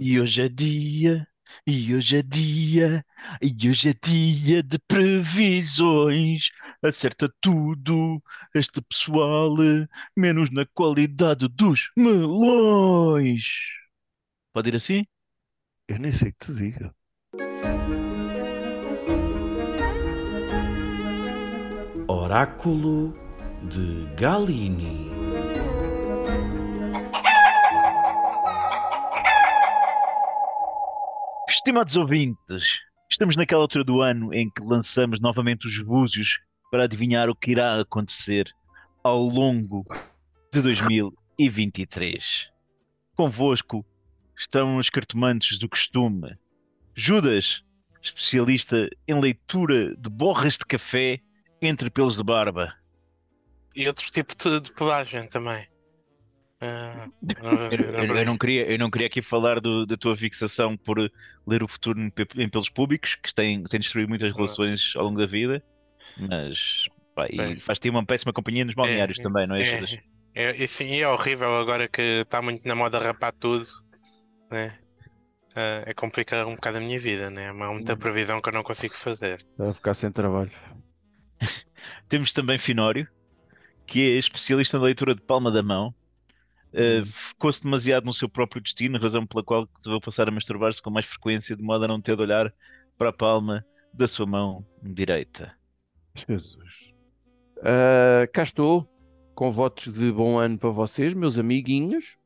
E 0.00 0.20
hoje 0.20 0.42
é 0.42 0.48
dia, 0.48 1.26
e 1.66 1.92
hoje 1.92 2.18
é 2.18 2.22
dia, 2.22 3.04
e 3.42 3.68
hoje 3.68 3.90
é 3.90 3.94
dia 3.94 4.62
de 4.62 4.78
previsões. 4.78 6.50
Acerta 6.80 7.28
tudo, 7.40 8.22
este 8.54 8.80
pessoal, 8.80 9.56
menos 10.16 10.50
na 10.50 10.64
qualidade 10.66 11.48
dos 11.48 11.90
melões. 11.96 13.42
Pode 14.52 14.68
ir 14.68 14.76
assim? 14.76 15.04
Eu 15.88 15.98
nem 15.98 16.12
sei 16.12 16.28
o 16.28 16.34
que 16.34 16.46
te 16.46 16.54
diga. 16.54 16.94
Oráculo 22.06 23.12
de 23.68 24.14
Galini. 24.14 25.17
Estimados 31.58 31.96
ouvintes, 31.96 32.78
estamos 33.10 33.34
naquela 33.34 33.62
altura 33.62 33.82
do 33.82 34.00
ano 34.00 34.32
em 34.32 34.48
que 34.48 34.62
lançamos 34.62 35.18
novamente 35.18 35.66
os 35.66 35.82
búzios 35.82 36.38
para 36.70 36.84
adivinhar 36.84 37.28
o 37.28 37.34
que 37.34 37.50
irá 37.50 37.80
acontecer 37.80 38.48
ao 39.02 39.24
longo 39.24 39.82
de 40.52 40.62
2023. 40.62 42.48
Convosco 43.16 43.84
estão 44.36 44.76
os 44.76 44.88
cartomantes 44.88 45.58
do 45.58 45.68
costume. 45.68 46.38
Judas, 46.94 47.64
especialista 48.00 48.88
em 49.08 49.20
leitura 49.20 49.96
de 49.96 50.08
borras 50.08 50.56
de 50.56 50.64
café 50.64 51.18
entre 51.60 51.90
pelos 51.90 52.16
de 52.16 52.22
barba. 52.22 52.72
E 53.74 53.88
outro 53.88 54.08
tipo 54.12 54.32
de, 54.36 54.60
de 54.60 54.72
pelagem 54.72 55.26
também. 55.26 55.66
Ah, 56.60 57.08
Eu, 57.70 58.16
eu- 58.16 58.24
não 58.24 58.36
queria, 58.36 58.70
eu 58.70 58.78
não 58.78 58.90
queria 58.90 59.06
aqui 59.06 59.22
falar 59.22 59.60
do- 59.60 59.86
da 59.86 59.96
tua 59.96 60.16
fixação 60.16 60.76
por 60.76 60.98
ler 61.46 61.62
o 61.62 61.68
futuro 61.68 62.00
em, 62.00 62.10
pe- 62.10 62.26
em 62.36 62.48
pelos 62.48 62.68
públicos, 62.68 63.14
que 63.16 63.32
tem, 63.34 63.62
tem 63.64 63.80
destruído 63.80 64.08
muitas 64.08 64.32
relações 64.32 64.92
ao 64.96 65.04
longo 65.04 65.18
da 65.18 65.26
vida, 65.26 65.62
mas 66.16 66.84
pá, 67.14 67.26
e 67.30 67.60
faz-te 67.60 67.88
uma 67.90 68.04
péssima 68.04 68.32
companhia 68.32 68.64
nos 68.64 68.74
balneários 68.74 69.18
também, 69.18 69.46
não 69.46 69.54
é? 69.56 69.62
É, 70.34 70.50
é, 70.50 70.56
e 70.64 70.66
sim, 70.66 71.00
é 71.00 71.08
horrível 71.08 71.58
agora 71.58 71.88
que 71.88 72.02
está 72.22 72.40
muito 72.42 72.66
na 72.66 72.74
moda 72.74 72.98
rapar 72.98 73.32
tudo, 73.32 73.66
né? 74.50 74.78
Ah, 75.54 75.82
é 75.86 75.94
complicar 75.94 76.46
um 76.46 76.54
bocado 76.54 76.78
a 76.78 76.80
minha 76.80 76.98
vida, 76.98 77.30
né? 77.30 77.48
Há 77.48 77.52
muita 77.54 77.96
previsão 77.96 78.40
que 78.40 78.48
eu 78.48 78.52
não 78.52 78.62
consigo 78.62 78.94
fazer. 78.96 79.44
Vai 79.56 79.72
ficar 79.74 79.94
sem 79.94 80.10
trabalho. 80.10 80.50
Temos 82.08 82.32
também 82.32 82.58
Finório, 82.58 83.08
que 83.86 84.00
é 84.14 84.18
especialista 84.18 84.78
na 84.78 84.84
leitura 84.84 85.14
de 85.14 85.20
palma 85.22 85.50
da 85.50 85.62
mão. 85.62 85.94
Uh, 86.72 87.04
Focou-se 87.06 87.62
demasiado 87.62 88.04
no 88.04 88.12
seu 88.12 88.28
próprio 88.28 88.62
destino, 88.62 88.98
razão 88.98 89.26
pela 89.26 89.42
qual 89.42 89.68
resolveu 89.76 90.00
passar 90.00 90.28
a 90.28 90.30
masturbar-se 90.30 90.82
com 90.82 90.90
mais 90.90 91.06
frequência, 91.06 91.56
de 91.56 91.62
modo 91.62 91.84
a 91.84 91.88
não 91.88 92.00
ter 92.00 92.16
de 92.16 92.22
olhar 92.22 92.52
para 92.96 93.10
a 93.10 93.12
palma 93.12 93.64
da 93.92 94.06
sua 94.06 94.26
mão 94.26 94.66
direita. 94.82 95.56
Jesus. 96.14 96.92
Ah, 97.62 98.26
cá 98.32 98.42
estou, 98.42 98.88
com 99.34 99.50
votos 99.50 99.92
de 99.92 100.12
bom 100.12 100.38
ano 100.38 100.58
para 100.58 100.70
vocês, 100.70 101.14
meus 101.14 101.38
amiguinhos, 101.38 102.16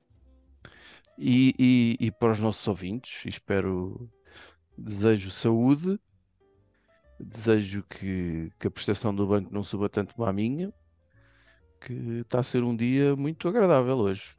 e, 1.19 1.55
e, 1.59 2.07
e 2.07 2.11
para 2.11 2.33
os 2.33 2.39
nossos 2.39 2.67
ouvintes. 2.67 3.25
Espero, 3.27 4.11
desejo 4.77 5.31
saúde, 5.31 5.99
desejo 7.19 7.85
que, 7.85 8.51
que 8.59 8.67
a 8.67 8.71
prestação 8.71 9.15
do 9.15 9.27
banco 9.27 9.53
não 9.53 9.63
suba 9.63 9.89
tanto 9.89 10.15
como 10.15 10.29
a 10.29 10.33
minha, 10.33 10.73
que 11.85 12.21
está 12.21 12.41
a 12.41 12.43
ser 12.43 12.63
um 12.63 12.75
dia 12.75 13.17
muito 13.17 13.49
agradável 13.49 13.97
hoje. 13.97 14.35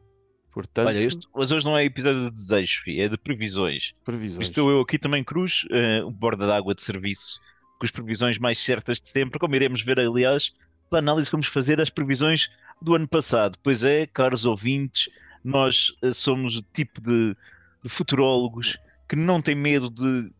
Portanto, 0.51 0.87
Olha, 0.87 0.99
este, 0.99 1.27
mas 1.35 1.51
hoje 1.51 1.65
não 1.65 1.75
é 1.75 1.83
episódio 1.83 2.29
de 2.29 2.31
desejos, 2.31 2.83
é 2.87 3.09
de 3.09 3.17
previsões. 3.17 3.93
previsões. 4.05 4.43
Estou 4.45 4.69
eu 4.69 4.81
aqui 4.81 4.99
também, 4.99 5.23
Cruz, 5.23 5.63
uh, 5.65 6.11
borda 6.11 6.45
d'água 6.45 6.75
de 6.75 6.83
serviço, 6.83 7.39
com 7.79 7.85
as 7.85 7.91
previsões 7.91 8.37
mais 8.37 8.59
certas 8.59 9.01
de 9.01 9.09
sempre, 9.09 9.39
como 9.39 9.55
iremos 9.55 9.81
ver, 9.81 9.99
aliás, 9.99 10.53
pela 10.89 10.99
análise 10.99 11.27
que 11.27 11.31
vamos 11.31 11.47
fazer 11.47 11.77
das 11.77 11.89
previsões 11.89 12.51
do 12.79 12.93
ano 12.93 13.07
passado. 13.07 13.57
Pois 13.63 13.83
é, 13.83 14.05
caros 14.05 14.45
ouvintes, 14.45 15.09
nós 15.43 15.89
uh, 16.03 16.13
somos 16.13 16.57
o 16.57 16.61
tipo 16.61 17.01
de, 17.01 17.35
de 17.83 17.89
futurólogos 17.89 18.77
que 19.09 19.15
não 19.15 19.41
tem 19.41 19.55
medo 19.55 19.89
de, 19.89 20.31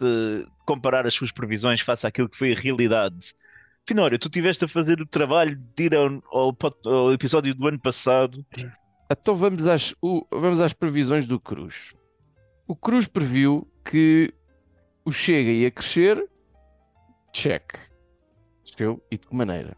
de 0.00 0.46
comparar 0.66 1.06
as 1.06 1.14
suas 1.14 1.30
previsões 1.30 1.80
face 1.80 2.04
àquilo 2.04 2.28
que 2.28 2.36
foi 2.36 2.52
a 2.52 2.56
realidade. 2.56 3.32
Finório, 3.86 4.18
tu 4.18 4.28
estiveste 4.28 4.64
a 4.64 4.68
fazer 4.68 5.00
o 5.00 5.06
trabalho 5.06 5.56
de 5.76 5.84
ir 5.84 5.94
ao, 5.96 6.06
ao 6.32 6.56
ao 6.86 7.12
episódio 7.12 7.54
do 7.54 7.66
ano 7.66 7.78
passado. 7.80 8.44
Então 9.10 9.34
vamos 9.34 9.66
às, 9.66 9.94
o- 10.00 10.26
vamos 10.30 10.60
às 10.60 10.72
previsões 10.72 11.26
do 11.26 11.38
Cruz. 11.40 11.92
O 12.66 12.76
Cruz 12.76 13.06
previu 13.06 13.68
que 13.84 14.32
o 15.04 15.10
Chega 15.10 15.50
ia 15.50 15.70
crescer, 15.70 16.24
check. 17.32 17.72
Percebeu? 18.64 19.02
E 19.10 19.18
de 19.18 19.26
que 19.26 19.34
maneira? 19.34 19.76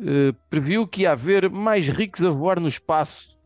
Eh, 0.00 0.32
previu 0.50 0.86
que 0.86 1.02
ia 1.02 1.12
haver 1.12 1.48
mais 1.48 1.86
ricos 1.86 2.24
a 2.26 2.30
voar 2.30 2.58
no 2.60 2.68
espaço 2.68 3.36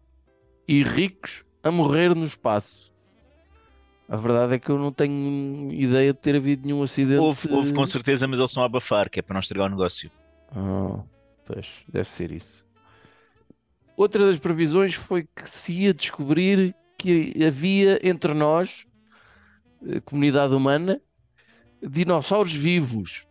e 0.67 0.83
ricos 0.83 1.45
a 1.63 1.71
morrer 1.71 2.15
no 2.15 2.25
espaço. 2.25 2.92
A 4.13 4.17
verdade 4.19 4.55
é 4.57 4.59
que 4.59 4.69
eu 4.69 4.77
não 4.79 4.93
tenho 4.93 5.73
ideia 5.73 6.13
de 6.13 6.19
ter 6.19 6.37
havido 6.37 6.67
nenhum 6.67 6.83
acidente. 6.83 7.19
Houve, 7.19 7.49
houve 7.51 7.73
com 7.73 7.87
certeza, 7.87 8.29
mas 8.29 8.39
eles 8.39 8.51
estão 8.51 8.63
a 8.63 8.67
abafar, 8.67 9.09
que 9.09 9.19
é 9.21 9.23
para 9.23 9.33
não 9.33 9.41
estragar 9.41 9.69
o 9.69 9.71
negócio. 9.71 10.11
Ah, 10.55 11.03
pois, 11.47 11.67
deve 11.89 12.07
ser 12.11 12.31
isso. 12.31 12.63
Outra 13.97 14.27
das 14.27 14.39
previsões 14.39 14.93
foi 14.93 15.23
que 15.35 15.49
se 15.49 15.73
ia 15.73 15.95
descobrir 15.95 16.75
que 16.99 17.35
havia 17.43 18.07
entre 18.07 18.35
nós, 18.35 18.85
eh, 19.87 20.01
comunidade 20.01 20.55
humana, 20.55 21.01
dinossauros 21.83 22.53
vivos. 22.53 23.27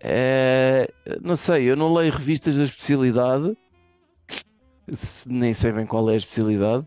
Eh, 0.00 0.92
não 1.22 1.36
sei, 1.36 1.70
eu 1.70 1.76
não 1.76 1.94
leio 1.94 2.12
revistas 2.12 2.56
da 2.56 2.64
especialidade, 2.64 3.56
se- 4.92 5.28
nem 5.28 5.54
sei 5.54 5.70
bem 5.70 5.86
qual 5.86 6.10
é 6.10 6.14
a 6.14 6.16
especialidade. 6.16 6.84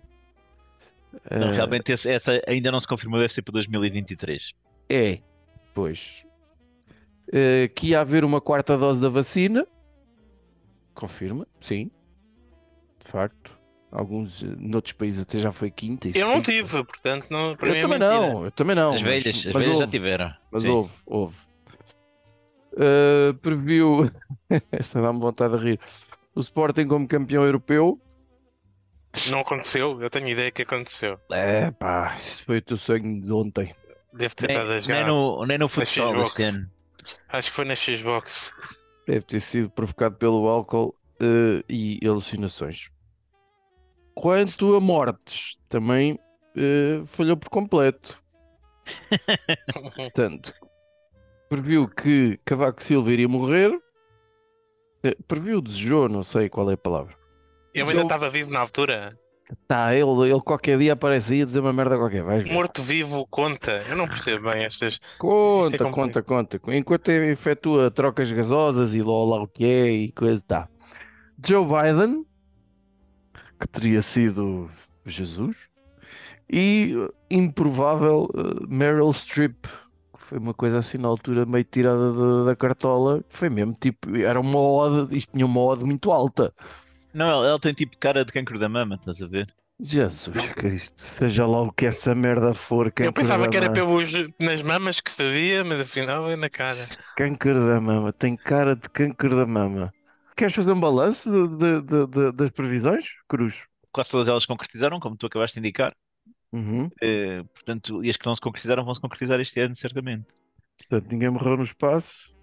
Não, 1.31 1.47
Eh, 1.49 1.51
realmente 1.53 1.91
esse- 1.91 2.09
essa 2.09 2.41
ainda 2.47 2.71
não 2.71 2.79
se 2.79 2.87
confirmou, 2.87 3.19
deve 3.19 3.33
ser 3.33 3.41
para 3.41 3.53
2023. 3.53 4.53
É, 4.89 5.19
pois. 5.73 6.23
Eh, 7.33 7.69
que 7.75 7.87
ia 7.89 8.01
haver 8.01 8.23
uma 8.23 8.39
quarta 8.41 8.77
dose 8.77 9.01
da 9.01 9.09
vacina. 9.09 9.65
Confirma, 10.93 11.47
sim. 11.61 11.89
De 13.03 13.11
facto. 13.11 13.57
Alguns, 13.91 14.43
eh, 14.43 14.47
noutros 14.57 14.93
países 14.93 15.21
até 15.21 15.39
já 15.39 15.51
foi 15.51 15.71
quinta. 15.71 16.07
e 16.09 16.11
Eu 16.19 16.27
não 16.27 16.41
tive, 16.41 16.83
portanto, 16.83 17.27
não, 17.29 17.55
para 17.55 17.69
Eu 17.69 17.73
mim 17.73 17.79
é 17.79 17.81
também 17.81 17.99
mentira. 17.99 18.33
não, 18.33 18.45
eu 18.45 18.51
também 18.51 18.75
não. 18.75 18.89
as 18.93 19.01
mas- 19.01 19.09
velhas, 19.23 19.47
as 19.47 19.53
mas 19.53 19.63
velhas 19.63 19.79
já 19.79 19.87
tiveram. 19.87 20.33
Mas 20.51 20.61
Sim. 20.63 20.69
houve, 20.69 20.93
houve. 21.05 21.37
Eh, 22.77 23.33
previu, 23.41 24.11
esta 24.71 25.01
dá-me 25.01 25.19
vontade 25.19 25.57
de 25.57 25.63
rir, 25.63 25.79
o 26.35 26.39
Sporting 26.41 26.87
como 26.87 27.07
campeão 27.07 27.43
europeu. 27.45 27.99
Não 29.29 29.39
aconteceu, 29.39 30.01
eu 30.01 30.09
tenho 30.09 30.27
ideia 30.27 30.51
que 30.51 30.61
aconteceu. 30.63 31.19
É 31.31 31.71
pá, 31.71 32.15
isso 32.17 32.43
foi 32.43 32.57
o 32.57 32.61
teu 32.61 32.77
sonho 32.77 33.21
de 33.21 33.31
ontem. 33.31 33.75
Deve 34.13 34.35
ter 34.35 34.49
estado 34.49 34.71
a 34.71 34.73
Nem, 34.73 34.81
jogar. 34.81 34.95
nem 34.95 35.05
no, 35.05 35.45
nem 35.45 35.57
no 35.57 35.67
futsal 35.67 36.09
Xbox. 36.09 36.27
este 36.29 36.43
ano. 36.43 36.69
Acho 37.29 37.49
que 37.49 37.55
foi 37.55 37.65
na 37.65 37.75
Xbox. 37.75 38.53
Deve 39.07 39.21
ter 39.21 39.39
sido 39.39 39.69
provocado 39.69 40.15
pelo 40.15 40.47
álcool 40.47 40.95
eh, 41.19 41.63
e 41.69 41.99
alucinações. 42.07 42.89
Quanto 44.13 44.75
a 44.75 44.79
mortes, 44.79 45.57
também 45.69 46.17
eh, 46.55 47.03
falhou 47.05 47.37
por 47.37 47.49
completo. 47.49 48.21
Portanto, 49.95 50.53
previu 51.49 51.87
que 51.87 52.39
Cavaco 52.45 52.81
Silva 52.83 53.11
iria 53.11 53.27
morrer. 53.27 53.77
Eh, 55.03 55.15
previu, 55.27 55.61
desejou, 55.61 56.07
não 56.09 56.23
sei 56.23 56.49
qual 56.49 56.69
é 56.71 56.73
a 56.73 56.77
palavra. 56.77 57.15
Eu 57.75 57.89
ainda 57.89 58.03
estava 58.03 58.29
vivo 58.29 58.51
na 58.51 58.61
altura. 58.61 59.17
Tá, 59.67 59.93
ele, 59.93 60.31
ele 60.31 60.41
qualquer 60.41 60.77
dia 60.77 60.93
aparece 60.93 61.33
aí 61.33 61.41
a 61.41 61.45
dizer 61.45 61.59
uma 61.59 61.73
merda 61.73 61.97
qualquer. 61.97 62.23
Morto-vivo 62.45 63.27
conta. 63.29 63.83
Eu 63.87 63.95
não 63.95 64.07
percebo 64.07 64.49
bem 64.49 64.63
estas. 64.63 64.99
Conta, 65.19 65.75
Isto 65.75 65.87
é 65.87 65.91
conta, 65.91 66.23
conta. 66.23 66.59
Enquanto 66.69 67.09
efetua 67.09 67.91
trocas 67.91 68.31
gasosas 68.31 68.95
e 68.95 69.01
lá, 69.01 69.11
lá 69.11 69.43
o 69.43 69.47
que 69.47 69.65
é 69.65 69.91
e 69.91 70.11
coisa 70.13 70.41
tá. 70.47 70.69
Joe 71.45 71.65
Biden, 71.65 72.25
que 73.59 73.67
teria 73.67 74.01
sido 74.01 74.71
Jesus, 75.05 75.55
e 76.49 76.95
uh, 76.95 77.13
improvável 77.29 78.29
uh, 78.33 78.67
Meryl 78.67 79.11
Streep, 79.11 79.65
que 79.65 80.19
foi 80.19 80.39
uma 80.39 80.53
coisa 80.53 80.79
assim 80.79 80.97
na 80.97 81.07
altura 81.07 81.45
meio 81.45 81.65
tirada 81.65 82.13
da, 82.13 82.43
da 82.45 82.55
cartola. 82.55 83.23
Foi 83.29 83.49
mesmo 83.49 83.75
tipo, 83.79 84.15
era 84.15 84.39
uma 84.39 84.59
ode, 84.59 85.15
isto 85.15 85.33
tinha 85.33 85.45
uma 85.45 85.61
ode 85.61 85.83
muito 85.83 86.11
alta. 86.11 86.53
Não, 87.15 87.29
ela, 87.29 87.47
ela 87.47 87.59
tem 87.59 87.73
tipo 87.73 87.97
cara 87.97 88.25
de 88.25 88.31
cancro 88.33 88.59
da 88.59 88.67
mama, 88.67 88.95
estás 88.95 89.21
a 89.21 89.25
ver? 89.27 89.47
Jesus 89.79 90.53
Cristo, 90.53 91.01
seja 91.01 91.45
lá 91.45 91.61
o 91.61 91.71
que 91.71 91.85
essa 91.85 92.15
merda 92.15 92.53
for, 92.53 92.93
Eu 92.97 93.11
pensava 93.11 93.43
da 93.43 93.49
que 93.49 93.57
era 93.57 93.65
mama. 93.65 93.75
pelos, 93.75 94.11
nas 94.39 94.61
mamas 94.61 95.01
que 95.01 95.11
fazia, 95.11 95.63
mas 95.65 95.81
afinal 95.81 96.29
é 96.29 96.35
na 96.35 96.49
cara. 96.49 96.79
Câncer 97.17 97.53
da 97.55 97.81
mama, 97.81 98.13
tem 98.13 98.35
cara 98.37 98.75
de 98.75 98.89
câncer 98.89 99.35
da 99.35 99.45
mama. 99.45 99.93
Queres 100.35 100.53
fazer 100.55 100.71
um 100.71 100.79
balanço 100.79 101.29
de- 101.29 101.57
de- 101.57 101.81
de- 101.81 102.07
de- 102.07 102.31
das 102.33 102.49
previsões, 102.51 103.05
Cruz? 103.27 103.63
Quase 103.91 104.11
todas 104.11 104.27
elas 104.29 104.45
concretizaram, 104.45 104.99
como 104.99 105.15
tu 105.17 105.25
acabaste 105.27 105.55
de 105.55 105.59
indicar. 105.59 105.91
Uhum. 106.51 106.89
Eh, 107.01 107.43
portanto, 107.53 108.03
e 108.03 108.09
as 108.09 108.15
que 108.17 108.25
não 108.25 108.35
se 108.35 108.41
concretizaram 108.41 108.83
vão 108.85 108.93
se 108.95 109.01
concretizar 109.01 109.39
este 109.41 109.59
ano, 109.59 109.75
certamente. 109.75 110.25
Portanto, 110.77 111.11
ninguém 111.11 111.29
morreu 111.29 111.57
no 111.57 111.63
espaço. 111.63 112.33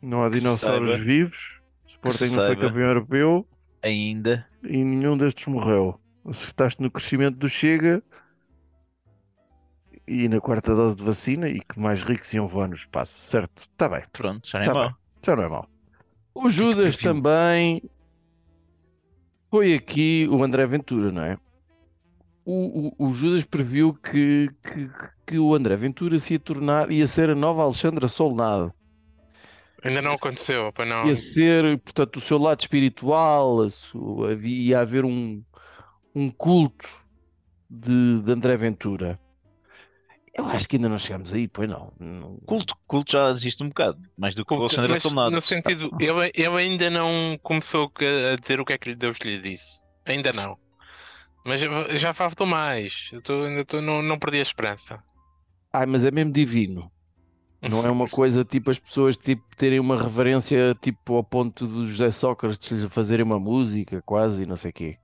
Não 0.00 0.22
há 0.22 0.28
dinossauros 0.28 0.90
saiba. 0.90 1.04
vivos. 1.04 1.60
O 1.86 2.08
Sporting 2.08 2.36
não 2.36 2.46
foi 2.46 2.56
campeão 2.56 2.88
europeu 2.88 3.48
Ainda. 3.84 4.46
e 4.62 4.82
nenhum 4.82 5.16
destes 5.16 5.46
morreu. 5.46 6.00
Acertaste 6.26 6.80
no 6.82 6.90
crescimento 6.90 7.36
do 7.36 7.48
Chega 7.48 8.02
e 10.08 10.28
na 10.28 10.40
quarta 10.40 10.74
dose 10.74 10.96
de 10.96 11.04
vacina 11.04 11.48
e 11.48 11.60
que 11.60 11.78
mais 11.78 12.02
ricos 12.02 12.32
iam 12.34 12.48
voar 12.48 12.68
no 12.68 12.74
espaço, 12.74 13.12
certo? 13.12 13.60
Está 13.70 13.88
bem, 13.88 14.02
Pronto, 14.12 14.48
já 14.48 14.58
não 14.58 14.64
é 14.64 14.68
Tá 14.68 14.74
bem. 14.88 14.94
já 15.24 15.36
não 15.36 15.42
é 15.42 15.48
mau. 15.48 15.68
O 16.34 16.48
Judas 16.48 16.96
também 16.96 17.82
foi 19.50 19.74
aqui 19.74 20.26
o 20.30 20.42
André 20.42 20.66
Ventura, 20.66 21.12
não 21.12 21.22
é? 21.22 21.38
O, 22.44 22.88
o, 22.98 23.08
o 23.08 23.12
Judas 23.12 23.44
previu 23.44 23.94
que, 23.94 24.50
que, 24.62 24.90
que 25.26 25.38
o 25.38 25.54
André 25.54 25.76
Ventura 25.76 26.18
se 26.18 26.34
ia 26.34 26.40
tornar, 26.40 26.90
ia 26.90 27.06
ser 27.06 27.30
a 27.30 27.34
nova 27.34 27.62
Alexandra 27.62 28.08
Solnado. 28.08 28.72
Ainda 29.84 30.00
não 30.00 30.12
aconteceu, 30.14 30.72
pois 30.72 30.88
não. 30.88 31.06
ia 31.06 31.14
ser, 31.14 31.78
portanto, 31.80 32.16
o 32.16 32.20
seu 32.20 32.38
lado 32.38 32.60
espiritual, 32.60 33.60
a 33.62 33.70
sua, 33.70 34.32
ia 34.42 34.80
haver 34.80 35.04
um, 35.04 35.42
um 36.14 36.30
culto 36.30 36.88
de, 37.68 38.20
de 38.22 38.32
André 38.32 38.56
Ventura. 38.56 39.20
Eu 40.36 40.46
acho 40.46 40.68
que 40.68 40.74
ainda 40.76 40.88
não 40.88 40.98
chegamos 40.98 41.32
aí, 41.32 41.46
pois 41.46 41.68
não. 41.70 41.92
Não- 42.00 42.36
Culto, 42.38 42.74
culto 42.88 43.12
já 43.12 43.30
existe 43.30 43.62
um 43.62 43.68
bocado, 43.68 44.00
mais 44.18 44.34
do 44.34 44.44
que 44.44 44.52
o 44.52 44.56
Culto, 44.56 44.64
Alexandre 44.64 44.90
mas 44.92 45.02
Solnado. 45.02 45.30
no 45.30 45.40
sentido, 45.40 45.90
ele, 46.00 46.32
ele 46.34 46.56
ainda 46.56 46.90
não 46.90 47.38
começou 47.42 47.92
a 48.00 48.32
a 48.32 48.36
dizer 48.36 48.58
o 48.60 48.64
que 48.64 48.72
é 48.72 48.78
que 48.78 48.94
Deus 48.96 49.16
lhe 49.18 49.38
disse. 49.38 49.80
Ainda 50.04 50.32
não. 50.32 50.58
Mas 51.46 51.60
já 52.00 52.12
faltou 52.14 52.46
mais. 52.46 53.10
Eu 53.12 53.22
tô, 53.22 53.44
ainda 53.44 53.64
tô, 53.64 53.80
não, 53.80 54.02
não 54.02 54.18
perdi 54.18 54.38
a 54.38 54.42
esperança. 54.42 54.98
Ai, 55.72 55.86
mas 55.86 56.04
é 56.04 56.10
mesmo 56.10 56.32
divino. 56.32 56.90
Não 57.68 57.84
é 57.84 57.90
uma 57.90 58.06
coisa 58.06 58.44
tipo 58.44 58.70
as 58.70 58.78
pessoas 58.78 59.16
tipo, 59.16 59.42
terem 59.56 59.80
uma 59.80 60.00
reverência 60.00 60.76
tipo 60.80 61.14
ao 61.14 61.24
ponto 61.24 61.66
do 61.66 61.86
José 61.86 62.10
Sócrates 62.10 62.84
fazerem 62.90 63.24
uma 63.24 63.40
música, 63.40 64.02
quase, 64.02 64.44
não 64.46 64.56
sei 64.56 64.70
o 64.70 64.74
quê. 64.74 64.98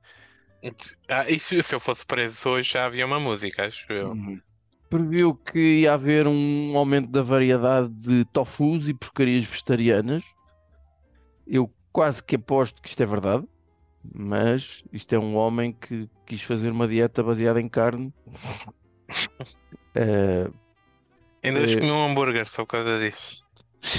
Ah, 1.09 1.29
e 1.29 1.39
se, 1.39 1.63
se 1.63 1.75
eu 1.75 1.81
fosse 1.81 2.05
preso 2.05 2.49
hoje 2.49 2.73
já 2.73 2.85
havia 2.85 3.07
uma 3.07 3.19
música, 3.19 3.65
acho 3.65 3.91
eu. 3.93 4.11
Uhum. 4.11 4.41
Previu 4.91 5.35
que 5.35 5.81
ia 5.81 5.95
haver 5.95 6.27
um 6.27 6.77
aumento 6.77 7.09
da 7.09 7.23
variedade 7.23 7.89
de 7.95 8.25
tofus 8.27 8.89
e 8.89 8.95
porcarias 8.95 9.45
vegetarianas. 9.45 10.23
Eu 11.47 11.73
quase 11.93 12.23
que 12.23 12.37
aposto 12.37 12.83
que 12.83 12.89
isto 12.89 13.03
é 13.03 13.07
verdade, 13.07 13.47
mas 14.03 14.85
isto 14.93 15.15
é 15.15 15.19
um 15.19 15.37
homem 15.37 15.73
que 15.73 16.09
quis 16.27 16.43
fazer 16.43 16.71
uma 16.71 16.87
dieta 16.87 17.23
baseada 17.23 17.61
em 17.61 17.69
carne. 17.69 18.13
Eh, 19.93 20.49
Ainda 21.43 21.61
hoje 21.61 21.77
Eh, 21.77 21.81
comi 21.81 21.91
um 21.93 22.07
hambúrguer 22.07 22.47
só 22.47 22.65
por 22.65 22.73
causa 22.73 22.99
disso. 22.99 23.43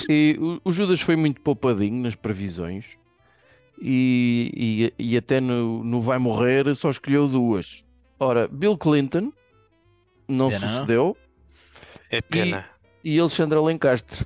E 0.09 0.38
o, 0.39 0.61
o 0.69 0.71
Judas 0.71 1.01
foi 1.01 1.15
muito 1.15 1.41
poupadinho 1.41 2.03
nas 2.03 2.13
previsões 2.15 2.85
e, 3.81 4.91
e, 4.99 5.13
e 5.13 5.17
até 5.17 5.39
no, 5.41 5.83
no 5.83 6.01
Vai 6.01 6.19
Morrer 6.19 6.73
só 6.75 6.89
escolheu 6.89 7.27
duas. 7.27 7.83
Ora, 8.19 8.47
Bill 8.47 8.77
Clinton 8.77 9.33
não 10.27 10.49
não? 10.51 10.59
sucedeu 10.59 11.17
É 12.09 12.21
pena. 12.21 12.69
e 13.03 13.19
Alexandre 13.19 13.57
Alencastre 13.57 14.23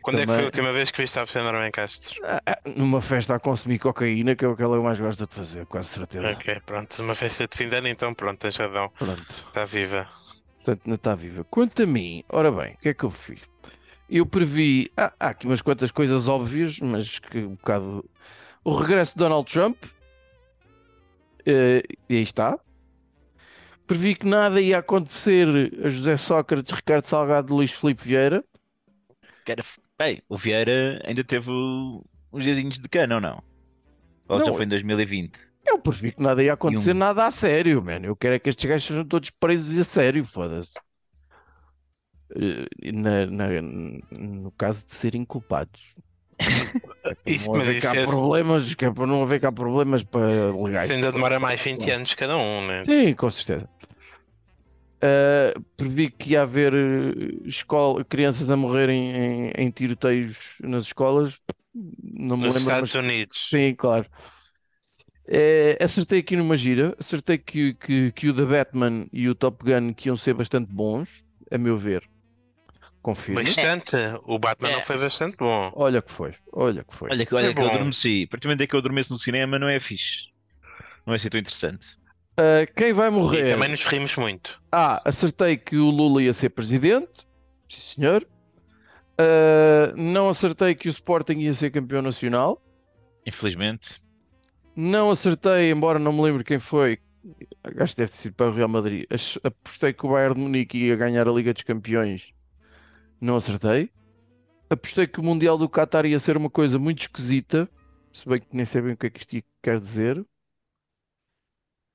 Quando 0.00 0.20
é 0.20 0.20
que 0.20 0.26
foi 0.26 0.34
também- 0.36 0.42
a 0.42 0.46
última 0.46 0.72
vez 0.72 0.90
que 0.92 1.02
viste 1.02 1.18
a 1.18 1.22
Alexandre 1.22 1.56
Alencastre? 1.56 2.20
ah, 2.22 2.40
ah, 2.46 2.58
numa 2.76 3.00
festa 3.02 3.34
a 3.34 3.40
consumir 3.40 3.80
cocaína, 3.80 4.36
que 4.36 4.44
é 4.44 4.48
o 4.48 4.54
que 4.56 4.62
ela 4.62 4.80
mais 4.80 5.00
gosta 5.00 5.26
de 5.26 5.34
fazer, 5.34 5.66
quase 5.66 5.88
certeza. 5.88 6.30
Ok, 6.30 6.60
pronto. 6.64 7.02
Uma 7.02 7.16
festa 7.16 7.48
de 7.48 7.56
fim 7.56 7.68
de 7.68 7.76
ano, 7.76 7.88
então 7.88 8.14
pronto, 8.14 8.38
tens 8.38 8.56
razão. 8.56 8.88
Pronto, 8.96 9.26
Está 9.48 9.64
viva. 9.64 10.08
Portanto, 10.62 10.86
não 10.86 10.94
está 10.94 11.14
viva. 11.14 11.44
Quanto 11.44 11.82
a 11.82 11.86
mim, 11.86 12.22
ora 12.28 12.50
bem, 12.52 12.74
o 12.74 12.78
que 12.78 12.88
é 12.90 12.94
que 12.94 13.04
eu 13.04 13.10
fiz? 13.10 13.40
Eu 14.08 14.26
previ, 14.26 14.90
ah, 14.96 15.12
há 15.20 15.28
aqui 15.30 15.46
umas 15.46 15.62
quantas 15.62 15.90
coisas 15.90 16.28
óbvias, 16.28 16.78
mas 16.80 17.18
que 17.18 17.38
um 17.38 17.54
bocado. 17.54 18.08
O 18.64 18.74
regresso 18.74 19.12
de 19.12 19.18
Donald 19.18 19.50
Trump, 19.50 19.76
eh, 21.46 21.82
e 22.08 22.16
aí 22.16 22.22
está. 22.22 22.58
Previ 23.86 24.14
que 24.14 24.26
nada 24.26 24.60
ia 24.60 24.78
acontecer 24.78 25.48
a 25.84 25.88
José 25.88 26.16
Sócrates, 26.16 26.70
Ricardo 26.70 27.06
Salgado 27.06 27.52
e 27.52 27.56
Luís 27.56 27.72
Filipe 27.72 28.02
Vieira. 28.04 28.44
Era- 29.46 29.64
Bem, 29.98 30.22
o 30.28 30.36
Vieira 30.36 31.00
ainda 31.04 31.22
teve 31.24 31.50
uns 31.50 32.44
diazinhos 32.44 32.78
de 32.78 32.88
cana 32.88 33.16
ou 33.16 33.20
não? 33.20 33.42
Ou 34.28 34.40
já 34.42 34.46
Não, 34.46 34.54
foi 34.54 34.64
em 34.64 34.68
2020? 34.68 35.49
Eu 35.70 35.78
previ 35.78 36.12
que 36.12 36.22
nada 36.22 36.42
ia 36.42 36.52
acontecer 36.52 36.94
um- 36.94 36.98
nada 36.98 37.26
a 37.26 37.30
sério, 37.30 37.82
mano. 37.82 38.06
Eu 38.06 38.16
quero 38.16 38.34
é 38.34 38.38
que 38.38 38.48
estes 38.50 38.64
gajos 38.68 38.86
sejam 38.86 39.04
todos 39.04 39.30
presos 39.30 39.78
a 39.78 39.84
sério, 39.84 40.24
foda-se. 40.24 40.72
Eh, 42.34 42.92
na- 42.92 43.26
na- 43.26 43.60
no 44.12 44.52
caso 44.52 44.84
de 44.86 44.94
serem 44.94 45.24
culpados. 45.24 45.80
É 47.26 47.32
Isso, 47.32 47.46
não 47.46 47.54
mas 47.54 47.62
haver 47.62 47.78
isso 47.78 47.86
é- 47.88 48.04
problemas, 48.06 48.74
que 48.74 48.84
é 48.84 48.90
para 48.90 49.06
não 49.06 49.22
haver 49.22 49.40
cá 49.40 49.50
problemas 49.50 50.02
para 50.02 50.54
legais. 50.54 50.84
Isso 50.84 50.92
ainda 50.92 51.12
demora 51.12 51.40
mais 51.40 51.60
20 51.60 51.90
anos 51.90 52.14
cada 52.14 52.36
um, 52.36 52.66
né? 52.66 52.84
Sim, 52.84 53.14
com 53.14 53.30
certeza. 53.30 53.68
Uh, 55.02 55.58
previ 55.78 56.10
que 56.10 56.32
ia 56.32 56.42
haver 56.42 56.74
uh, 56.74 57.48
escola, 57.48 58.04
crianças 58.04 58.50
a 58.50 58.56
morrerem 58.56 59.10
em, 59.10 59.52
em 59.56 59.70
tiroteios 59.70 60.36
nas 60.60 60.84
escolas. 60.84 61.40
Não 61.74 62.36
me 62.36 62.44
Nos 62.44 62.54
lembro, 62.56 62.58
Estados 62.58 62.94
mas 62.94 63.04
Unidos. 63.04 63.48
sim, 63.48 63.74
claro. 63.74 64.06
Eh, 65.32 65.78
acertei 65.80 66.18
aqui 66.18 66.34
numa 66.36 66.56
gira. 66.56 66.94
Acertei 66.98 67.38
que, 67.38 67.74
que, 67.74 68.10
que 68.12 68.28
o 68.28 68.34
The 68.34 68.44
Batman 68.44 69.06
e 69.12 69.28
o 69.28 69.34
Top 69.34 69.64
Gun 69.64 69.94
que 69.94 70.08
iam 70.08 70.16
ser 70.16 70.34
bastante 70.34 70.72
bons, 70.72 71.24
a 71.50 71.56
meu 71.56 71.76
ver. 71.78 72.02
Confirmo. 73.00 73.42
Bastante. 73.42 73.96
O 74.24 74.38
Batman 74.38 74.70
É. 74.70 74.72
não 74.74 74.82
foi 74.82 74.98
bastante 74.98 75.36
bom. 75.36 75.72
Olha 75.74 76.02
que 76.02 76.10
foi, 76.12 76.34
olha 76.52 76.84
que 76.84 76.94
foi. 76.94 77.10
Olha, 77.10 77.24
que- 77.24 77.34
olha 77.34 77.46
Foi 77.46 77.54
que 77.54 77.60
eu 77.60 77.68
adormeci. 77.68 78.24
A 78.26 78.30
partir 78.30 78.42
do 78.42 78.48
momento 78.48 78.60
em 78.62 78.66
que 78.66 78.74
eu 78.74 78.78
adormeço 78.80 79.12
no 79.12 79.18
cinema, 79.18 79.58
não 79.58 79.68
é 79.68 79.78
fixe. 79.80 80.28
Não 81.06 81.14
é 81.14 81.16
assim 81.16 81.28
tão 81.30 81.40
interessante. 81.40 81.86
Uh, 82.38 82.70
quem 82.76 82.92
vai 82.92 83.08
E 83.08 83.10
morrer? 83.10 83.52
também 83.54 83.68
nos 83.70 83.84
rimos 83.86 84.16
muito. 84.16 84.60
Ah, 84.72 85.00
acertei 85.04 85.56
que 85.56 85.76
o 85.76 85.90
Lula 85.90 86.22
ia 86.22 86.32
ser 86.32 86.50
presidente. 86.50 87.26
Sim, 87.68 87.80
senhor. 88.02 88.26
Ah, 89.18 89.92
não 89.96 90.28
acertei 90.28 90.74
que 90.74 90.88
o 90.88 90.90
Sporting 90.90 91.38
ia 91.38 91.52
ser 91.52 91.70
campeão 91.70 92.02
nacional. 92.02 92.62
Infelizmente. 93.26 94.02
Não 94.82 95.10
acertei, 95.10 95.70
embora 95.70 95.98
não 95.98 96.12
me 96.12 96.22
lembro 96.22 96.42
quem 96.44 96.58
foi. 96.58 96.98
Acho 97.78 97.94
que 97.94 98.00
deve 98.00 98.12
ter 98.12 98.16
sido 98.16 98.34
para 98.34 98.48
o 98.50 98.54
Real 98.54 98.68
Madrid. 98.68 99.04
Apostei 99.44 99.92
que 99.92 100.06
o 100.06 100.10
Bayern 100.10 100.34
de 100.34 100.40
Munique 100.40 100.78
ia 100.78 100.96
ganhar 100.96 101.28
a 101.28 101.32
Liga 101.32 101.52
dos 101.52 101.62
Campeões. 101.62 102.32
Não 103.20 103.36
acertei. 103.36 103.90
Apostei 104.70 105.06
que 105.06 105.20
o 105.20 105.22
Mundial 105.22 105.58
do 105.58 105.68
Qatar 105.68 106.06
ia 106.06 106.18
ser 106.18 106.36
uma 106.36 106.48
coisa 106.48 106.78
muito 106.78 107.00
esquisita. 107.02 107.68
Se 108.12 108.26
bem 108.28 108.40
que 108.40 108.46
nem 108.52 108.64
sei 108.64 108.80
bem 108.80 108.92
o 108.92 108.96
que 108.96 109.06
é 109.06 109.10
que 109.10 109.20
isto 109.20 109.42
quer 109.62 109.78
dizer. 109.78 110.24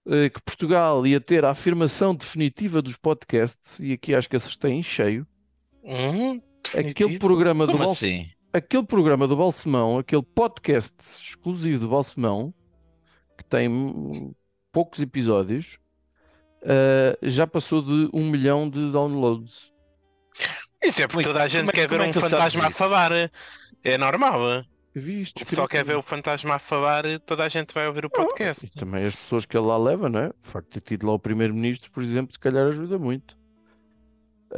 Eh, 0.08 0.30
Que 0.30 0.42
Portugal 0.44 1.06
ia 1.08 1.20
ter 1.20 1.44
a 1.46 1.52
afirmação 1.52 2.14
definitiva 2.14 2.82
dos 2.82 2.96
podcasts. 2.98 3.80
E 3.80 3.94
aqui 3.94 4.14
acho 4.14 4.30
que 4.30 4.36
acertei 4.36 4.72
em 4.72 4.84
cheio. 4.84 5.26
Hum, 5.84 6.40
Aquele 6.78 7.18
programa 7.20 7.66
do 7.66 7.74
Como 7.74 7.86
Balse- 7.86 8.06
assim? 8.06 8.30
aquele 8.54 8.84
programa 8.86 9.28
do 9.28 9.36
Balsemão, 9.36 9.98
aquele 10.00 10.24
podcast 10.24 10.96
exclusivo 11.22 11.80
do 11.82 11.90
Balsemão, 11.90 12.54
que 13.38 13.44
tem 13.44 14.34
poucos 14.72 15.00
episódios, 15.02 15.78
ah, 16.64 17.18
já 17.22 17.46
passou 17.48 17.82
de 17.82 18.10
um 18.14 18.30
milhão 18.30 18.70
de 18.70 18.92
downloads. 18.92 19.72
Isso 20.84 21.02
é 21.02 21.08
porque 21.08 21.24
é- 21.24 21.28
toda 21.28 21.44
a 21.44 21.48
gente 21.48 21.62
como 21.62 21.72
é- 21.72 21.74
quer 21.74 21.88
ver 21.88 21.96
como 21.98 22.04
é 22.04 22.08
um 22.10 22.12
que 22.12 22.20
fantasma 22.20 22.68
a 22.68 22.72
falar. 22.72 23.12
É 23.84 23.98
normal. 23.98 24.40
Eu 24.94 25.02
vi 25.02 25.22
isto 25.24 25.42
O 25.42 25.46
pessoal 25.46 25.66
escrito. 25.66 25.70
quer 25.70 25.84
ver 25.92 25.98
o 25.98 26.02
fantasma 26.02 26.56
a 26.56 26.60
falar, 26.60 27.04
toda 27.26 27.44
a 27.44 27.50
gente 27.50 27.74
vai 27.74 27.86
ouvir 27.88 28.06
o 28.06 28.10
podcast. 28.10 28.66
E 28.66 28.70
também 28.70 29.04
as 29.04 29.16
pessoas 29.16 29.46
que 29.46 29.58
ele 29.58 29.66
lá 29.66 29.78
leva, 29.78 30.08
não 30.10 30.20
é? 30.22 30.28
O 30.30 30.34
facto 30.44 30.68
de 30.68 30.80
ter 30.80 30.88
tido 30.88 31.06
lá 31.08 31.14
o 31.14 31.20
primeiro-ministro, 31.20 31.92
por 31.92 32.02
exemplo, 32.02 32.32
se 32.34 32.40
calhar 32.40 32.66
ajuda 32.68 32.98
muito. 32.98 33.36
E 34.52 34.58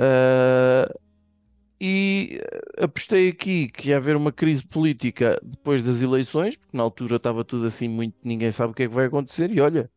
apostei 3.08 3.30
aqui 3.30 3.70
que 3.70 3.90
ia 3.90 3.98
haver 3.98 4.18
uma 4.18 4.34
crise 4.34 4.66
política 4.68 5.40
depois 5.42 5.82
das 5.82 6.02
eleições, 6.02 6.58
porque 6.58 6.76
na 6.76 6.84
altura 6.84 7.16
estava 7.16 7.44
tudo 7.46 7.66
assim 7.66 7.88
muito, 7.88 8.16
ninguém 8.22 8.52
sabe 8.52 8.72
o 8.72 8.76
que 8.76 8.84
é 8.84 8.88
que 8.88 8.94
vai 8.94 9.06
acontecer, 9.06 9.50
e 9.50 9.62
olha, 9.62 9.90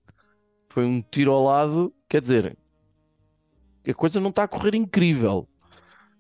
foi 0.72 0.84
um 0.84 1.02
tiro 1.02 1.32
ao 1.32 1.42
lado, 1.44 1.92
quer 2.08 2.22
dizer, 2.22 2.56
a 3.86 3.94
coisa 3.94 4.20
não 4.20 4.30
está 4.30 4.44
a 4.44 4.48
correr 4.48 4.76
incrível, 4.76 5.48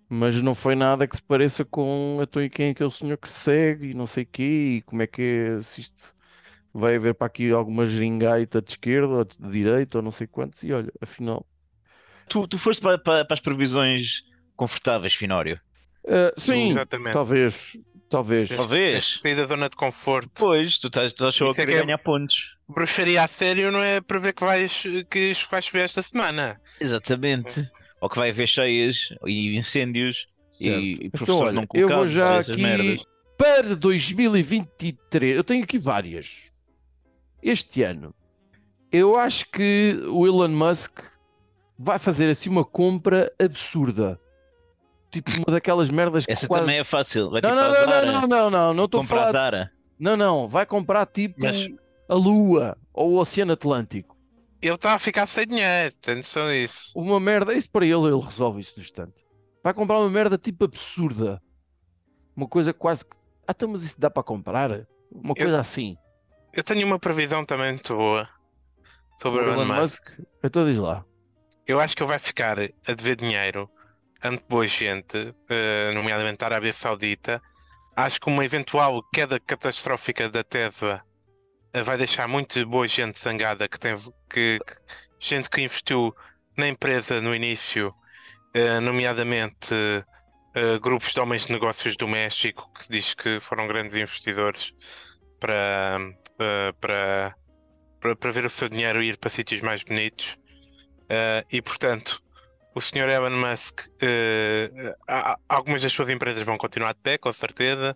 mas 0.08 0.42
não 0.42 0.54
foi 0.54 0.74
nada 0.74 1.06
que 1.06 1.14
se 1.14 1.22
pareça 1.22 1.64
com 1.64 2.18
então, 2.20 2.42
e 2.42 2.50
quem 2.50 2.68
é 2.68 2.70
aquele 2.70 2.90
senhor 2.90 3.16
que 3.16 3.28
se 3.28 3.38
segue 3.38 3.90
e 3.90 3.94
não 3.94 4.06
sei 4.06 4.24
quê, 4.24 4.78
e 4.78 4.82
como 4.82 5.02
é 5.02 5.06
que 5.06 5.22
é, 5.22 5.60
se 5.60 5.82
isto 5.82 6.12
vai 6.74 6.96
haver 6.96 7.14
para 7.14 7.28
aqui 7.28 7.52
alguma 7.52 7.86
geringaita 7.86 8.60
de 8.60 8.70
esquerda 8.72 9.08
ou 9.08 9.24
de 9.24 9.36
direita 9.50 9.98
ou 9.98 10.02
não 10.02 10.10
sei 10.10 10.26
quantos, 10.26 10.64
e 10.64 10.72
olha, 10.72 10.92
afinal. 11.00 11.46
Tu, 12.28 12.48
tu 12.48 12.58
foste 12.58 12.80
para, 12.80 12.98
para- 12.98 13.24
para 13.24 13.34
as 13.34 13.40
previsões 13.40 14.22
confortáveis, 14.56 15.14
Finório? 15.14 15.60
Ah, 16.08 16.32
sim, 16.36 16.70
Exatamente. 16.70 17.12
talvez, 17.12 17.76
talvez. 18.08 18.48
Tens- 18.48 18.58
Talvez. 18.58 19.18
sair 19.20 19.36
da 19.36 19.46
zona 19.46 19.68
de 19.68 19.76
conforto. 19.76 20.30
Pois, 20.34 20.78
tu 20.78 20.86
estás, 20.88 21.12
tu 21.12 21.26
estás 21.28 21.48
a 21.48 21.50
é 21.52 21.54
querer 21.54 21.72
que 21.72 21.78
é- 21.78 21.84
ganhar 21.84 21.98
pontos. 21.98 22.56
bruxaria 22.68 23.22
a 23.22 23.28
sério 23.28 23.70
não 23.70 23.82
é 23.82 24.00
prever 24.00 24.32
que 24.32 24.42
vais 24.44 24.82
que 25.10 25.30
isto 25.30 25.48
vai 25.50 25.60
chover 25.62 25.84
esta 25.84 26.02
semana. 26.02 26.60
Exatamente. 26.80 27.68
Ou 28.00 28.08
que 28.08 28.16
vai 28.18 28.30
haver 28.30 28.46
cheias 28.48 29.10
e 29.26 29.56
incêndios 29.56 30.26
e, 30.58 30.68
e 30.68 30.92
Então, 30.94 31.10
professores 31.10 31.40
olha, 31.42 31.52
não 31.52 31.62
eu 31.62 31.66
colocados, 31.68 31.96
vou 31.96 32.06
já 32.06 32.34
essas 32.36 32.50
aqui 32.50 32.62
merdas. 32.62 33.04
para 33.36 33.76
2023. 33.76 35.36
Eu 35.36 35.44
tenho 35.44 35.64
aqui 35.64 35.78
várias. 35.78 36.50
Este 37.42 37.82
ano, 37.82 38.14
eu 38.92 39.16
acho 39.16 39.46
que 39.50 39.98
o 40.08 40.26
Elon 40.26 40.48
Musk 40.48 41.00
vai 41.78 41.98
fazer 41.98 42.28
assim 42.28 42.48
uma 42.50 42.64
compra 42.64 43.32
absurda. 43.38 44.18
Tipo 45.10 45.30
uma 45.38 45.46
daquelas 45.54 45.90
merdas 45.90 46.24
que 46.24 46.32
Essa 46.32 46.46
quase- 46.46 46.62
também 46.62 46.78
é 46.78 46.84
fácil. 46.84 47.30
Vai 47.30 47.40
Não, 47.40 47.50
tipo 47.50 47.60
não, 47.62 47.70
não, 47.72 47.86
não, 47.86 48.12
não, 48.20 48.28
não, 48.28 48.50
não, 48.50 48.74
não 48.74 48.84
estou 48.84 49.00
a 49.00 49.02
compra 49.04 49.16
a 49.16 49.20
falar. 49.20 49.32
Zara. 49.32 49.72
Não, 49.98 50.16
não, 50.16 50.48
vai 50.48 50.64
comprar 50.64 51.04
tipo 51.06 51.36
Mas- 51.40 51.68
a 52.08 52.14
Lua 52.14 52.76
ou 52.92 53.12
o 53.12 53.16
Oceano 53.18 53.52
Atlântico. 53.52 54.16
Ele 54.62 54.74
está 54.74 54.94
a 54.94 54.98
ficar 54.98 55.26
sem 55.26 55.46
dinheiro, 55.46 55.94
tem 56.02 56.16
noção 56.16 56.46
disso. 56.48 56.92
Uma 56.94 57.18
merda, 57.18 57.54
isso 57.54 57.70
para 57.70 57.84
ele, 57.86 57.94
ele 58.06 58.20
resolve 58.20 58.60
isso 58.60 58.74
no 58.76 58.82
instante. 58.82 59.24
Vai 59.64 59.72
comprar 59.74 59.98
uma 59.98 60.10
merda 60.10 60.36
tipo 60.38 60.64
absurda. 60.64 61.40
Uma 62.36 62.46
coisa 62.46 62.72
quase 62.72 63.04
que. 63.04 63.16
Ah, 63.48 63.52
então, 63.56 63.68
mas 63.68 63.82
isso 63.82 63.98
dá 64.00 64.10
para 64.10 64.22
comprar? 64.22 64.86
Uma 65.10 65.34
coisa 65.34 65.58
assim. 65.60 65.96
Eu 66.52 66.62
tenho 66.62 66.86
uma 66.86 66.98
previsão 66.98 67.44
também 67.44 67.72
muito 67.72 67.96
boa 67.96 68.28
sobre 69.20 69.40
o 69.42 69.52
Elon 69.52 69.64
Musk. 69.64 70.10
Então 70.44 70.64
diz 70.66 70.78
lá. 70.78 71.04
Eu 71.66 71.78
acho 71.80 71.96
que 71.96 72.02
ele 72.02 72.08
vai 72.10 72.18
ficar 72.18 72.58
a 72.60 72.92
dever 72.94 73.16
dinheiro 73.16 73.68
ante 74.22 74.44
boa 74.48 74.66
gente, 74.66 75.34
eh, 75.48 75.90
nomeadamente 75.94 76.42
a 76.42 76.46
Arábia 76.46 76.72
Saudita. 76.72 77.42
Acho 77.96 78.20
que 78.20 78.28
uma 78.28 78.44
eventual 78.44 79.02
queda 79.12 79.38
catastrófica 79.40 80.28
da 80.28 80.44
Tesla 80.44 81.02
eh, 81.72 81.82
vai 81.82 81.96
deixar 81.98 82.28
muito 82.28 82.64
boa 82.66 82.86
gente 82.88 83.18
zangada 83.18 83.68
que 83.68 83.78
tem 83.78 83.96
que, 84.28 84.58
que- 84.58 84.74
gente 85.18 85.48
que 85.50 85.62
investiu 85.62 86.14
na 86.56 86.68
empresa 86.68 87.20
no 87.20 87.34
início, 87.34 87.94
eh, 88.54 88.80
nomeadamente 88.80 89.74
grupos 90.82 91.12
de 91.14 91.20
homens 91.20 91.46
de 91.46 91.52
negócios 91.52 91.96
do 91.96 92.08
México 92.08 92.72
que 92.74 92.88
diz 92.90 93.14
que 93.14 93.38
foram 93.38 93.68
grandes 93.68 93.94
investidores 93.94 94.72
para, 95.38 95.98
para, 96.80 97.36
para, 98.00 98.16
para 98.16 98.32
ver 98.32 98.46
o 98.46 98.50
seu 98.50 98.68
dinheiro 98.68 99.00
ir 99.00 99.16
para 99.16 99.30
sítios 99.30 99.60
mais 99.60 99.84
bonitos. 99.84 100.36
E 101.50 101.62
portanto, 101.62 102.20
o 102.80 102.82
Sr. 102.82 103.10
Elon 103.10 103.30
Musk, 103.30 103.88
há- 105.06 105.36
algumas 105.46 105.82
das 105.82 105.92
suas 105.92 106.08
empresas 106.08 106.42
vão 106.44 106.56
continuar 106.56 106.94
de 106.94 107.00
pé, 107.00 107.18
com 107.18 107.30
certeza, 107.30 107.94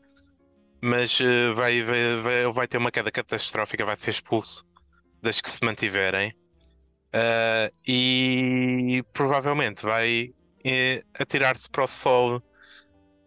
mas 0.82 1.18
eh, 1.20 1.52
vai, 1.54 1.82
vai, 1.82 2.52
vai, 2.52 2.68
ter 2.68 2.76
uma 2.76 2.90
queda 2.90 3.10
catastrófica, 3.10 3.84
vai 3.86 3.96
ser 3.96 4.10
expulso 4.10 4.64
das 5.22 5.40
que 5.40 5.50
se 5.50 5.64
mantiverem. 5.64 6.34
Eh, 7.14 7.72
e 7.86 9.04
provavelmente 9.14 9.82
vai 9.82 10.34
atirar-se 11.18 11.70
para 11.70 11.84
o 11.84 11.88
sol 11.88 12.42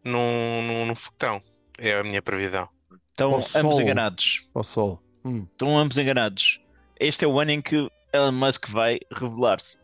num, 0.04 0.62
num, 0.62 0.86
num 0.86 0.96
foguetão. 0.96 1.42
É 1.80 1.96
a 1.96 2.04
minha 2.04 2.22
previsão. 2.22 2.70
Estão 3.10 3.40
ambos 3.56 3.80
enganados. 3.80 4.50
Ao 4.54 4.64
sol. 4.64 5.02
Hum. 5.26 5.48
Estão 5.52 5.78
ambos 5.78 5.98
enganados. 5.98 6.62
Este 7.00 7.26
é 7.26 7.28
o 7.28 7.40
ano 7.40 7.52
em 7.52 7.62
que 7.62 7.88
Elon 8.14 8.32
Musk 8.32 8.68
vai 8.70 9.00
revelar-se. 9.12 9.78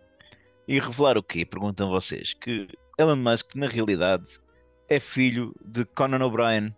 E 0.67 0.79
revelar 0.79 1.17
o 1.17 1.23
quê? 1.23 1.45
Perguntam 1.45 1.89
vocês. 1.89 2.33
Que 2.33 2.67
Elon 2.97 3.17
Musk, 3.17 3.55
na 3.55 3.67
realidade, 3.67 4.39
é 4.87 4.99
filho 4.99 5.53
de 5.63 5.85
Conan 5.85 6.25
O'Brien. 6.25 6.75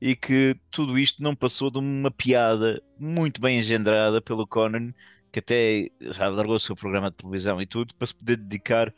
E 0.00 0.16
que 0.16 0.56
tudo 0.70 0.98
isto 0.98 1.22
não 1.22 1.34
passou 1.36 1.70
de 1.70 1.78
uma 1.78 2.10
piada 2.10 2.82
muito 2.98 3.40
bem 3.40 3.58
engendrada 3.58 4.20
pelo 4.20 4.46
Conan, 4.46 4.94
que 5.30 5.40
até 5.40 5.90
já 6.00 6.28
largou 6.28 6.56
o 6.56 6.60
seu 6.60 6.74
programa 6.74 7.10
de 7.10 7.16
televisão 7.18 7.60
e 7.60 7.66
tudo, 7.66 7.94
para 7.94 8.06
se 8.06 8.14
poder 8.14 8.36
dedicar 8.38 8.94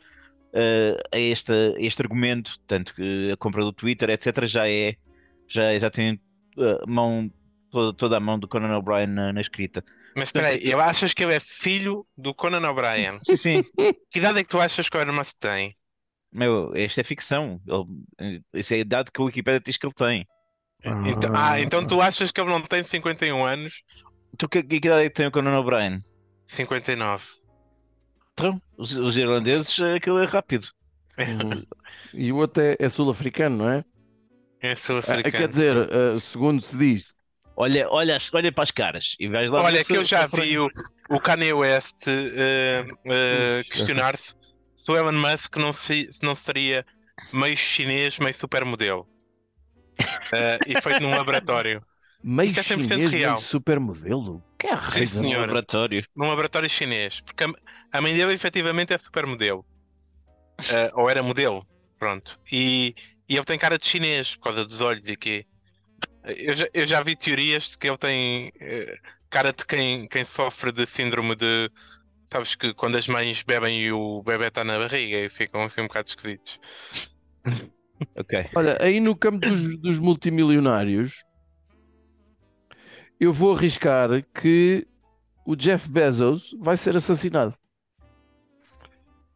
eh, 0.53 0.97
a, 1.11 1.19
este, 1.19 1.51
a 1.51 1.79
este 1.79 2.01
argumento. 2.01 2.57
Tanto 2.67 2.95
que 2.95 3.31
a 3.31 3.37
compra 3.37 3.63
do 3.63 3.73
Twitter, 3.73 4.09
etc., 4.09 4.45
já 4.45 4.69
é. 4.69 4.95
Já, 5.47 5.77
já 5.77 5.89
tem 5.89 6.19
eh, 6.57 6.85
mão 6.87 7.31
toda, 7.69 7.93
toda 7.97 8.17
a 8.17 8.19
mão 8.19 8.39
do 8.39 8.47
Conan 8.47 8.77
O'Brien 8.77 9.07
na, 9.07 9.33
na 9.33 9.41
escrita. 9.41 9.83
Mas 10.15 10.29
espera 10.29 10.49
aí, 10.49 10.59
eu 10.63 10.79
achas 10.79 11.13
que 11.13 11.23
ele 11.23 11.33
é 11.33 11.39
filho 11.39 12.05
do 12.17 12.33
Conan 12.33 12.69
O'Brien? 12.69 13.19
Sim, 13.23 13.37
sim. 13.37 13.63
Que 14.11 14.19
idade 14.19 14.39
é 14.39 14.43
que 14.43 14.49
tu 14.49 14.59
achas 14.59 14.87
que 14.87 14.97
o 14.97 15.13
Musk 15.13 15.35
tem? 15.39 15.75
Meu, 16.31 16.71
esta 16.75 17.01
é 17.01 17.03
ficção. 17.03 17.59
Ele, 18.19 18.43
isso 18.53 18.73
é 18.73 18.77
a 18.77 18.79
idade 18.79 19.11
que 19.11 19.21
a 19.21 19.25
Wikipedia 19.25 19.59
diz 19.59 19.77
que 19.77 19.85
ele 19.85 19.93
tem. 19.93 20.27
Então, 21.05 21.31
ah, 21.33 21.59
então 21.59 21.85
tu 21.85 22.01
achas 22.01 22.31
que 22.31 22.41
ele 22.41 22.49
não 22.49 22.61
tem 22.61 22.83
51 22.83 23.43
anos? 23.45 23.83
Então, 24.33 24.49
que, 24.49 24.63
que 24.63 24.75
idade 24.75 25.05
é 25.05 25.09
que 25.09 25.15
tem 25.15 25.27
o 25.27 25.31
Conan 25.31 25.57
O'Brien? 25.59 25.99
59. 26.47 27.23
Então, 28.33 28.61
os, 28.77 28.95
os 28.95 29.17
irlandeses, 29.17 29.79
aquilo 29.79 30.19
é 30.19 30.25
rápido. 30.25 30.67
E 32.13 32.31
o 32.31 32.37
outro 32.37 32.61
é, 32.61 32.75
é 32.79 32.89
sul-africano, 32.89 33.57
não 33.57 33.69
é? 33.69 33.85
É 34.59 34.71
Ah, 34.71 34.75
sul-africano. 34.75 35.31
quer 35.31 35.47
dizer, 35.47 35.77
ah, 35.77 36.19
segundo 36.19 36.61
se 36.61 36.75
diz. 36.77 37.12
Olha, 37.55 37.87
olha, 37.89 38.17
olha 38.33 38.51
para 38.51 38.63
as 38.63 38.71
caras 38.71 39.15
e 39.19 39.27
vais 39.27 39.49
lá 39.49 39.61
Olha, 39.61 39.83
que 39.83 39.93
eu 39.95 40.03
já 40.03 40.25
vi 40.27 40.57
o, 40.57 40.67
o 41.09 41.19
Kanye 41.19 41.53
West 41.53 42.07
eh, 42.07 42.83
Ixi. 43.61 43.69
questionar-se 43.69 44.35
se 44.75 44.91
o 44.91 44.97
Elon 44.97 45.13
Musk 45.13 45.55
não, 45.57 45.71
se, 45.71 46.09
não 46.21 46.35
seria 46.35 46.85
meio 47.31 47.55
chinês, 47.55 48.19
meio 48.19 48.33
supermodelo. 48.33 49.07
Eh, 50.33 50.59
e 50.67 50.81
feito 50.81 50.99
num 50.99 51.11
laboratório. 51.11 51.81
Meio 52.23 52.47
Isto 52.47 52.59
é 52.59 52.63
100% 52.63 52.67
chinês, 52.67 52.89
meio 52.89 53.09
real. 53.09 53.41
supermodelo. 53.41 54.43
Que 54.57 54.67
é 54.67 54.81
Sim, 54.81 55.05
senhor. 55.05 55.41
laboratório. 55.41 56.03
Num 56.15 56.27
laboratório 56.27 56.69
chinês. 56.69 57.21
Porque 57.21 57.43
a, 57.43 57.47
a 57.91 58.01
mãe 58.01 58.13
dele 58.13 58.33
efetivamente 58.33 58.93
é 58.93 58.97
supermodelo. 58.97 59.65
Eh, 60.69 60.91
ou 60.95 61.09
era 61.09 61.21
modelo. 61.23 61.65
Pronto. 61.97 62.39
E, 62.51 62.95
e 63.29 63.35
ele 63.35 63.45
tem 63.45 63.57
cara 63.57 63.77
de 63.77 63.85
chinês 63.85 64.35
por 64.35 64.45
causa 64.45 64.65
dos 64.65 64.81
olhos 64.81 65.07
e 65.07 65.15
quê. 65.15 65.45
Eu 66.23 66.53
já, 66.53 66.67
eu 66.73 66.85
já 66.85 67.03
vi 67.03 67.15
teorias 67.15 67.69
de 67.69 67.77
que 67.77 67.87
ele 67.87 67.97
tem 67.97 68.51
eh, 68.59 68.97
cara 69.29 69.51
de 69.51 69.65
quem, 69.65 70.07
quem 70.07 70.23
sofre 70.23 70.71
de 70.71 70.85
síndrome 70.85 71.35
de. 71.35 71.69
Sabes 72.25 72.55
que 72.55 72.73
quando 72.73 72.97
as 72.97 73.07
mães 73.07 73.43
bebem 73.43 73.81
e 73.81 73.91
o 73.91 74.23
bebê 74.23 74.47
está 74.47 74.63
na 74.63 74.77
barriga 74.77 75.17
e 75.17 75.29
ficam 75.29 75.63
assim 75.63 75.81
um 75.81 75.87
bocado 75.87 76.07
esquisitos. 76.07 76.59
Ok. 78.15 78.49
Olha, 78.55 78.77
aí 78.81 78.99
no 78.99 79.15
campo 79.15 79.47
dos, 79.47 79.77
dos 79.79 79.99
multimilionários, 79.99 81.23
eu 83.17 83.31
vou 83.31 83.55
arriscar 83.55 84.09
que 84.33 84.85
o 85.45 85.55
Jeff 85.55 85.89
Bezos 85.89 86.53
vai 86.59 86.75
ser 86.75 86.97
assassinado. 86.97 87.55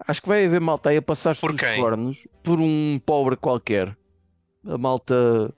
Acho 0.05 0.21
que 0.21 0.27
vai 0.27 0.45
haver 0.45 0.59
malta 0.59 0.89
aí 0.89 0.97
a 0.97 1.01
passar-se 1.01 1.39
Por 1.39 1.55
quem? 1.55 1.79
cornos 1.79 2.27
por 2.43 2.59
um 2.59 2.99
pobre 3.05 3.37
qualquer. 3.37 3.97
A 4.65 4.77
malta 4.77 5.53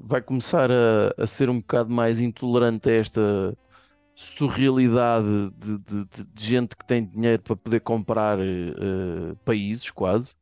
vai 0.00 0.20
começar 0.22 0.70
a, 0.70 1.14
a 1.18 1.26
ser 1.26 1.48
um 1.50 1.60
bocado 1.60 1.90
mais 1.92 2.20
intolerante 2.20 2.88
a 2.90 2.92
esta 2.92 3.56
surrealidade 4.14 5.26
de, 5.56 5.78
de- 5.78 6.04
de- 6.06 6.24
de 6.34 6.44
gente 6.46 6.76
que 6.76 6.84
tem 6.86 7.04
dinheiro 7.06 7.42
para 7.42 7.56
poder 7.56 7.80
comprar 7.80 8.38
eh, 8.40 9.34
países, 9.44 9.90
quase 9.90 10.34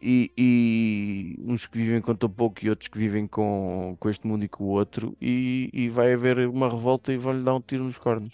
e, 0.00 0.30
e 0.36 1.36
uns 1.50 1.66
que 1.66 1.78
vivem 1.78 2.00
com 2.00 2.14
tão 2.14 2.30
pouco 2.30 2.64
e 2.64 2.70
outros 2.70 2.88
que 2.88 2.98
vivem 2.98 3.26
com, 3.26 3.96
com 3.98 4.08
este 4.10 4.26
mundo 4.26 4.44
e 4.44 4.48
com 4.48 4.64
o 4.64 4.68
outro, 4.68 5.16
e, 5.20 5.70
e 5.72 5.88
vai 5.88 6.12
haver 6.12 6.48
uma 6.48 6.68
revolta 6.70 7.12
e 7.12 7.16
vão-lhe 7.16 7.42
dar 7.42 7.54
um 7.54 7.60
tiro 7.60 7.84
nos 7.84 7.98
cornos. 7.98 8.32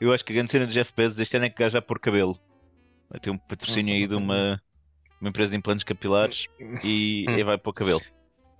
Eu 0.00 0.12
acho 0.12 0.24
que 0.24 0.32
a 0.32 0.36
grande 0.36 0.50
cena 0.50 0.66
de 0.66 0.72
Jeff 0.72 0.92
Bezos 0.96 1.18
este 1.18 1.36
ano 1.36 1.46
é 1.46 1.50
que 1.50 1.68
vai 1.68 1.82
pôr 1.82 1.98
cabelo. 2.00 2.38
Vai 3.08 3.20
ter 3.20 3.30
um 3.30 3.38
patrocínio 3.38 3.94
aí 3.94 4.06
de 4.06 4.14
uma, 4.14 4.60
uma 5.20 5.28
empresa 5.30 5.50
de 5.50 5.56
implantes 5.56 5.84
capilares 5.84 6.46
e, 6.82 7.24
e 7.28 7.42
vai 7.44 7.58
pôr 7.58 7.72
cabelo. 7.72 8.02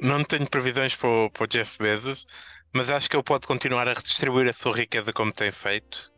Não 0.00 0.22
tenho 0.24 0.48
previsões 0.48 0.94
para 0.94 1.08
o, 1.08 1.30
para 1.30 1.44
o 1.44 1.46
Jeff 1.46 1.78
Bezos, 1.78 2.26
mas 2.72 2.90
acho 2.90 3.08
que 3.08 3.16
ele 3.16 3.22
pode 3.22 3.46
continuar 3.46 3.88
a 3.88 3.94
redistribuir 3.94 4.48
a 4.48 4.52
sua 4.52 4.74
riqueza 4.76 5.12
como 5.12 5.32
tem 5.32 5.50
feito. 5.50 6.10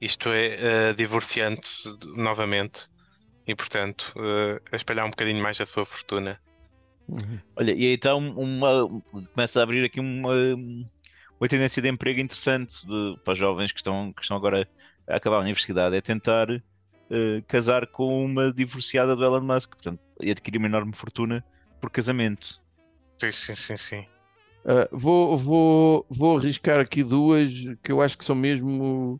Isto 0.00 0.28
é, 0.30 0.90
eh, 0.90 0.92
divorciando-se 0.92 1.88
novamente 2.14 2.88
e, 3.46 3.54
portanto, 3.54 4.12
eh, 4.16 4.60
a 4.72 4.76
espalhar 4.76 5.06
um 5.06 5.10
bocadinho 5.10 5.42
mais 5.42 5.60
a 5.60 5.66
sua 5.66 5.84
fortuna. 5.84 6.40
Olha, 7.56 7.72
e 7.72 7.86
aí 7.86 7.94
está 7.94 8.14
um- 8.14 8.38
uma, 8.38 9.02
começa 9.34 9.58
a 9.58 9.62
abrir 9.62 9.84
aqui 9.84 9.98
uma, 9.98 10.34
uma 11.40 11.48
tendência 11.48 11.80
de 11.80 11.88
emprego 11.88 12.20
interessante 12.20 12.86
de- 12.86 13.16
para 13.24 13.34
jovens 13.34 13.72
que 13.72 13.78
estão, 13.78 14.12
que 14.12 14.22
estão 14.22 14.36
agora 14.36 14.68
a 15.08 15.16
acabar 15.16 15.36
a 15.36 15.40
universidade, 15.40 15.96
é 15.96 16.00
tentar 16.00 16.46
eh, 17.10 17.42
casar 17.46 17.86
com 17.86 18.24
uma 18.24 18.52
divorciada 18.52 19.16
do 19.16 19.24
Elon 19.24 19.40
Musk, 19.40 19.70
portanto, 19.70 20.00
e 20.20 20.30
adquirir 20.30 20.58
uma 20.58 20.66
enorme 20.66 20.92
fortuna 20.92 21.44
por 21.80 21.90
casamento. 21.90 22.60
Sim, 23.18 23.30
sim, 23.30 23.56
sim, 23.56 23.76
sim. 23.76 24.06
Ah, 24.64 24.88
vou, 24.92 25.36
vou, 25.36 26.06
vou 26.10 26.36
arriscar 26.36 26.78
aqui 26.78 27.02
duas 27.02 27.48
que 27.82 27.90
eu 27.90 28.02
acho 28.02 28.18
que 28.18 28.24
são 28.24 28.36
mesmo, 28.36 29.18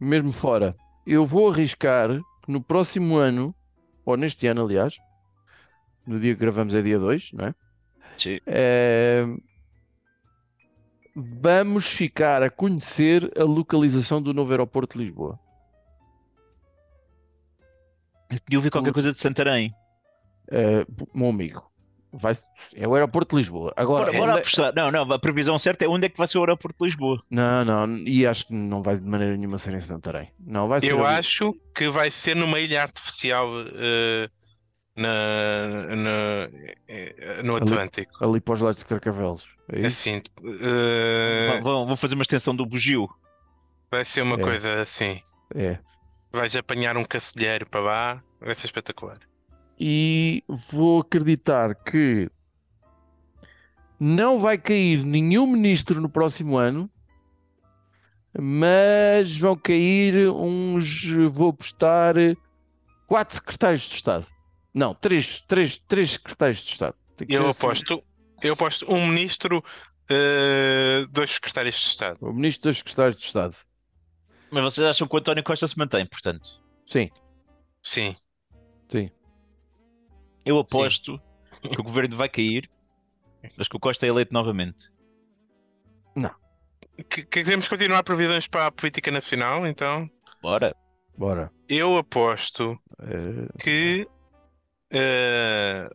mesmo 0.00 0.32
fora. 0.32 0.74
Eu 1.06 1.24
vou 1.24 1.50
arriscar 1.50 2.08
que 2.44 2.50
no 2.50 2.60
próximo 2.60 3.16
ano, 3.16 3.54
ou 4.04 4.16
neste 4.16 4.46
ano, 4.46 4.64
aliás, 4.64 4.96
no 6.06 6.18
dia 6.18 6.34
que 6.34 6.40
gravamos 6.40 6.74
é 6.74 6.82
dia 6.82 6.98
2, 6.98 7.30
não 7.32 7.46
é? 7.46 7.54
Sim. 8.16 8.40
Eh, 8.46 9.24
vamos 11.14 11.86
ficar 11.86 12.42
a 12.42 12.50
conhecer 12.50 13.32
a 13.38 13.44
localização 13.44 14.20
do 14.20 14.34
novo 14.34 14.50
aeroporto 14.50 14.98
de 14.98 15.04
Lisboa. 15.04 15.38
Eu 18.30 18.38
tinha 18.40 18.58
ouvido 18.58 18.72
qualquer 18.72 18.92
coisa 18.92 19.12
de 19.12 19.20
Santarém. 19.20 19.72
Eh, 20.50 20.84
meu 21.14 21.28
amigo, 21.28 21.62
vai, 22.12 22.34
é 22.74 22.86
o 22.86 22.94
aeroporto 22.94 23.34
de 23.34 23.40
Lisboa. 23.42 23.72
Agora, 23.76 24.06
Bora, 24.06 24.18
bora 24.18 24.30
onde 24.32 24.38
é- 24.38 24.40
apostar. 24.42 24.72
Não, 24.74 24.90
não, 24.90 25.12
a 25.12 25.18
previsão 25.18 25.58
certa 25.58 25.84
é 25.84 25.88
onde 25.88 26.06
é 26.06 26.08
que 26.08 26.16
vai 26.18 26.26
ser 26.26 26.38
o 26.38 26.40
aeroporto 26.42 26.76
de 26.78 26.84
Lisboa. 26.86 27.22
Não, 27.30 27.64
não, 27.64 27.96
e 28.06 28.26
acho 28.26 28.46
que 28.46 28.54
não 28.54 28.82
vai 28.82 28.96
de 28.96 29.02
maneira 29.04 29.36
nenhuma 29.36 29.58
ser 29.58 29.74
em 29.74 29.80
Santarém. 29.80 30.30
Não, 30.38 30.68
vai 30.68 30.80
ser 30.80 30.90
Eu 30.92 31.04
ali- 31.06 31.18
acho 31.18 31.54
que 31.74 31.88
vai 31.88 32.10
ser 32.10 32.34
numa 32.36 32.58
ilha 32.60 32.82
artificial 32.82 33.48
eh, 33.74 34.28
na, 34.96 35.96
na- 35.96 36.48
eh, 36.88 37.42
no 37.44 37.56
Ali. 37.56 37.64
Atlântico. 37.64 38.24
ali 38.24 38.40
para 38.40 38.54
os 38.54 38.60
lados 38.60 38.78
de 38.78 38.86
Carcavelos. 38.86 39.44
É 39.72 39.80
isso? 39.80 40.08
Assim, 40.08 40.22
Vão, 41.62 41.86
vão 41.86 41.96
fazer 41.96 42.14
uma 42.14 42.22
extensão 42.22 42.54
do 42.54 42.64
bugio. 42.64 43.08
vai 43.90 44.04
ser 44.04 44.22
uma 44.22 44.36
É. 44.36 44.40
coisa 44.42 44.82
assim. 44.82 45.20
É. 45.54 45.78
Vais 46.36 46.54
apanhar 46.54 46.98
um 46.98 47.04
cacilheiro 47.04 47.64
para 47.64 47.80
lá, 47.80 48.22
vai 48.38 48.54
ser 48.54 48.66
espetacular. 48.66 49.18
E 49.80 50.44
vou 50.70 51.00
acreditar 51.00 51.74
que 51.74 52.30
não 53.98 54.38
vai 54.38 54.58
cair 54.58 55.02
nenhum 55.02 55.46
ministro 55.46 55.98
no 55.98 56.10
próximo 56.10 56.58
ano, 56.58 56.90
mas 58.38 59.38
vão 59.38 59.56
cair 59.56 60.28
uns, 60.28 61.06
vou 61.32 61.48
apostar, 61.48 62.14
quatro 63.06 63.36
secretários 63.36 63.84
de 63.84 63.94
Estado. 63.94 64.26
Não, 64.74 64.94
três, 64.94 65.42
três, 65.48 65.78
três 65.88 66.10
secretários 66.12 66.58
de 66.58 66.72
Estado. 66.72 66.96
Eu 67.26 67.48
assim. 67.48 67.50
aposto, 67.50 68.02
eu 68.42 68.52
aposto 68.52 68.92
um 68.92 69.06
ministro, 69.08 69.64
eh, 70.06 71.06
dois 71.10 71.30
secretários 71.30 71.76
de 71.76 71.86
Estado. 71.86 72.18
O 72.20 72.30
ministro 72.30 72.68
dos 72.68 72.76
secretários 72.76 73.16
de 73.16 73.24
Estado. 73.24 73.56
Mas 74.50 74.62
vocês 74.64 74.86
acham 74.86 75.06
que 75.08 75.14
o 75.14 75.18
António 75.18 75.42
Costa 75.44 75.66
se 75.66 75.76
mantém, 75.78 76.06
portanto. 76.06 76.62
Sim, 76.86 77.10
Sim. 77.82 78.14
sim. 78.88 79.10
Eu 80.44 80.58
aposto 80.58 81.20
que 81.62 81.80
o 81.80 81.84
governo 81.84 82.16
vai 82.16 82.28
cair, 82.28 82.70
mas 83.56 83.66
que 83.68 83.76
o 83.76 83.80
Costa 83.80 84.06
é 84.06 84.08
eleito 84.08 84.32
novamente. 84.32 84.90
Que 87.10 87.24
Queremos 87.26 87.68
continuar 87.68 88.02
previsões 88.04 88.46
para 88.48 88.66
a 88.66 88.72
política 88.72 89.10
nacional, 89.10 89.66
então 89.66 90.08
Bora. 90.40 90.74
Bora. 91.16 91.50
eu 91.68 91.98
aposto 91.98 92.78
Eh, 93.00 93.48
que 93.62 94.08
eh, 94.90 95.90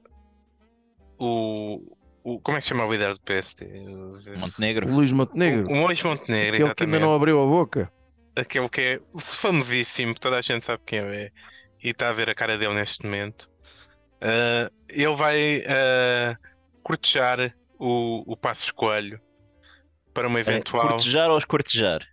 o, 1.17 1.96
o. 2.24 2.39
Como 2.41 2.55
é 2.58 2.62
que 2.62 2.67
se 2.67 2.70
chama 2.70 2.86
o 2.86 2.91
líder 2.91 3.13
do 3.15 3.22
PSD? 3.22 3.65
O- 3.88 4.39
Montenegro. 4.39 4.88
o 4.88 4.96
Luís 4.96 5.12
Montenegro, 5.12 5.72
O 5.72 5.75
Mois 5.75 6.03
Montenegro, 6.03 6.55
aquele 6.55 6.75
que 6.75 6.84
ainda 6.84 7.00
não 7.00 7.15
abriu 7.15 7.41
a 7.41 7.46
boca. 7.48 7.91
Aquele 8.36 8.70
que 8.70 8.82
é 8.82 9.02
famosíssimo, 9.20 10.14
toda 10.18 10.38
a 10.38 10.42
gente 10.42 10.64
sabe 10.64 10.82
quem 10.86 11.00
é 11.00 11.32
e 11.84 11.90
está 11.90 12.10
a 12.10 12.14
ver 12.14 12.30
a 12.30 12.36
cara 12.36 12.58
dele 12.58 12.74
neste 12.74 13.04
momento. 13.04 13.50
Ah, 14.22 14.72
ele 14.90 15.16
vai 15.16 15.64
ah, 15.68 16.38
cortejar 16.84 17.54
o, 17.80 18.24
o 18.32 18.38
Passos 18.38 18.72
Coelho 18.72 19.20
para 20.14 20.28
uma 20.28 20.40
É, 20.40 20.42
eventual. 20.42 20.88
cortejar 20.90 21.30
ou 21.30 21.38
escortejar? 21.38 22.08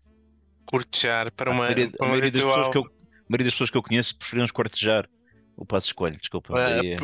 cortejar 0.67 1.33
para 1.33 1.51
A 1.51 1.55
uma, 1.55 1.63
maioria, 1.65 1.91
para 1.91 2.05
a 2.05 2.07
uma 2.07 2.11
maioria 2.11 2.31
das 2.31 2.41
pessoas 2.43 2.57
eventual. 2.69 2.73
que 2.73 2.79
eu, 2.79 2.83
a 2.83 3.25
maioria 3.31 3.45
das 3.45 3.55
pessoas 3.55 3.71
que 3.71 3.77
eu 3.79 3.83
conheço 3.83 4.19
preferiam 4.19 4.45
escortejar 4.45 5.09
o 5.57 5.65
passo 5.65 5.87
escolho, 5.87 6.17
desculpa. 6.19 6.55
Ah, 6.59 6.77
daí 6.77 6.93
é- 6.95 6.97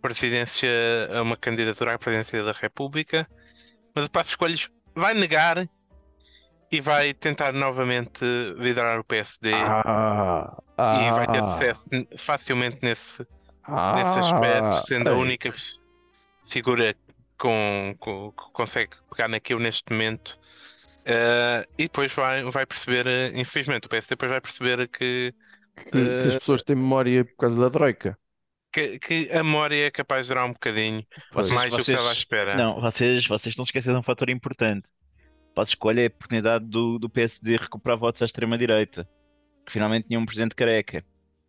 presidência 0.00 0.68
a 1.12 1.20
uma 1.22 1.36
candidatura 1.36 1.94
à 1.94 1.98
presidência 1.98 2.42
da 2.44 2.52
República, 2.52 3.28
mas 3.94 4.04
o 4.06 4.10
Passos 4.10 4.36
Coelho 4.36 4.56
vai 4.94 5.12
negar 5.14 5.68
e 6.72 6.80
vai 6.80 7.12
tentar 7.14 7.52
novamente 7.52 8.24
liderar 8.56 8.98
o 8.98 9.04
PSD 9.04 9.52
Ah, 9.52 10.56
e 10.78 11.10
vai 11.12 11.26
ter 11.28 11.38
ah, 11.38 11.52
sucesso 11.52 11.82
facilmente 12.16 12.78
nesse, 12.82 13.18
nesse 13.20 13.28
ah, 13.68 14.18
aspecto, 14.18 14.86
sendo 14.86 15.10
a 15.10 15.14
única 15.14 15.52
figura 16.46 16.94
com, 17.38 17.94
com- 17.98 18.32
que 18.32 18.50
consegue 18.52 18.90
pegar 19.10 19.28
naquilo 19.28 19.60
neste 19.60 19.92
momento. 19.92 20.38
Ah, 21.06 21.66
e 21.78 21.82
depois 21.84 22.12
vai, 22.14 22.42
vai 22.44 22.64
perceber, 22.66 23.06
eh, 23.06 23.32
infelizmente, 23.34 23.86
o 23.86 23.88
PSD 23.90 24.10
depois 24.14 24.30
vai 24.30 24.40
perceber 24.40 24.88
que, 24.88 25.34
que, 25.76 25.90
que 25.90 26.28
as 26.28 26.34
pessoas 26.38 26.62
têm 26.62 26.76
memória 26.76 27.24
por 27.24 27.36
causa 27.36 27.60
da 27.60 27.70
Troika. 27.70 28.16
que, 28.72 28.98
que 28.98 29.28
a 29.32 29.42
memória 29.44 29.86
é 29.86 29.90
capaz 29.90 30.26
de 30.26 30.32
durar 30.32 30.46
um 30.46 30.52
bocadinho. 30.52 31.04
Vocês- 31.32 31.52
mais 31.52 31.70
do 31.70 31.76
que 31.76 31.84
vocês- 31.84 31.96
estava 31.98 32.10
à 32.10 32.14
espera. 32.14 32.54
Não, 32.54 32.80
vocês, 32.80 33.26
vocês 33.26 33.52
estão 33.52 33.64
esquecendo 33.64 33.98
um 33.98 34.02
fator 34.02 34.30
importante. 34.30 34.88
Passo 35.54 35.72
escolha 35.72 36.00
é 36.00 36.04
a 36.04 36.08
oportunidade 36.08 36.64
do, 36.64 36.98
do 36.98 37.08
PSD 37.10 37.56
recuperar 37.56 37.98
votos 37.98 38.22
à 38.22 38.24
extrema-direita. 38.24 39.08
Que 39.66 39.72
finalmente 39.72 40.08
tinha 40.08 40.18
um 40.18 40.24
presidente 40.24 40.54
careca. 40.54 41.04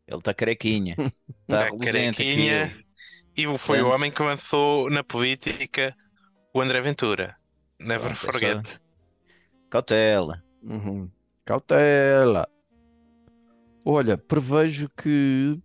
Ele 0.08 0.18
está 0.18 0.34
carequinha. 0.34 0.96
Está 1.00 1.13
Tá 1.48 1.63
reluzente 1.66 2.18
carequinha. 2.18 2.84
E 3.36 3.58
foi 3.58 3.82
o 3.82 3.89
homem 3.89 4.12
que 4.12 4.22
lançou 4.22 4.89
na 4.89 5.04
política 5.04 5.96
o 6.54 6.62
André 6.62 6.82
Ventura. 6.82 7.36
Never 7.80 8.12
Pronto, 8.12 8.13
é 8.13 8.16
só- 8.16 8.32
forget. 8.32 8.80
Cautela. 9.70 10.44
Uhum. 10.62 11.10
Cautela. 11.46 12.48
Olha, 13.84 14.18
prevejo 14.18 14.89
que. 14.89 15.60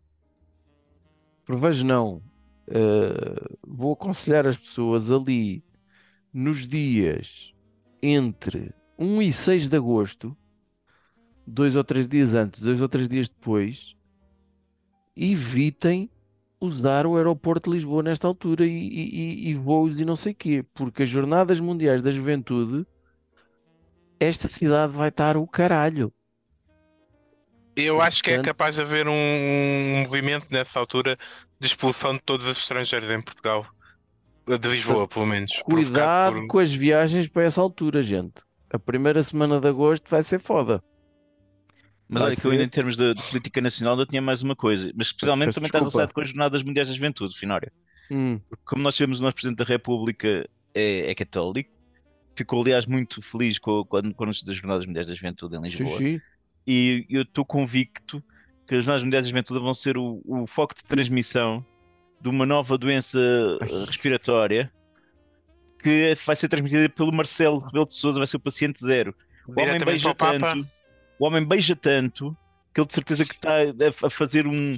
Prevejo 1.44 1.85
não. 1.85 2.22
Eh, 2.68 3.57
vou 3.66 3.92
aconselhar 3.92 4.46
as 4.46 4.57
pessoas 4.57 5.11
ali 5.11 5.62
nos 6.33 6.66
dias 6.66 7.53
entre 8.02 8.72
1 8.98 9.22
e 9.22 9.32
6 9.32 9.68
de 9.68 9.76
agosto, 9.76 10.37
dois 11.46 11.76
ou 11.76 11.84
três 11.84 12.06
dias 12.06 12.34
antes, 12.34 12.61
dois 12.61 12.80
ou 12.80 12.88
três 12.88 13.08
dias 13.08 13.28
depois, 13.28 13.96
evitem 15.16 16.11
usar 16.61 17.06
o 17.06 17.16
aeroporto 17.16 17.70
de 17.70 17.76
Lisboa 17.76 18.02
nesta 18.02 18.26
altura 18.26 18.66
e, 18.66 18.70
e- 18.70 19.50
e- 19.50 19.54
voos 19.54 20.00
e 20.00 20.04
não 20.04 20.16
sei 20.16 20.34
quê, 20.34 20.64
porque 20.74 21.04
as 21.04 21.08
Jornadas 21.08 21.61
Mundiais 21.61 22.02
da 22.02 22.11
Juventude 22.11 22.87
esta 24.20 24.48
cidade 24.48 24.92
vai 24.92 25.08
estar 25.08 25.37
o 25.37 25.46
caralho. 25.46 26.12
Eu 27.76 28.00
acho 28.00 28.22
que 28.22 28.30
é 28.30 28.42
capaz 28.42 28.74
de 28.74 28.82
haver 28.82 29.06
um, 29.06 29.12
um 29.12 30.00
movimento 30.00 30.46
nessa 30.50 30.80
altura 30.80 31.16
de 31.61 31.66
expulsão 31.66 32.14
de 32.14 32.20
todos 32.20 32.44
os 32.44 32.58
estrangeiros 32.58 33.08
em 33.08 33.20
Portugal. 33.20 33.64
De 34.56 34.68
Lisboa, 34.68 35.06
pelo 35.08 35.26
menos. 35.26 35.52
Cuidado 35.64 36.37
por- 36.37 36.46
com 36.46 36.58
as 36.58 36.72
viagens 36.72 37.28
para 37.28 37.44
essa 37.44 37.61
altura, 37.61 38.02
gente. 38.02 38.42
A 38.70 38.78
primeira 38.78 39.22
semana 39.22 39.61
de 39.61 39.68
agosto 39.68 40.08
vai 40.08 40.22
ser 40.22 40.38
foda. 40.40 40.82
Mas 42.08 42.22
Vai 42.22 42.30
olha 42.30 42.37
que 42.40 42.46
eu 42.46 42.50
ainda 42.52 42.62
ser. 42.62 42.66
em 42.66 42.70
termos 42.70 42.96
de, 42.96 43.12
de 43.14 43.22
política 43.24 43.61
nacional 43.61 43.94
ainda 43.94 44.06
tinha 44.06 44.22
mais 44.22 44.40
uma 44.42 44.56
coisa. 44.56 44.90
Mas 44.96 45.08
especialmente 45.08 45.48
Peço 45.48 45.54
também 45.56 45.66
está 45.66 45.78
desculpa. 45.78 45.98
relacionado 45.98 46.14
com 46.14 46.20
as 46.22 46.28
Jornadas 46.28 46.62
Mundiais 46.62 46.88
da 46.88 46.94
Juventude, 46.94 47.37
Finório. 47.38 47.70
Hum, 48.11 48.38
Porque 48.48 48.62
como 48.64 48.82
nós 48.82 48.94
sabemos, 48.94 49.20
o 49.20 49.22
nosso 49.22 49.34
Presidente 49.34 49.58
da 49.58 49.64
República 49.64 50.48
é, 50.74 51.11
é 51.11 51.14
católico. 51.14 51.70
Ficou, 52.34 52.62
aliás, 52.62 52.87
muito 52.87 53.20
feliz 53.20 53.58
com, 53.58 53.84
com, 53.84 54.00
com 54.12 54.22
o 54.22 54.24
anúncio 54.24 54.46
das 54.46 54.56
Jornadas 54.56 54.87
Mundiais 54.87 55.06
da 55.08 55.14
Juventude 55.14 55.56
em 55.56 55.61
Lisboa. 55.61 55.98
E 56.66 57.04
eu 57.11 57.22
estou 57.22 57.44
convicto 57.44 58.22
que 58.66 58.74
as 58.74 58.84
Jornadas 58.84 59.02
Mundiais 59.02 59.26
da 59.26 59.28
Juventude 59.30 59.61
vão 59.61 59.74
ser 59.74 59.98
o, 59.98 60.22
o 60.24 60.46
foco 60.46 60.74
de 60.74 60.84
transmissão 60.84 61.64
de 62.20 62.28
uma 62.28 62.44
nova 62.46 62.76
doença 62.78 63.18
eh, 63.20 63.85
respiratória 63.87 64.72
que 65.83 66.14
vai 66.26 66.35
ser 66.37 66.48
transmitida 66.48 66.88
pelo 66.88 67.12
Marcelo 67.12 67.59
Rebelo 67.59 67.87
de 67.87 67.94
Sousa, 67.94 68.18
vai 68.18 68.26
ser 68.26 68.37
o 68.37 68.40
paciente 68.40 68.85
zero. 68.85 69.14
O 69.46 69.52
homem 69.62 69.78
beija 69.92 70.09
tanto, 70.14 70.68
o 71.18 71.26
homem 71.26 71.44
beija 71.46 71.76
tanto 71.76 72.37
que 72.74 72.81
ele 72.81 72.87
de 72.88 72.94
certeza 72.94 73.24
que 73.24 73.35
está 73.35 73.57
a, 74.07 74.11
fazer 74.11 74.46
um, 74.46 74.76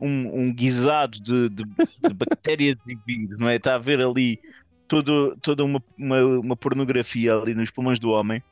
um, 0.00 0.40
um 0.42 0.54
guisado 0.54 1.20
de, 1.20 1.48
de- 1.50 1.64
de 1.64 2.14
bactérias 2.14 2.76
e 2.86 2.94
vírus, 3.06 3.38
não 3.38 3.48
é? 3.48 3.56
Está 3.56 3.74
a 3.74 3.78
ver 3.78 4.00
ali 4.00 4.40
todo, 4.88 5.36
toda 5.42 5.62
uma, 5.64 5.82
uma, 5.98 6.22
uma 6.24 6.56
pornografia 6.56 7.34
ali 7.34 7.54
nos 7.54 7.70
pulmões 7.70 7.98
do 7.98 8.10
homem 8.10 8.42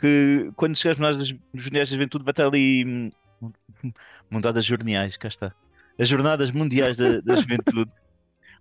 que 0.00 0.50
quando 0.56 0.76
chegar 0.76 0.92
às 0.92 0.96
jornadas 0.98 1.18
das 1.18 1.38
jornadas 1.62 1.88
da 1.90 1.94
juventude 1.94 2.24
vai 2.24 2.32
estar 2.32 2.46
ali 2.46 2.84
hum, 2.84 3.92
mundadas 4.30 4.64
jornais, 4.64 5.16
cá 5.16 5.28
está. 5.28 5.54
As 5.98 6.08
jornadas 6.08 6.50
mundiais 6.50 6.96
da, 6.96 7.20
da 7.20 7.34
juventude. 7.36 7.90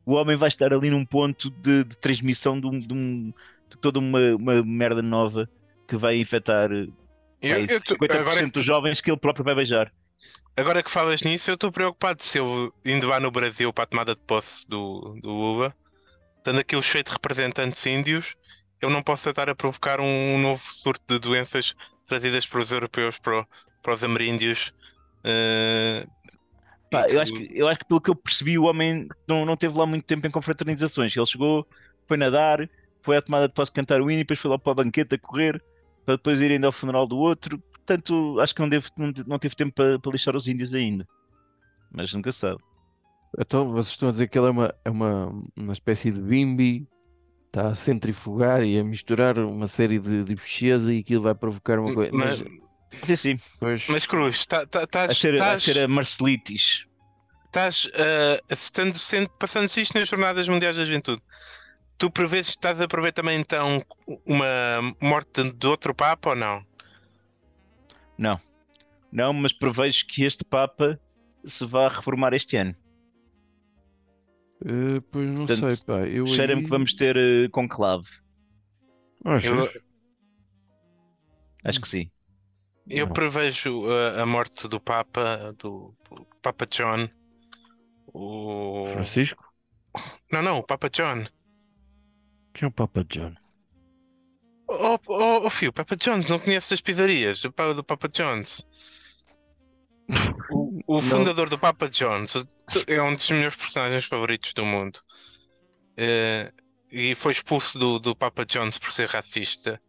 O 0.06 0.14
homem 0.16 0.36
vai 0.36 0.48
estar 0.48 0.74
ali 0.74 0.90
num 0.90 1.06
ponto 1.06 1.50
de, 1.52 1.84
de 1.84 1.98
transmissão 2.00 2.60
de, 2.60 2.68
um- 2.68 2.80
de 2.80 2.94
um- 2.94 3.34
de 3.70 3.78
toda 3.82 4.00
uma, 4.00 4.20
uma 4.36 4.64
merda 4.64 5.02
nova 5.02 5.50
que 5.88 5.96
vai 5.96 6.18
infectar 6.18 6.72
eh, 6.72 6.88
Eu- 7.42 7.50
vai, 7.50 7.66
eu 7.70 7.82
tô- 7.82 7.96
50% 7.96 8.20
agora, 8.20 8.44
que, 8.44 8.52
dos 8.52 8.64
jovens 8.64 9.02
que 9.02 9.12
ele 9.12 9.20
próprio 9.20 9.46
vai 9.46 9.56
beijar. 9.56 9.92
agora 10.56 10.84
que 10.84 10.92
falas 10.92 11.22
nisso, 11.22 11.50
eu 11.50 11.56
estou 11.56 11.72
preocupado 11.72 12.22
se 12.24 12.38
eu 12.38 12.74
indo 12.86 13.08
lá 13.08 13.20
no 13.20 13.32
Brasil 13.32 13.72
para 13.74 13.84
a 13.86 13.88
tomada 13.88 14.16
de 14.16 14.22
posse 14.22 14.68
do, 14.68 15.18
do 15.22 15.30
Lula, 15.30 15.76
tendo 16.44 16.60
aqui 16.60 16.76
o 16.76 16.82
cheio 16.82 17.04
de 17.04 17.12
representantes 17.12 17.86
índios, 17.86 18.36
eu 18.82 18.90
não 18.90 19.04
posso 19.04 19.30
estar 19.30 19.50
a 19.50 19.56
provocar 19.56 20.00
um, 20.02 20.40
novo 20.40 20.62
surto 20.62 21.04
de 21.08 21.20
doenças 21.20 21.74
trazidas 22.08 22.46
pelos 22.48 22.72
europeus 22.72 23.20
para, 23.20 23.46
para 23.82 23.94
os 23.94 24.04
ameríndios. 24.04 24.74
eh, 25.24 26.06
Pá, 26.92 27.08
eu, 27.10 27.22
acho 27.22 27.34
que, 27.34 27.50
eu 27.54 27.68
acho 27.68 27.80
que 27.80 27.86
pelo 27.86 28.02
que 28.02 28.10
eu 28.10 28.16
percebi, 28.16 28.60
o 28.60 28.66
homem 28.66 29.08
não, 29.28 29.46
não 29.46 29.56
teve 29.56 29.78
lá 29.78 29.86
muito 29.86 30.06
tempo 30.06 30.28
em 30.28 30.32
confraternizações. 30.32 31.16
Ele 31.16 31.26
chegou, 31.26 31.66
foi 32.06 32.18
nadar, 32.18 32.70
foi 33.02 33.18
à 33.18 33.22
tomada 33.22 33.48
de 33.48 33.54
posse 33.54 33.72
cantar 33.72 34.02
o 34.02 34.12
hino 34.12 34.20
e 34.20 34.24
depois 34.24 34.40
foi 34.40 34.52
lá 34.52 34.60
para 34.60 34.74
a 34.74 34.76
banqueta 34.76 35.18
correr 35.18 35.64
para 36.06 36.16
depois 36.16 36.42
ir 36.42 36.52
ainda 36.52 36.68
ao 36.68 36.72
funeral 36.72 37.08
do 37.08 37.18
outro. 37.18 37.60
Portanto, 37.60 38.40
acho 38.40 38.54
que 38.54 38.62
não, 38.62 38.70
deve, 38.70 38.88
não, 38.98 39.12
não 39.28 39.40
teve 39.40 39.56
tempo 39.56 39.74
para, 39.74 40.00
para 40.00 40.12
lixar 40.12 40.36
os 40.36 40.48
índios 40.48 40.74
ainda. 40.74 41.08
Mas 41.92 42.14
nunca 42.14 42.32
sabe. 42.32 42.62
Então 43.40 43.72
vocês 43.72 43.94
estão 43.94 44.10
a 44.10 44.12
dizer 44.12 44.28
que 44.28 44.38
ele 44.38 44.48
é 44.48 44.52
uma, 44.52 44.76
é 44.84 44.90
uma, 44.90 45.42
uma 45.56 45.74
espécie 45.74 46.12
de 46.12 46.22
bimbi, 46.22 46.88
está 47.48 47.70
a 47.70 47.76
centrifugar 47.76 48.64
e 48.64 48.78
a 48.78 48.84
misturar 48.84 49.40
uma 49.40 49.68
série 49.68 50.00
de, 50.00 50.24
de 50.24 50.36
e 50.92 51.00
aquilo 51.00 51.24
vai 51.24 51.36
provocar 51.36 51.80
uma 51.80 51.94
coisa. 51.94 52.12
Mas, 52.14 52.42
Mas, 52.42 52.52
Sim, 53.06 53.16
sim. 53.16 53.36
pois, 53.60 53.88
mas 53.88 54.06
Cruz, 54.06 54.46
tá- 54.46 54.66
tá- 54.66 54.82
A 54.82 54.84
estás 54.84 55.18
ser, 55.18 55.34
a 55.34 55.36
estás- 55.36 55.64
ser 55.64 55.80
a 55.80 55.88
Marcelitis. 55.88 56.86
estás 57.46 57.90
ah, 57.96 58.42
estando, 58.50 58.98
sendo, 58.98 59.30
passando-se 59.30 59.82
isto 59.82 59.98
nas 59.98 60.08
Jornadas 60.10 60.48
Mundiais 60.48 60.78
da 60.78 60.86
Juventude. 60.86 61.22
Tu 61.98 62.10
prevês, 62.12 62.50
estás 62.50 62.82
a 62.82 62.88
prever 62.88 63.12
também 63.14 63.40
então 63.40 63.84
uma 64.26 64.46
morte 65.02 65.44
de 65.52 65.68
outro 65.68 65.94
Papa 65.94 66.32
ou 66.32 66.36
não? 66.36 66.66
Não. 68.18 68.40
Não, 69.12 69.34
mas 69.34 69.54
prevejo 69.54 70.06
que 70.08 70.24
este 70.24 70.44
Papa 70.44 71.00
se 71.46 71.66
vá 71.66 71.88
reformar 71.90 72.34
este 72.34 72.58
ano. 72.58 72.76
eh, 74.66 75.02
pois 75.12 75.28
não 75.30 75.46
Portanto, 75.46 75.76
sei, 75.76 75.86
pá. 75.86 76.00
Eu 76.08 76.28
Cheira-me 76.28 76.60
aí- 76.62 76.64
que 76.66 76.70
vamos 76.70 76.94
ter 76.94 77.18
eh, 77.18 77.48
conclave. 77.50 78.08
Achas? 79.26 79.46
Eu- 79.52 79.82
Acho 81.64 81.80
que 81.82 81.88
sim. 81.88 82.10
Eu 82.88 83.08
prevejo 83.12 83.86
a, 83.90 84.22
a 84.22 84.26
morte 84.26 84.68
do 84.68 84.80
Papa, 84.80 85.54
do 85.58 85.96
Papa 86.42 86.66
John. 86.66 87.10
O... 88.14 88.86
Francisco? 88.94 89.44
Não, 90.32 90.42
não, 90.42 90.58
o 90.58 90.64
Papa 90.64 90.90
John. 90.90 91.26
Quem 92.54 92.66
é 92.66 92.68
o 92.68 92.72
Papa 92.72 93.04
John? 93.06 93.34
Oh, 94.68 94.98
oh, 95.08 95.46
oh 95.46 95.50
filho, 95.50 95.74
Papa 95.74 95.98
John's, 95.98 96.30
não 96.30 96.40
conheces 96.40 96.72
as 96.72 96.82
pizzarias 96.82 97.42
do, 97.42 97.52
do 97.74 97.84
Papa 97.84 98.08
John's? 98.08 98.66
O, 100.50 100.98
o 100.98 101.02
fundador 101.02 101.50
do 101.50 101.60
Papa 101.60 101.90
John's 101.90 102.34
é 102.88 103.02
um 103.02 103.16
dos 103.16 103.30
meus 103.32 103.56
personagens 103.56 104.06
favoritos 104.06 104.54
do 104.54 104.66
mundo. 104.66 105.00
Eh, 105.98 106.52
e 106.90 107.16
foi 107.16 107.34
expulso 107.34 107.78
do, 107.78 108.00
do 108.00 108.16
Papa 108.16 108.46
John's 108.46 108.78
por 108.78 108.92
ser 108.92 109.10
racista. 109.10 109.82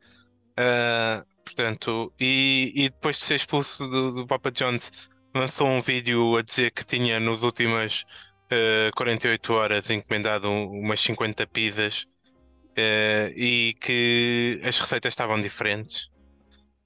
Eh, 0.57 1.25
portanto, 1.45 2.13
e, 2.21 2.73
e 2.75 2.91
depois 2.91 3.19
de 3.19 3.25
ser 3.25 3.35
expulso 3.37 3.87
do, 3.89 4.13
do 4.13 4.27
Papa 4.27 4.51
John's, 4.51 4.91
lançou 5.35 5.67
um 5.69 5.81
vídeo 5.83 6.37
a 6.37 6.43
dizer 6.43 6.71
que 6.73 6.85
tinha 6.85 7.19
nos 7.21 7.43
últimas 7.43 8.05
eh, 8.51 8.91
48 8.97 9.53
horas 9.55 9.89
encomendado 9.91 10.49
um- 10.49 10.71
umas 10.81 11.01
50 11.01 11.47
pizzas 11.47 12.07
eh, 12.77 13.33
e 13.37 13.75
que 13.81 14.61
as 14.65 14.79
receitas 14.81 15.13
estavam 15.13 15.41
diferentes 15.41 16.09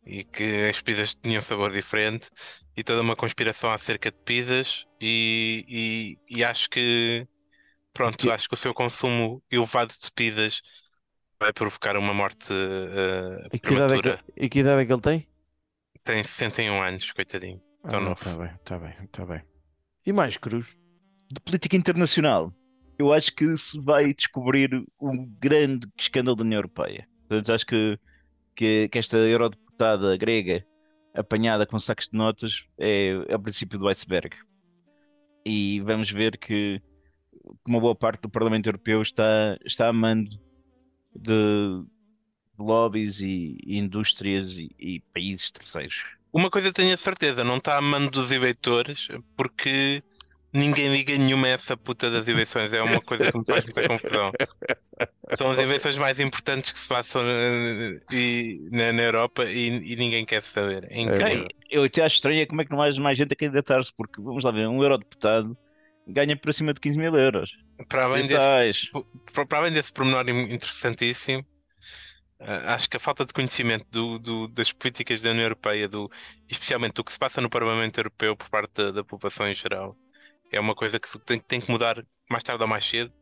e 0.05 0.25
que 0.25 0.69
as 0.69 0.81
pizzas 0.83 1.15
tinham 1.15 1.43
sabor 1.43 1.73
diferente 1.73 2.29
e 2.77 2.85
toda 2.85 3.03
uma 3.03 3.17
conspiração 3.17 3.71
acerca 3.73 4.11
de 4.11 4.19
pizzas 4.25 4.85
e, 5.01 6.19
e, 6.29 6.39
e 6.39 6.45
acho 6.45 6.69
que 6.71 7.27
pronto, 7.93 8.31
acho 8.31 8.49
que 8.49 8.55
o 8.55 8.59
seu 8.59 8.75
consumo 8.75 9.43
elevado 9.51 9.95
de 10.03 10.13
pizzas 10.15 10.63
vai 11.39 11.53
provocar 11.53 11.97
uma 11.97 12.15
morte 12.15 12.53
eh, 12.53 13.49
E 13.53 13.59
que, 13.59 13.73
idade 13.75 13.95
é 13.95 14.01
prematura. 14.01 14.25
que, 14.35 14.45
e 14.45 14.49
que 14.49 14.59
idade 14.61 14.83
é 14.83 14.87
que 14.87 14.93
ele 14.93 15.01
tem? 15.03 15.29
Tem 16.03 16.25
61 16.25 16.83
anos, 16.83 17.13
coitadinho. 17.13 17.61
Tão 17.89 18.01
novo. 18.01 18.15
Está 18.15 18.35
bem, 18.35 18.51
está 18.55 18.79
bem, 18.79 18.95
está 19.05 19.27
bem. 19.27 19.43
E 20.05 20.13
mais, 20.13 20.37
Cruz? 20.37 20.77
De 21.31 21.41
política 21.41 21.77
internacional, 21.77 22.53
eu 22.99 23.13
acho 23.13 23.35
que 23.35 23.57
se 23.57 23.81
vai 23.81 24.15
descobrir 24.15 24.71
um 25.01 25.27
grande 25.41 25.89
escândalo 25.99 26.37
da 26.37 26.45
União 26.45 26.59
Europeia. 26.59 27.07
Portanto, 27.29 27.53
acho 27.53 27.67
que, 27.67 27.99
que, 28.55 28.89
que 28.89 28.99
esta 28.99 29.19
eurodeputada 29.19 30.17
grega 30.17 30.65
apanhada 31.15 31.67
com 31.67 31.79
sacos 31.79 32.09
de 32.09 32.17
notas 32.17 32.65
é, 32.79 33.11
é 33.29 33.37
o 33.37 33.41
princípio 33.41 33.79
do 33.79 33.89
iceberg. 33.89 34.37
E 35.45 35.81
vamos 35.81 36.11
ver 36.11 36.37
que 36.39 36.81
uma 37.67 37.81
boa 37.81 37.95
parte 37.95 38.23
do 38.23 38.31
Parlamento 38.31 38.67
Europeu 38.67 39.03
está, 39.03 39.57
está 39.65 39.89
a 39.89 39.93
mando 39.93 40.31
de, 41.19 41.85
lobbies 42.59 43.21
e, 43.21 43.59
e 43.65 43.79
indústrias 43.79 44.57
e, 44.59 44.71
e 44.79 45.01
países 45.13 45.51
terceiros. 45.51 45.97
Uma 46.33 46.51
coisa 46.51 46.73
tenho 46.73 46.93
a 46.93 46.97
certeza, 46.97 47.45
não 47.45 47.57
está 47.57 47.77
a 47.77 47.81
mando 47.81 48.11
dos 48.11 48.31
eleitores 48.31 49.09
porque 49.37 50.03
ninguém 50.53 50.93
liga 50.93 51.17
nenhuma 51.17 51.47
a 51.47 51.51
essa 51.51 51.77
puta 51.77 52.11
das 52.11 52.27
eleições. 52.29 52.73
É 52.73 52.83
uma 52.83 53.01
coisa 53.01 53.31
que 53.31 53.39
me 53.39 53.45
faz 53.45 53.65
muita 53.65 53.89
confusão. 53.89 54.33
São 55.37 55.51
as 55.51 55.59
eleições 55.59 55.99
mais 55.99 56.19
importantes 56.21 56.73
que 56.73 56.79
se 56.79 56.89
passam 56.89 57.23
eh, 57.25 58.01
e- 58.13 58.69
na, 58.71 58.93
na 58.93 59.03
Europa 59.03 59.45
e, 59.45 59.93
e 59.93 59.97
ninguém 59.97 60.25
quer 60.25 60.43
saber. 60.43 60.87
É 60.91 61.47
eu 61.71 61.85
até 61.85 62.03
acho 62.03 62.17
estranho 62.17 62.43
é 62.43 62.47
como 62.47 62.63
é 62.63 62.65
que 62.65 62.71
não 62.71 62.83
há 62.83 62.91
mais 63.01 63.19
gente 63.19 63.33
a 63.33 63.37
candidatar-se, 63.37 63.93
porque 63.95 64.21
vamos 64.21 64.45
lá 64.45 64.51
ver, 64.51 64.69
um 64.69 64.83
eurodeputado 64.83 65.57
ganha 66.07 66.37
por 66.37 66.51
acima 66.51 66.73
de 66.73 66.81
15 66.81 66.99
mil 66.99 67.15
euros. 67.17 67.51
Para 67.89 68.05
além 68.05 68.27
desse, 68.27 68.91
para 69.49 69.59
além 69.59 69.73
desse 69.73 69.93
pormenor 69.93 70.29
in- 70.29 70.53
interessantíssimo, 70.55 71.45
eh, 72.41 72.63
acho 72.67 72.89
que 72.89 72.97
a 72.97 73.01
falta 73.01 73.25
de 73.25 73.33
conhecimento 73.33 73.87
do, 73.91 74.19
do- 74.19 74.49
das 74.49 74.73
políticas 74.73 75.23
da 75.23 75.31
União 75.31 75.45
Europeia, 75.45 75.89
do, 75.89 76.11
especialmente 76.49 76.95
do 76.95 77.05
que 77.05 77.13
se 77.13 77.19
passa 77.19 77.41
no 77.41 77.51
Parlamento 77.51 77.99
Europeu 77.99 78.37
por 78.37 78.49
parte 78.51 78.73
da, 78.75 78.91
da 78.91 79.05
população 79.05 79.49
em 79.49 79.55
geral, 79.55 79.97
é 80.53 80.61
uma 80.61 80.75
coisa 80.75 80.99
que 81.01 81.19
tem, 81.21 81.41
tem 81.41 81.61
que 81.61 81.71
mudar 81.71 82.05
mais 82.31 82.43
tarde 82.43 82.63
ou 82.63 82.69
mais 82.69 82.85
cedo. 82.85 83.13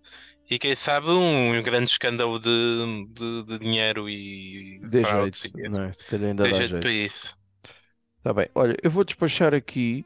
E 0.51 0.59
quem 0.59 0.75
sabe 0.75 1.09
um, 1.09 1.63
grande 1.63 1.91
escândalo 1.91 2.39
de, 2.39 2.51
de, 3.15 3.45
de 3.45 3.59
dinheiro 3.59 4.09
e 4.09 4.81
Dê 4.83 5.03
fraudes 5.03 5.41
jeito, 5.41 5.59
não 5.71 5.85
é? 5.85 5.93
Se 5.93 6.05
calhar 6.05 6.29
ainda 6.31 6.45
dá 6.45 6.53
jeito 6.53 6.69
jeito. 6.71 6.81
para 6.81 6.91
isso. 6.93 7.37
Está 8.19 8.33
bem. 8.35 8.49
Olha, 8.55 8.77
eu 8.83 8.91
vou 8.91 9.05
despachar 9.05 9.55
aqui. 9.55 10.05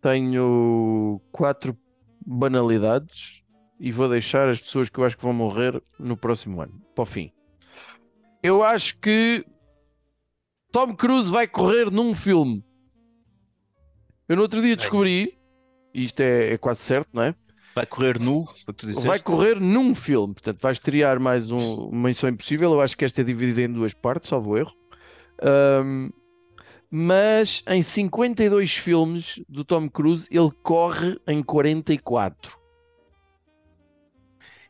Tenho 0.00 1.20
quatro 1.32 1.76
banalidades 2.24 3.42
e 3.78 3.90
vou 3.90 4.08
deixar 4.08 4.48
as 4.48 4.60
pessoas 4.60 4.88
que 4.88 4.98
eu 4.98 5.04
acho 5.04 5.16
que 5.16 5.22
vão 5.22 5.32
morrer 5.32 5.82
no 5.98 6.16
próximo 6.16 6.60
ano, 6.60 6.80
para 6.94 7.02
o 7.02 7.06
fim. 7.06 7.32
Eu 8.42 8.62
acho 8.62 8.98
que 8.98 9.44
Tom 10.72 10.94
Cruise 10.94 11.30
vai 11.30 11.46
correr 11.46 11.90
num 11.90 12.14
filme. 12.14 12.64
Eu 14.28 14.36
no 14.36 14.42
outro 14.42 14.62
dia 14.62 14.76
descobri, 14.76 15.38
e 15.92 16.04
isto 16.04 16.20
é, 16.20 16.54
é 16.54 16.58
quase 16.58 16.80
certo, 16.80 17.08
não 17.12 17.22
é? 17.22 17.34
Vai 17.74 17.86
correr 17.86 18.20
nu. 18.20 18.46
Vai 19.02 19.18
correr 19.18 19.60
num 19.60 19.94
filme, 19.94 20.34
portanto, 20.34 20.60
vai 20.60 20.72
estrear 20.72 21.18
mais 21.18 21.50
um, 21.50 21.88
uma 21.88 22.08
Missão 22.08 22.30
Impossível. 22.30 22.72
Eu 22.72 22.80
acho 22.80 22.96
que 22.96 23.04
esta 23.04 23.20
é 23.20 23.24
dividida 23.24 23.62
em 23.62 23.72
duas 23.72 23.92
partes, 23.92 24.30
salvo 24.30 24.56
erro. 24.56 24.72
Ahm, 25.42 26.10
mas 26.96 27.60
em 27.66 27.82
52 27.82 28.72
filmes 28.76 29.40
do 29.48 29.64
Tom 29.64 29.88
Cruise, 29.88 30.28
ele 30.30 30.50
corre 30.62 31.18
em 31.26 31.42
44. 31.42 32.56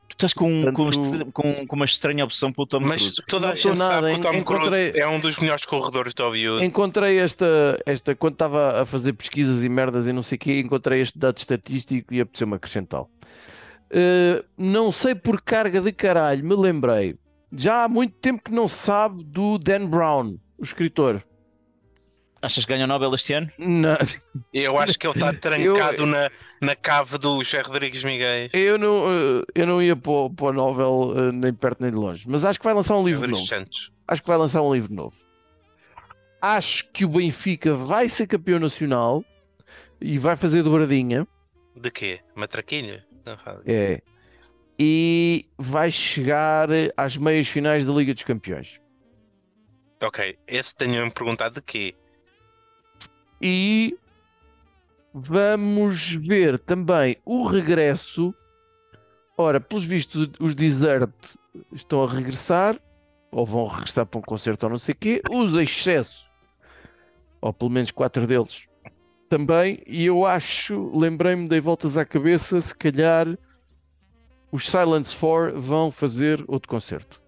Tu 0.08 0.12
estás 0.14 0.32
com, 0.32 0.72
com, 0.72 0.90
Portanto- 0.90 1.32
com, 1.32 1.66
com 1.66 1.76
uma 1.76 1.84
estranha 1.84 2.24
opção 2.24 2.50
pelo 2.50 2.66
Tom 2.66 2.80
Mas 2.80 3.02
Cruise. 3.02 3.22
toda 3.28 3.50
a 3.50 3.54
gente 3.54 3.78
nada, 3.78 4.08
sabe 4.08 4.14
que 4.14 4.20
o 4.20 4.22
Tom 4.22 4.34
encontrei- 4.38 4.90
Cruise 4.92 5.00
é 5.00 5.06
um 5.08 5.20
dos 5.20 5.38
melhores 5.38 5.66
corredores 5.66 6.14
de 6.14 6.22
Hollywood. 6.22 6.64
Encontrei 6.64 7.18
esta, 7.18 7.78
esta 7.84 8.14
quando 8.14 8.34
estava 8.34 8.80
a 8.82 8.86
fazer 8.86 9.12
pesquisas 9.12 9.62
e 9.62 9.68
merdas 9.68 10.06
e 10.06 10.12
não 10.12 10.22
sei 10.22 10.36
o 10.36 10.38
quê, 10.38 10.60
encontrei 10.60 11.00
este 11.02 11.18
dado 11.18 11.36
estatístico 11.36 12.14
e 12.14 12.20
apeteceu-me 12.22 12.54
acrescentá-lo. 12.54 13.10
Uh, 13.90 14.42
não 14.56 14.90
sei 14.90 15.14
por 15.14 15.42
carga 15.42 15.80
de 15.80 15.92
caralho, 15.92 16.42
me 16.42 16.54
lembrei. 16.56 17.16
Já 17.52 17.84
há 17.84 17.88
muito 17.88 18.14
tempo 18.18 18.42
que 18.42 18.50
não 18.52 18.66
se 18.66 18.76
sabe 18.76 19.22
do 19.24 19.58
Dan 19.58 19.86
Brown, 19.86 20.38
o 20.58 20.62
escritor. 20.62 21.22
Achas 22.44 22.66
que 22.66 22.72
ganha 22.72 22.84
o 22.84 22.86
Nobel 22.86 23.14
este 23.14 23.32
ano? 23.32 23.50
Não, 23.58 23.96
Eu 24.52 24.78
acho 24.78 24.98
que 24.98 25.06
ele 25.06 25.14
está 25.14 25.32
trancado 25.32 26.04
na, 26.04 26.30
na 26.60 26.76
cave 26.76 27.16
do 27.16 27.42
José 27.42 27.62
Rodrigues 27.62 28.04
Miguel. 28.04 28.50
eu, 28.52 28.76
não, 28.76 29.06
uh, 29.06 29.44
eu 29.54 29.66
não 29.66 29.82
ia 29.82 29.96
para 29.96 30.12
o, 30.12 30.30
para 30.30 30.46
o 30.46 30.52
novel 30.52 31.14
uh, 31.16 31.32
nem 31.32 31.54
perto 31.54 31.80
nem 31.80 31.90
de 31.90 31.96
longe, 31.96 32.26
mas 32.28 32.44
acho 32.44 32.58
que 32.58 32.64
vai 32.64 32.74
lançar 32.74 32.98
um 32.98 33.06
livro 33.06 33.22
Rodrigues 33.22 33.50
novo. 33.50 33.62
Santos. 33.64 33.92
Acho 34.06 34.20
que 34.20 34.28
vai 34.28 34.36
lançar 34.36 34.60
um 34.60 34.74
livro 34.74 34.92
novo. 34.92 35.16
Acho 36.42 36.90
que 36.92 37.06
o 37.06 37.08
Benfica 37.08 37.72
vai 37.72 38.10
ser 38.10 38.26
campeão 38.26 38.58
nacional 38.58 39.24
e 39.98 40.18
vai 40.18 40.36
fazer 40.36 40.62
dobradinha. 40.62 41.26
De 41.74 41.90
quê? 41.90 42.20
Fala. 43.42 43.62
É. 43.66 44.02
E 44.78 45.46
vai 45.56 45.90
chegar 45.90 46.68
às 46.94 47.16
meias 47.16 47.48
finais 47.48 47.86
da 47.86 47.92
Liga 47.94 48.12
dos 48.12 48.24
Campeões. 48.24 48.78
Ok, 50.02 50.36
esse 50.46 50.74
tenho-me 50.74 51.10
perguntado 51.10 51.54
de 51.54 51.62
quê? 51.62 51.94
E 53.40 53.98
vamos 55.12 56.12
ver 56.14 56.58
também 56.58 57.16
o 57.24 57.46
regresso. 57.46 58.34
Ora, 59.36 59.60
pelos 59.60 59.84
vistos, 59.84 60.30
os 60.38 60.54
Desert 60.54 61.10
estão 61.72 62.04
a 62.04 62.10
regressar, 62.10 62.78
ou 63.30 63.44
vão 63.44 63.66
regressar 63.66 64.06
para 64.06 64.18
um 64.18 64.22
concerto 64.22 64.66
ou 64.66 64.70
não 64.70 64.78
sei 64.78 64.92
o 64.92 64.96
quê. 64.96 65.22
Os 65.30 65.56
Excesso, 65.56 66.30
ou 67.40 67.52
pelo 67.52 67.70
menos 67.70 67.90
quatro 67.90 68.26
deles, 68.26 68.66
também. 69.28 69.82
E 69.86 70.06
eu 70.06 70.24
acho, 70.24 70.96
lembrei-me, 70.96 71.48
dei 71.48 71.60
voltas 71.60 71.96
à 71.96 72.04
cabeça, 72.04 72.60
se 72.60 72.74
calhar 72.74 73.26
os 74.52 74.70
Silence 74.70 75.14
4 75.16 75.60
vão 75.60 75.90
fazer 75.90 76.44
outro 76.46 76.68
concerto. 76.68 77.20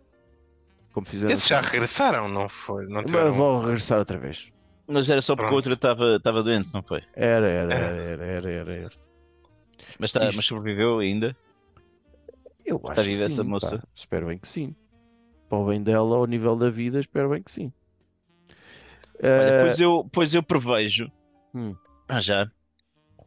Como 0.92 1.04
fizeram. 1.04 1.34
Esses 1.34 1.48
já 1.48 1.60
regressaram, 1.60 2.28
não 2.28 2.48
foi? 2.48 2.86
Não 2.86 3.02
Mas 3.02 3.06
tiveram... 3.06 3.32
vão 3.32 3.60
regressar 3.60 3.98
outra 3.98 4.16
vez. 4.16 4.52
Mas 4.88 5.10
era 5.10 5.20
só 5.20 5.34
porque 5.34 5.46
Pronto. 5.48 5.54
a 5.54 5.56
outra 5.56 5.72
estava 5.74 6.16
estava 6.16 6.42
doente, 6.42 6.68
não 6.72 6.82
foi? 6.82 7.02
Era, 7.14 7.48
era, 7.48 7.74
era, 7.74 8.02
era, 8.02 8.24
era, 8.26 8.50
era. 8.50 8.72
era. 8.74 8.90
Mas, 9.98 10.12
tá, 10.12 10.20
Isto- 10.26 10.36
mas 10.36 10.46
sobreviveu 10.46 10.98
ainda. 10.98 11.36
Eu 12.64 12.80
acho 12.88 13.02
que 13.02 13.08
viva 13.08 13.24
essa 13.24 13.42
sim, 13.42 13.50
moça? 13.50 13.78
pá. 13.78 13.88
Espero 13.94 14.26
bem 14.26 14.38
que 14.38 14.48
sim. 14.48 14.74
Para 15.48 15.58
o 15.58 15.66
bem 15.66 15.82
dela, 15.82 16.16
ao 16.16 16.26
nível 16.26 16.56
da 16.56 16.70
vida, 16.70 16.98
espero 17.00 17.30
bem 17.30 17.42
que 17.42 17.50
sim. 17.50 17.72
Olha, 19.22 19.52
Eh, 19.52 19.60
pois, 19.60 19.80
eu, 19.80 20.08
pois 20.12 20.34
eu 20.34 20.42
prevejo, 20.42 21.10
Hum. 21.54 21.74
ah, 22.08 22.18
já, 22.18 22.46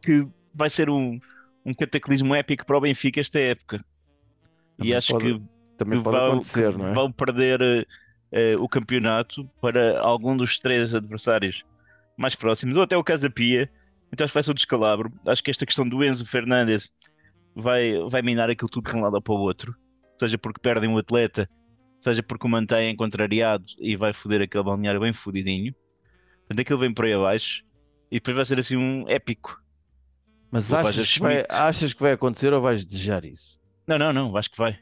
que 0.02 0.26
vai 0.54 0.70
ser 0.70 0.88
um, 0.90 1.18
um 1.64 1.74
cataclismo 1.74 2.34
épico 2.34 2.64
para 2.66 2.76
o 2.78 2.80
Benfica 2.80 3.20
esta 3.20 3.38
época. 3.38 3.84
Também 4.76 4.92
e 4.92 4.94
acho 4.94 5.12
pode- 5.12 5.38
que, 5.38 5.42
também 5.78 5.98
que 5.98 6.04
pode 6.04 6.16
vão, 6.16 6.32
acontecer, 6.32 6.72
que 6.72 6.78
não 6.78 6.86
é? 6.86 6.94
vão 6.94 7.12
perder 7.12 7.60
eh, 7.62 7.86
o 8.58 8.68
campeonato 8.68 9.44
para 9.60 10.00
algum 10.00 10.36
dos 10.36 10.58
três 10.58 10.94
adversários 10.94 11.64
mais 12.16 12.34
próximos, 12.34 12.76
ou 12.76 12.82
até 12.82 12.96
o 12.96 13.04
Casa 13.04 13.30
Pia. 13.30 13.70
Então 14.12 14.24
acho 14.24 14.32
que 14.32 14.34
vai 14.34 14.42
ser 14.42 14.50
um 14.50 14.54
descalabro. 14.54 15.12
Acho 15.26 15.42
que 15.42 15.50
esta 15.50 15.64
questão 15.64 15.88
do 15.88 16.04
Enzo 16.04 16.26
Fernandes 16.26 16.92
vai, 17.54 17.98
vai 18.08 18.22
minar 18.22 18.50
aquilo 18.50 18.68
tudo 18.68 18.90
de 18.90 18.96
um 18.96 19.00
lado 19.00 19.14
ou 19.14 19.22
para 19.22 19.34
o 19.34 19.38
outro. 19.38 19.74
Seja 20.18 20.36
porque 20.36 20.60
perdem 20.60 20.92
o 20.92 20.98
atleta, 20.98 21.48
seja 21.98 22.22
porque 22.22 22.46
o 22.46 22.50
mantêm 22.50 22.94
contrariado 22.94 23.64
e 23.78 23.96
vai 23.96 24.12
foder 24.12 24.42
aquele 24.42 24.64
balneário 24.64 25.00
bem 25.00 25.12
fodidinho. 25.12 25.74
Portanto, 26.40 26.60
aquilo 26.60 26.78
vem 26.78 26.92
por 26.92 27.06
aí 27.06 27.14
abaixo 27.14 27.64
e 28.10 28.16
depois 28.16 28.36
vai 28.36 28.44
ser 28.44 28.58
assim 28.58 28.76
um 28.76 29.08
épico. 29.08 29.60
Mas 30.50 30.72
achas 30.72 31.12
que, 31.14 31.20
vai, 31.20 31.44
achas 31.48 31.94
que 31.94 32.02
vai 32.02 32.12
acontecer 32.12 32.52
ou 32.52 32.60
vais 32.60 32.84
desejar 32.84 33.24
isso? 33.24 33.58
Não, 33.86 33.96
não, 33.96 34.12
não, 34.12 34.36
acho 34.36 34.50
que 34.50 34.58
vai. 34.58 34.78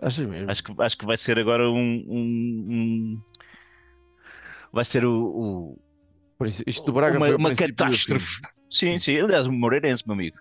Achas 0.00 0.26
mesmo? 0.26 0.50
Acho 0.50 0.64
que, 0.64 0.74
acho 0.82 0.98
que 0.98 1.06
vai 1.06 1.16
ser 1.16 1.38
agora 1.38 1.68
um. 1.70 2.04
um- 2.08 2.66
um- 2.70 3.22
Vai 4.72 4.84
ser 4.84 5.04
o, 5.04 5.12
o- 6.40 6.44
isto 6.66 6.84
do 6.86 6.92
Braga 6.92 7.16
uma, 7.18 7.26
foi 7.26 7.36
uma 7.36 7.54
catástrofe. 7.54 8.40
Sim, 8.70 8.98
sim. 8.98 9.18
Aliás, 9.18 9.46
o 9.46 9.52
Moreirense, 9.52 10.04
meu 10.06 10.14
amigo. 10.14 10.38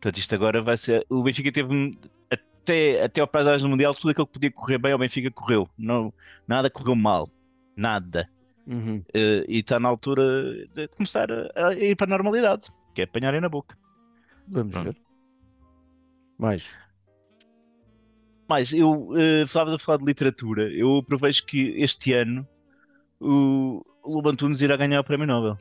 Portanto, 0.00 0.18
isto 0.18 0.34
agora 0.34 0.62
vai 0.62 0.76
ser. 0.76 1.04
O 1.10 1.22
Benfica 1.24 1.50
teve 1.50 1.98
até, 2.30 3.02
até 3.02 3.20
ao 3.20 3.26
paisagem 3.26 3.66
do 3.66 3.68
Mundial, 3.70 3.92
tudo 3.94 4.10
aquilo 4.10 4.26
que 4.28 4.32
podia 4.34 4.52
correr 4.52 4.78
bem, 4.78 4.94
o 4.94 4.98
Benfica 4.98 5.30
correu. 5.30 5.68
Não, 5.76 6.14
nada 6.46 6.70
correu 6.70 6.94
mal. 6.94 7.28
Nada. 7.76 8.28
Uhum. 8.66 9.02
Eh, 9.12 9.44
e 9.48 9.58
está 9.58 9.80
na 9.80 9.88
altura 9.88 10.22
de 10.74 10.86
começar 10.88 11.28
a, 11.32 11.66
a 11.68 11.74
ir 11.74 11.96
para 11.96 12.06
a 12.06 12.16
normalidade, 12.16 12.66
que 12.94 13.00
é 13.00 13.04
apanharem 13.04 13.40
na 13.40 13.48
boca. 13.48 13.76
Vamos 14.46 14.72
Pronto. 14.72 14.92
ver. 14.92 14.96
Mais. 16.38 16.70
Mas 18.48 18.72
eu 18.72 19.10
estavas 19.44 19.74
a 19.74 19.78
falar 19.78 19.98
de 19.98 20.04
literatura. 20.06 20.72
Eu 20.72 21.02
prevejo 21.06 21.44
que 21.44 21.74
este 21.80 22.12
ano 22.14 22.46
o, 23.20 23.84
Lobo 24.04 24.30
Antunes 24.30 24.60
irá 24.62 24.76
ganhar 24.76 25.00
o 25.00 25.04
Prémio 25.04 25.26
Nobel. 25.26 25.56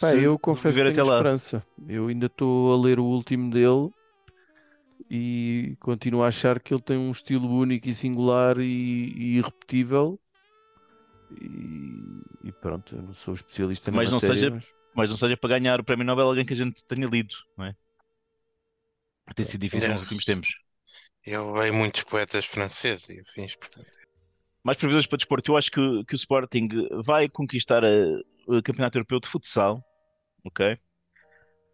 Pá, 0.00 0.14
eu 0.14 0.38
confesso 0.38 0.78
que 0.78 0.92
tenho 0.92 1.06
esperança. 1.06 1.64
Eu 1.88 2.08
ainda 2.08 2.26
estou 2.26 2.72
a 2.72 2.76
ler 2.82 2.98
o 2.98 3.04
último 3.04 3.50
dele 3.50 3.90
e 5.10 5.76
continuo 5.80 6.22
a 6.22 6.28
achar 6.28 6.58
que 6.60 6.72
ele 6.72 6.82
tem 6.82 6.96
um 6.96 7.10
estilo 7.10 7.48
único 7.48 7.88
e 7.88 7.94
singular 7.94 8.58
e, 8.58 8.64
e 8.64 9.38
irrepetível. 9.38 10.18
E, 11.40 12.48
e 12.48 12.52
pronto, 12.52 12.94
eu 12.96 13.02
não 13.02 13.14
sou 13.14 13.34
especialista 13.34 13.90
Mas 13.90 14.10
não 14.10 14.16
matéria, 14.16 14.34
seja- 14.36 14.50
mas- 14.50 14.66
Mas 14.94 15.10
não 15.10 15.16
seja 15.16 15.36
para 15.36 15.58
ganhar 15.58 15.80
o 15.80 15.84
Prémio 15.84 16.04
Nobel 16.04 16.26
alguém 16.26 16.44
que 16.44 16.52
a 16.52 16.56
gente 16.56 16.84
tenha 16.84 17.06
lido, 17.06 17.34
não 17.56 17.64
é? 17.66 17.74
Tem 19.34 19.44
sido 19.44 19.60
difícil 19.62 19.88
É. 19.90 19.92
nos 19.94 20.02
últimos 20.02 20.24
tempos. 20.24 20.50
Eu 21.26 21.52
leio 21.52 21.72
muitos 21.74 22.02
poetas 22.04 22.44
franceses 22.44 23.08
e 23.08 23.20
afins, 23.20 23.54
portanto. 23.56 23.86
Mais 24.64 24.76
previsões 24.78 25.06
para 25.06 25.14
o 25.14 25.18
desporto. 25.18 25.52
Eu 25.52 25.56
acho 25.56 25.70
que, 25.70 26.04
que 26.04 26.14
o 26.14 26.16
Sporting 26.16 26.68
vai 27.04 27.28
conquistar 27.28 27.82
o 28.46 28.62
Campeonato 28.62 28.98
Europeu 28.98 29.20
de 29.20 29.28
Futsal. 29.28 29.82
Ok? 30.44 30.76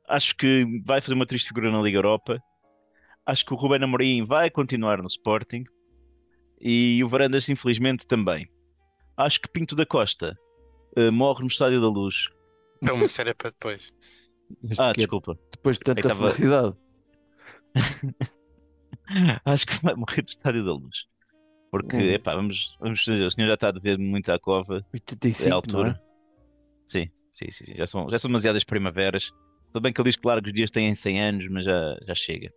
Acho 0.09 0.35
que 0.37 0.65
vai 0.85 1.01
fazer 1.01 1.15
uma 1.15 1.27
triste 1.27 1.49
figura 1.49 1.71
na 1.71 1.81
Liga 1.83 1.99
Europa. 1.99 2.43
Acho 3.27 3.45
que 3.45 3.53
o 3.53 3.57
Rubén 3.57 3.83
Amorim 3.85 4.25
vai 4.25 4.51
continuar 4.51 5.03
no 5.03 5.07
Sporting. 5.07 5.65
E 6.61 7.03
o 7.05 7.09
Varandas, 7.09 7.49
infelizmente, 7.49 8.07
também. 8.07 8.49
Acho 9.17 9.41
que 9.41 9.49
Pinto 9.49 9.77
da 9.77 9.85
Costa 9.87 10.35
eh, 10.97 11.11
morre 11.11 11.43
no 11.43 11.49
Estádio 11.49 11.81
da 11.81 11.89
Luz. 11.89 12.27
Então, 12.83 12.95
uma 12.97 13.09
série 13.09 13.35
para 13.35 13.51
depois. 13.51 13.91
Ah, 14.79 14.91
é 14.91 14.95
desculpa. 14.95 15.39
depois 15.53 15.77
de 15.79 15.85
tanta 15.85 16.03
tava- 16.09 16.31
felicidade. 16.31 16.77
Acho 19.45 19.67
que 19.67 19.83
vai 19.83 19.95
morrer 19.95 20.23
no 20.23 20.29
Estádio 20.29 20.65
da 20.65 20.73
Luz. 20.73 21.05
Porque, 21.71 21.97
Hum. 21.97 22.01
epá, 22.01 22.35
vamos, 22.35 22.77
vamos, 22.81 23.07
o 23.07 23.31
senhor 23.31 23.49
já 23.49 23.55
está 23.55 23.69
a 23.69 23.73
dever 23.73 23.99
muito 23.99 24.31
à 24.33 24.39
cova. 24.39 24.85
85, 24.93 25.49
É 25.49 25.53
a 25.53 25.55
altura. 25.55 26.03
Sim, 26.87 27.11
sim, 27.33 27.51
sim, 27.51 27.67
sim. 27.67 27.75
Já 27.75 27.87
são, 27.87 28.09
já 28.11 28.19
são 28.19 28.29
demasiadas 28.31 28.65
primaveras. 28.65 29.31
Tudo 29.73 29.83
bem 29.83 29.93
que 29.93 30.01
ele 30.01 30.09
diz, 30.09 30.17
claro, 30.17 30.41
que 30.43 30.49
os 30.49 30.55
dias 30.55 30.71
têm 30.71 30.95
100 30.95 31.21
anos, 31.23 31.49
mas 31.51 31.65
já, 31.67 31.99
já 32.07 32.15
chega. 32.15 32.51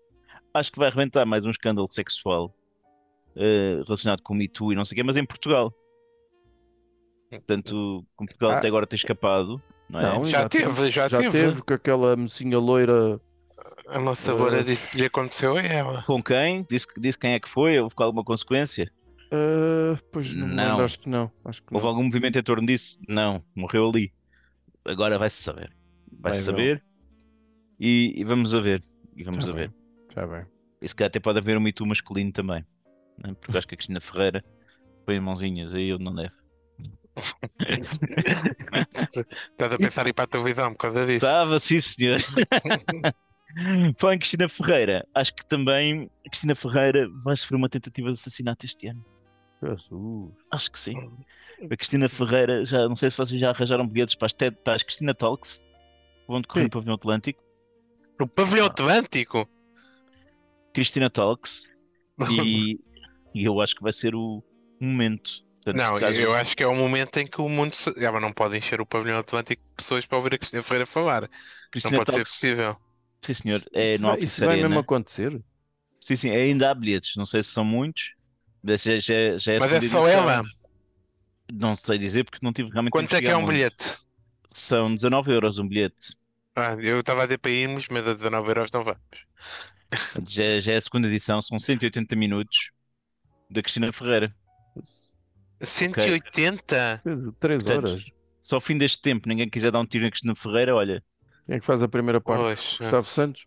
Acho 0.53 0.71
que 0.71 0.79
vai 0.79 0.87
arrebentar 0.87 1.25
mais 1.25 1.45
um 1.45 1.49
escândalo 1.49 1.87
sexual 1.91 2.55
eh, 3.35 3.81
relacionado 3.85 4.21
com 4.21 4.33
o 4.33 4.37
Me 4.37 4.47
Too 4.47 4.71
e 4.71 4.75
não 4.75 4.85
sei 4.85 4.95
o 4.95 4.97
quê, 4.97 5.03
mas 5.03 5.17
em 5.17 5.25
Portugal. 5.25 5.73
Portanto, 7.29 8.05
como 8.15 8.27
Portugal 8.27 8.51
Ah. 8.51 8.57
até 8.57 8.67
agora 8.67 8.85
tem 8.87 8.97
escapado, 8.97 9.61
não 9.89 9.99
é? 9.99 10.03
Não, 10.03 10.25
Já 10.25 10.49
teve, 10.49 10.89
já 10.89 11.09
teve. 11.09 11.61
com 11.61 11.73
aquela 11.73 12.15
mocinha 12.15 12.57
loira. 12.59 13.19
A 13.91 13.99
nossa 13.99 14.33
loura 14.33 14.63
disse 14.63 14.87
que 14.87 14.97
lhe 14.97 15.05
aconteceu 15.05 15.57
a 15.57 15.61
ela. 15.61 16.01
Com 16.03 16.23
quem? 16.23 16.65
Disse, 16.69 16.87
disse 16.97 17.17
quem 17.19 17.33
é 17.33 17.39
que 17.39 17.49
foi? 17.49 17.77
Houve 17.79 17.93
alguma 17.97 18.23
consequência? 18.23 18.91
ah, 19.31 19.97
pois 20.11 20.33
não, 20.35 20.47
Não. 20.47 20.63
lembro, 20.69 20.85
acho 20.85 20.99
que 20.99 21.09
não. 21.09 21.31
Acho 21.45 21.61
que 21.61 21.73
Houve 21.73 21.83
não. 21.85 21.89
algum 21.91 22.03
movimento 22.03 22.37
em 22.39 22.43
torno 22.43 22.65
disso? 22.65 22.97
Não, 23.07 23.43
morreu 23.55 23.89
ali. 23.89 24.13
Agora 24.85 25.17
vai-se 25.19 25.41
saber. 25.41 25.71
Vai-se 26.19 26.39
Vai, 26.43 26.45
saber. 26.45 26.83
E, 27.79 28.13
e 28.15 28.23
vamos 28.23 28.55
a 28.55 28.59
ver. 28.59 28.81
E 29.15 29.23
vamos 29.23 29.45
Tá 29.45 29.51
a 29.51 29.53
bem. 29.55 29.67
ver. 29.67 29.73
Já 30.15 30.27
bem. 30.27 30.45
E 30.81 30.87
se 30.87 30.95
calhar 30.95 31.09
até 31.09 31.19
pode 31.19 31.39
haver 31.39 31.57
um 31.57 31.61
Me 31.61 31.73
Too 31.73 31.85
masculino 31.87 32.31
também. 32.31 32.65
né? 33.23 33.33
Porque 33.39 33.51
eu 33.55 33.57
acho 33.57 33.67
que 33.67 33.75
a 33.75 33.77
Cristina 33.77 33.99
Ferreira 34.01 34.43
põe 35.05 35.19
mãozinhas 35.19 35.73
aí 35.73 35.93
onde 35.93 36.03
não 36.03 36.15
deve. 36.15 36.31
Estás 39.51 39.71
a 39.73 39.77
pensar 39.77 40.05
em 40.05 40.09
ir 40.09 40.13
para 40.13 40.23
a 40.23 40.27
televisão 40.27 40.71
por 40.73 40.79
causa 40.79 41.01
disso. 41.05 41.25
Estava, 41.25 41.59
sim, 41.59 41.79
senhor. 41.81 42.19
Falando 43.97 44.19
Cristina 44.19 44.47
Ferreira, 44.47 45.07
acho 45.13 45.33
que 45.35 45.45
também 45.45 46.09
a 46.25 46.29
Cristina 46.29 46.55
Ferreira 46.55 47.07
vai 47.23 47.35
sofrer 47.35 47.57
uma 47.57 47.69
tentativa 47.69 48.07
de 48.07 48.13
assassinato 48.13 48.65
este 48.65 48.87
ano. 48.87 49.05
Jesus. 49.63 50.33
Acho 50.51 50.71
que 50.71 50.79
sim. 50.79 50.95
A 51.69 51.75
Cristina 51.75 52.09
Ferreira, 52.09 52.65
já 52.65 52.87
não 52.87 52.95
sei 52.95 53.09
se 53.09 53.17
vocês 53.17 53.39
já 53.39 53.51
arranjaram 53.51 53.87
bilhetes 53.87 54.15
para 54.15 54.25
as, 54.25 54.33
TED, 54.33 54.57
para 54.63 54.73
as 54.75 54.83
Cristina 54.83 55.13
Talks, 55.13 55.59
que 55.59 56.27
vão 56.27 56.41
decorrer 56.41 56.63
no 56.65 56.69
Pavilhão 56.69 56.95
Atlântico. 56.95 57.43
No 58.19 58.27
pavilhão 58.27 58.67
atlântico. 58.67 59.49
Cristina 60.73 61.09
Talks. 61.09 61.67
E, 62.29 62.79
e 63.33 63.43
eu 63.45 63.59
acho 63.61 63.75
que 63.75 63.81
vai 63.81 63.91
ser 63.91 64.13
o 64.15 64.43
momento. 64.79 65.43
Portanto, 65.63 65.75
Não, 65.75 65.99
caso- 65.99 66.19
eu 66.19 66.33
acho 66.33 66.55
que 66.55 66.63
é 66.63 66.67
o 66.67 66.75
momento 66.75 67.17
em 67.17 67.27
que 67.27 67.41
o 67.41 67.49
mundo. 67.49 67.73
Se... 67.75 67.89
Ah, 67.89 68.11
mas 68.11 68.21
não 68.21 68.31
pode 68.31 68.57
encher 68.57 68.79
o 68.81 68.85
pavilhão 68.85 69.19
atlântico 69.19 69.61
de 69.61 69.75
pessoas 69.75 70.05
para 70.05 70.17
ouvir 70.17 70.35
a 70.35 70.37
Cristina 70.37 70.63
Ferreira 70.63 70.85
falar. 70.85 71.23
Não 71.23 71.29
Cristina 71.71 71.97
pode 71.97 72.11
ser 72.11 72.17
Talks, 72.17 72.33
possível. 72.33 72.77
Sim 73.21 73.33
senhor, 73.33 73.61
é 73.73 73.97
isso 73.97 73.99
no 73.99 74.07
vai, 74.07 74.17
isso 74.19 74.41
vai 74.43 74.57
mesmo 74.57 74.79
Arena. 74.79 74.79
acontecer? 74.79 75.43
Sim, 75.99 76.15
sim, 76.15 76.29
ainda 76.31 76.69
há 76.71 76.75
bilhetes, 76.75 77.15
não 77.15 77.25
sei 77.25 77.43
se 77.43 77.51
são 77.51 77.63
muitos. 77.63 78.13
mas 78.63 78.83
Já, 78.83 78.97
já, 78.99 79.37
já 79.37 79.53
é 79.53 79.59
Mas 79.59 79.71
é 79.71 79.81
só 79.81 80.07
ela. 80.07 80.43
Não 81.53 81.75
sei 81.75 81.97
dizer 81.99 82.23
porque 82.23 82.39
não 82.43 82.51
tive 82.53 82.69
realmente 82.71 82.93
Quanto 82.93 83.15
é 83.15 83.21
que 83.21 83.31
é 83.31 83.37
um 83.37 83.41
muito. 83.41 83.53
bilhete? 83.53 83.97
São 84.53 84.95
19 84.95 85.31
euros 85.33 85.59
um 85.59 85.67
bilhete. 85.67 86.15
Ah, 86.55 86.75
eu 86.81 86.99
estava 86.99 87.23
a 87.23 87.25
dizer 87.25 87.37
para 87.39 87.51
irmos, 87.51 87.87
mas 87.89 88.07
a 88.07 88.13
19 88.13 88.49
euros 88.49 88.71
não 88.71 88.83
vamos. 88.83 89.25
Já, 90.27 90.59
já 90.59 90.73
é 90.73 90.77
a 90.77 90.81
segunda 90.81 91.07
edição, 91.07 91.41
são 91.41 91.59
180 91.59 92.15
minutos 92.15 92.71
da 93.49 93.61
Cristina 93.63 93.91
Ferreira. 93.93 94.35
180? 95.63 97.03
Três 97.39 97.63
Portanto, 97.63 97.67
horas. 97.67 98.03
Se 98.43 98.53
ao 98.55 98.61
fim 98.61 98.77
deste 98.77 99.01
tempo 99.01 99.27
ninguém 99.29 99.49
quiser 99.49 99.71
dar 99.71 99.79
um 99.81 99.85
tiro 99.87 100.03
na 100.05 100.11
Cristina 100.11 100.35
Ferreira, 100.35 100.75
olha, 100.75 101.03
Quem 101.45 101.55
é 101.55 101.59
que 101.59 101.65
faz 101.65 101.81
a 101.83 101.87
primeira 101.87 102.21
parte? 102.21 102.41
Poxa. 102.41 102.77
Gustavo 102.83 103.07
Santos? 103.07 103.45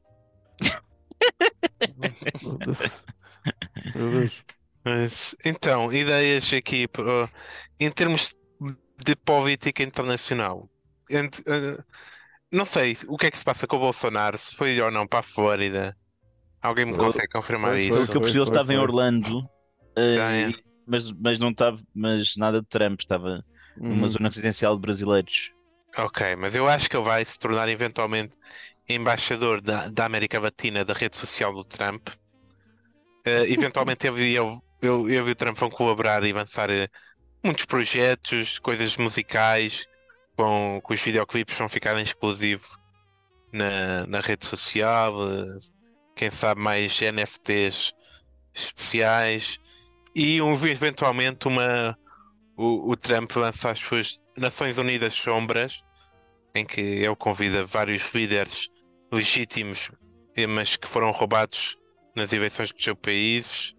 Meu 3.94 4.10
Deus. 4.10 4.44
Mas, 4.84 5.34
então, 5.44 5.92
ideias 5.92 6.52
aqui 6.52 6.86
em 7.80 7.90
termos 7.90 8.34
de 9.04 9.16
política 9.16 9.82
internacional. 9.82 10.68
Ent- 11.10 11.40
eh, 11.46 11.82
não 12.52 12.64
sei 12.64 12.96
o 13.08 13.16
que 13.16 13.26
é 13.26 13.30
que 13.30 13.38
se 13.38 13.44
passa 13.44 13.66
com 13.66 13.76
o 13.76 13.80
Bolsonaro, 13.80 14.36
se 14.38 14.54
foi 14.54 14.78
ou 14.80 14.90
não 14.90 15.06
para 15.06 15.20
a 15.20 15.22
Flórida. 15.22 15.96
Alguém 16.62 16.84
me 16.86 16.94
Foi- 16.94 17.06
consegue 17.06 17.28
confirmar 17.28 17.72
foi- 17.72 17.82
isso? 17.82 17.94
pelo 17.94 18.06
que 18.06 18.10
eu 18.10 18.12
foi, 18.12 18.20
percebi, 18.20 18.38
ele 18.38 18.46
foi, 18.46 18.56
estava 18.56 18.72
em 18.72 18.76
foi. 18.76 18.84
Orlando, 18.84 19.42
Já 20.14 20.32
é. 20.32 20.48
e- 20.50 20.64
mas, 20.86 21.10
mas 21.12 21.38
não 21.38 21.50
estava, 21.50 21.78
mas 21.94 22.36
nada 22.36 22.60
de 22.60 22.66
Trump, 22.68 23.00
estava 23.00 23.44
numa 23.76 24.02
Uhum. 24.02 24.08
zona 24.08 24.28
residencial 24.28 24.74
de 24.76 24.80
brasileiros. 24.82 25.50
Ok, 25.96 26.36
mas 26.36 26.54
eu 26.54 26.68
acho 26.68 26.88
que 26.88 26.96
ele 26.96 27.04
vai 27.04 27.24
se 27.24 27.38
tornar 27.38 27.68
eventualmente 27.68 28.34
embaixador 28.88 29.60
da, 29.60 29.88
da 29.88 30.04
América 30.06 30.40
Latina 30.40 30.84
da 30.84 30.92
rede 30.92 31.16
social 31.16 31.52
do 31.52 31.64
Trump. 31.64 32.08
Eh, 33.24 33.44
eventualmente 33.52 34.06
eu 34.06 34.14
vi, 34.14 34.34
eu, 34.34 34.62
eu, 34.82 35.24
o 35.26 35.34
Trump 35.34 35.56
vão 35.58 35.70
colaborar 35.70 36.24
e 36.24 36.30
avançar 36.30 36.70
eh, 36.70 36.88
muitos 37.42 37.64
projetos, 37.66 38.58
coisas 38.58 38.96
musicais, 38.96 39.86
com, 40.36 40.80
com 40.82 40.94
os 40.94 41.02
videoclipes 41.02 41.56
vão 41.56 41.68
ficar 41.68 41.96
em 41.98 42.02
exclusivo 42.02 42.68
na, 43.52 44.06
na 44.06 44.20
rede 44.20 44.46
social, 44.46 45.14
eh, 45.30 45.58
quem 46.16 46.30
sabe 46.30 46.60
mais 46.60 47.00
NFTs 47.02 47.92
especiais 48.54 49.58
e 50.14 50.40
um, 50.42 50.52
eventualmente 50.66 51.48
uma, 51.48 51.98
o, 52.56 52.92
o 52.92 52.96
Trump 52.96 53.32
lança 53.36 53.70
as 53.70 53.80
suas 53.80 54.18
Nações 54.36 54.78
Unidas 54.78 55.14
Sombras, 55.14 55.82
em 56.54 56.64
que 56.64 56.80
ele 56.80 57.16
convida 57.16 57.66
vários 57.66 58.12
líderes 58.14 58.68
legítimos, 59.12 59.90
eh, 60.36 60.46
mas 60.46 60.76
que 60.76 60.88
foram 60.88 61.10
roubados 61.10 61.76
nas 62.14 62.32
eleições 62.32 62.72
dos 62.72 62.82
seus 62.82 62.98
países. 62.98 63.74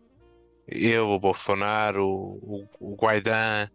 Eu, 0.67 1.09
o 1.09 1.19
Bolsonaro, 1.19 2.05
o, 2.05 2.67
o 2.79 2.95
Guaidã 2.95 3.67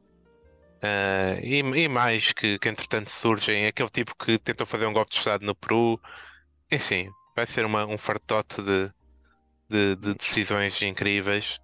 uh, 0.83 1.40
e, 1.43 1.61
e, 1.61 1.88
mais 1.88 2.33
que, 2.33 2.59
que 2.59 2.69
entretanto 2.69 3.11
surgem. 3.11 3.66
Aquele 3.66 3.90
tipo 3.90 4.14
que 4.16 4.38
tentou 4.38 4.66
fazer 4.66 4.87
um 4.87 4.93
golpe 4.93 5.12
de 5.12 5.19
Estado 5.19 5.45
no 5.45 5.55
Peru. 5.55 6.01
Enfim, 6.71 7.09
vai 7.37 7.47
ser 7.47 7.64
uma, 7.64 7.87
um 7.87 7.97
fartote 7.97 8.61
de, 8.62 8.90
de, 9.69 9.97
de 9.97 10.14
decisões 10.14 10.81
incríveis. 10.83 11.59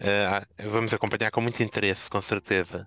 Uh, 0.00 0.70
vamos 0.70 0.92
acompanhar 0.92 1.30
com 1.30 1.40
muito 1.40 1.62
interesse, 1.62 2.10
com 2.10 2.20
certeza. 2.20 2.86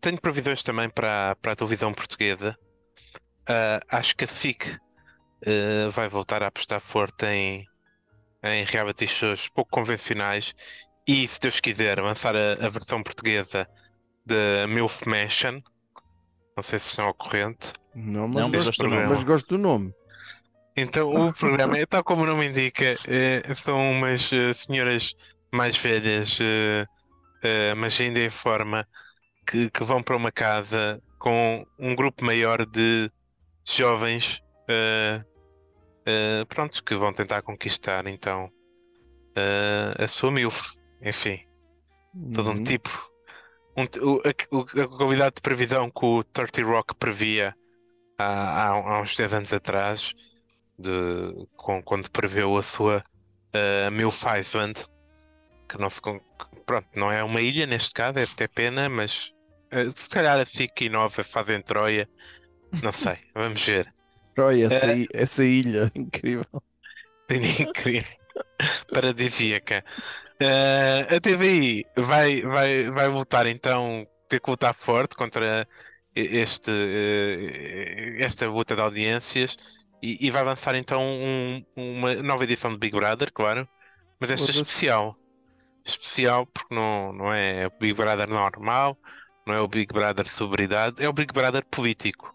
Tenho 0.00 0.20
previsões 0.20 0.62
também 0.62 0.88
para, 0.88 1.36
para 1.36 1.52
a 1.52 1.56
televisão 1.56 1.92
portuguesa. 1.92 2.56
Uh, 3.48 3.80
acho 3.88 4.16
que 4.16 4.24
a 4.24 4.28
FIC 4.28 4.68
uh, 4.68 5.90
vai 5.90 6.08
voltar 6.08 6.42
a 6.42 6.48
apostar 6.48 6.80
forte 6.80 7.26
em, 7.26 7.64
em 8.42 8.64
reality 8.64 9.06
shows 9.06 9.48
pouco 9.48 9.70
convencionais 9.70 10.52
e, 11.06 11.26
se 11.28 11.40
Deus 11.40 11.60
quiser, 11.60 12.00
lançar 12.00 12.34
a, 12.36 12.54
a 12.54 12.68
versão 12.68 13.02
portuguesa 13.02 13.68
de 14.24 14.66
MILF 14.68 15.08
Mansion. 15.08 15.60
Não 16.56 16.62
sei 16.62 16.78
se 16.78 16.90
são 16.90 17.06
ao 17.06 17.14
corrente. 17.14 17.72
Não, 17.94 18.28
mas, 18.28 18.42
Não, 18.42 18.48
mas 18.48 18.64
gosto, 18.64 18.66
gosto 18.66 18.82
do 18.82 18.88
nome. 18.88 19.06
mas 19.06 19.22
gosto 19.22 19.48
do 19.48 19.58
nome. 19.58 19.94
Então, 20.76 21.10
o 21.10 21.32
programa, 21.32 21.78
é 21.78 21.86
tal 21.86 22.04
como 22.04 22.22
o 22.22 22.26
nome 22.26 22.48
indica, 22.48 22.98
é, 23.06 23.54
são 23.54 23.92
umas 23.92 24.30
eh, 24.30 24.52
senhoras 24.52 25.14
mais 25.50 25.74
velhas, 25.78 26.38
eh, 26.38 27.74
mas 27.74 27.98
ainda 27.98 28.20
em 28.20 28.28
forma, 28.28 28.86
que, 29.46 29.70
que 29.70 29.84
vão 29.84 30.02
para 30.02 30.16
uma 30.16 30.32
casa 30.32 31.02
com 31.18 31.66
um 31.78 31.94
grupo 31.94 32.24
maior 32.24 32.64
de 32.66 33.10
jovens, 33.64 34.40
eh, 34.68 35.22
eh, 36.06 36.44
prontos, 36.48 36.80
que 36.80 36.94
vão 36.94 37.12
tentar 37.12 37.42
conquistar 37.42 38.06
então 38.06 38.50
eh, 39.36 39.94
a 40.04 40.08
sua 40.08 40.30
MILF. 40.30 40.74
Enfim, 41.02 41.40
todo 42.32 42.50
um 42.50 42.54
Uhum. 42.54 42.64
tipo. 42.64 42.90
Um 43.76 43.84
o, 44.02 44.22
a, 44.24 44.82
a 44.84 44.88
qualidade 44.88 45.36
de 45.36 45.42
previsão 45.42 45.90
que 45.90 46.04
o 46.06 46.24
30 46.24 46.62
Rock 46.64 46.94
previa 46.96 47.54
há, 48.18 48.24
há, 48.24 48.68
há 48.70 49.00
uns 49.02 49.16
10 49.16 49.32
anos 49.34 49.52
atrás, 49.52 50.14
de, 50.78 50.90
com- 51.56 51.82
quando 51.82 52.10
preveu 52.10 52.56
a 52.56 52.62
sua 52.62 53.04
uh, 53.54 53.90
Milf 53.92 54.24
Island, 54.40 54.84
que 55.68 55.78
não 55.78 55.90
se. 55.90 56.00
que, 56.02 56.20
Pronto, 56.66 56.88
não 56.96 57.12
é 57.12 57.22
uma 57.24 57.40
ilha 57.40 57.66
neste 57.66 57.92
caso, 57.94 58.18
é 58.18 58.24
até 58.24 58.48
pena, 58.48 58.88
mas 58.88 59.28
uh, 59.28 59.35
se 59.94 60.08
calhar 60.08 60.38
a 60.38 60.46
FIC 60.46 60.86
e 60.86 60.88
Nova 60.88 61.24
fazem 61.24 61.62
Troia, 61.62 62.08
não 62.82 62.92
sei, 62.92 63.18
vamos 63.34 63.64
ver. 63.64 63.92
Troia, 64.34 64.66
essa, 64.66 64.92
É. 64.92 64.92
i- 64.92 65.08
essa 65.12 65.44
ilha 65.44 65.90
incrível. 65.96 66.46
Incrível. 67.30 68.04
Paradisíaca. 68.90 69.84
Eh, 70.40 71.06
a 71.16 71.20
TVI 71.20 71.84
vai, 71.96 72.42
vai, 72.42 72.90
vai 72.90 73.08
lutar 73.08 73.46
então, 73.46 74.06
ter 74.28 74.40
que 74.40 74.50
lutar 74.50 74.74
forte 74.74 75.16
contra 75.16 75.66
este, 76.14 76.70
eh, 76.70 78.16
esta 78.24 78.48
luta 78.48 78.74
de 78.76 78.82
audiências 78.82 79.56
e, 80.02 80.26
e 80.26 80.30
vai 80.30 80.44
lançar 80.44 80.74
então 80.74 81.00
um- 81.02 81.64
uma 81.76 82.14
nova 82.16 82.44
edição 82.44 82.72
de 82.72 82.78
Big 82.78 82.94
Brother, 82.96 83.32
claro, 83.32 83.68
mas 84.20 84.30
esta 84.30 84.52
Foda-se. 84.52 84.62
especial. 84.62 85.16
Especial 85.84 86.46
porque 86.46 86.74
não, 86.74 87.12
não 87.12 87.32
é 87.32 87.66
o 87.68 87.70
Big 87.80 87.94
Brother 87.94 88.28
normal, 88.28 88.98
não 89.46 89.54
é 89.54 89.60
o 89.60 89.68
Big 89.68 89.92
Brother 89.92 90.26
celebridade, 90.26 91.02
é 91.04 91.08
o 91.08 91.12
Big 91.12 91.32
Brother 91.32 91.64
político. 91.70 92.34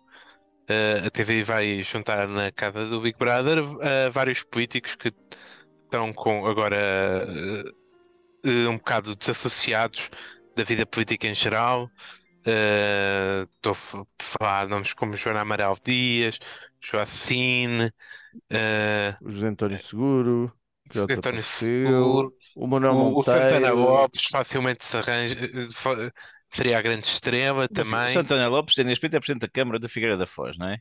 Eh, 0.67 1.03
a 1.07 1.11
TVI 1.11 1.43
vai 1.43 1.83
juntar 1.83 2.27
na 2.29 2.51
casa 2.51 2.85
do 2.87 3.01
Big 3.01 3.17
Brother 3.17 3.59
eh, 3.81 4.09
vários 4.11 4.43
políticos 4.43 4.95
que 4.95 5.09
estão 5.85 6.13
com 6.13 6.45
agora 6.47 6.77
eh, 8.43 8.67
um 8.67 8.77
bocado 8.77 9.15
desassociados 9.15 10.09
da 10.55 10.63
vida 10.63 10.85
política 10.85 11.27
em 11.27 11.33
geral. 11.33 11.91
Estou 12.45 13.71
a 13.71 13.75
f- 13.75 14.03
falar 14.21 14.67
nomes 14.67 14.93
como 14.93 15.15
Joana 15.15 15.41
Amaral 15.41 15.75
Dias, 15.83 16.39
Joacine, 16.81 17.91
O 19.21 19.29
José 19.31 19.47
António 19.47 19.79
Seguro, 19.79 20.51
que 20.89 20.95
já 20.95 21.07
António. 21.13 21.43
Seguro, 21.43 22.35
O 22.55 22.67
Manuel 22.67 22.93
o, 22.93 23.19
o 23.19 23.23
Santana 23.23 23.71
Monteiro. 23.73 23.73
Lopes 23.73 24.25
facilmente 24.31 24.85
se 24.85 24.97
arranja, 24.97 25.35
seria 26.53 26.77
a 26.77 26.81
grande 26.81 27.05
estrela 27.05 27.67
também. 27.67 28.13
Santana 28.13 28.47
Lopes, 28.47 28.75
neste 28.77 28.91
aspecto, 28.91 29.15
é 29.15 29.19
Presidente 29.19 29.41
da 29.41 29.47
Câmara 29.49 29.79
da 29.79 29.89
Figueira 29.89 30.17
da 30.17 30.25
Foz, 30.25 30.57
não 30.57 30.67
é? 30.67 30.77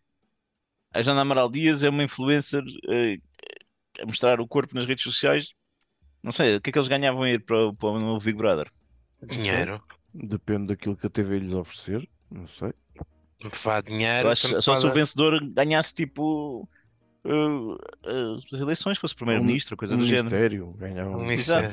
A 0.93 1.01
Jana 1.03 1.21
Amaral 1.21 1.49
Dias 1.51 1.85
é 1.85 1.89
uma 1.89 2.03
influencer 2.03 2.63
eh, 2.89 3.17
a 4.03 4.07
mostrar 4.07 4.41
o 4.41 4.49
corpo 4.49 4.75
nas 4.75 4.87
redes 4.87 5.05
sociais. 5.05 5.53
Não 6.23 6.33
sei, 6.33 6.57
o 6.57 6.61
que 6.61 6.71
é 6.71 6.73
que 6.73 6.79
eles 6.79 6.89
ganhavam 6.89 7.23
a 7.23 7.31
ir 7.31 7.41
para, 7.45 7.69
o- 7.69 7.75
para 7.75 7.89
o 7.91 7.99
novo 8.01 8.25
Big 8.25 8.37
Brother? 8.37 8.69
Dinheiro, 9.23 9.83
Depende 10.13 10.67
daquilo 10.69 10.97
que 10.97 11.07
a 11.07 11.11
TV 11.11 11.39
lhes 11.39 11.55
oferecer. 11.55 12.09
Não 12.31 12.49
sei. 12.49 12.73
vá 13.63 13.81
dinheiro. 13.81 14.29
Acho 14.29 14.61
só 14.61 14.75
se 14.77 14.87
o 14.87 14.93
vencedor 14.93 15.39
ganhasse 15.53 15.95
tipo 15.95 16.69
eh, 17.25 17.31
eh, 18.07 18.37
as 18.53 18.61
eleições, 18.61 18.99
fosse 18.99 19.15
primeiro-ministro, 19.15 19.77
coisa 19.77 19.95
um 19.95 19.99
do 19.99 20.07
género. 20.07 20.25
ministério. 20.25 20.73
Ganhava 20.79 21.11
Um 21.11 21.21
um 21.21 21.27
ministério. 21.27 21.71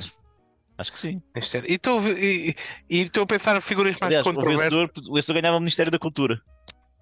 Acho 0.78 0.92
que 0.92 1.00
sim. 1.00 1.22
Ministério. 1.36 1.70
E 1.70 1.74
estou 1.76 2.02
e- 2.08 2.56
e 2.90 3.02
estou 3.02 3.24
a 3.24 3.26
pensar 3.26 3.56
em 3.58 3.62
figuras 3.62 3.94
mais 4.00 4.10
Aliás, 4.10 4.26
o 4.26 4.30
controversas. 4.30 4.66
vencedor, 4.66 4.92
o 5.10 5.14
vencedor 5.16 5.42
ganhava 5.42 5.58
o 5.58 5.60
Ministério 5.60 5.92
da 5.92 5.98
Cultura. 6.00 6.40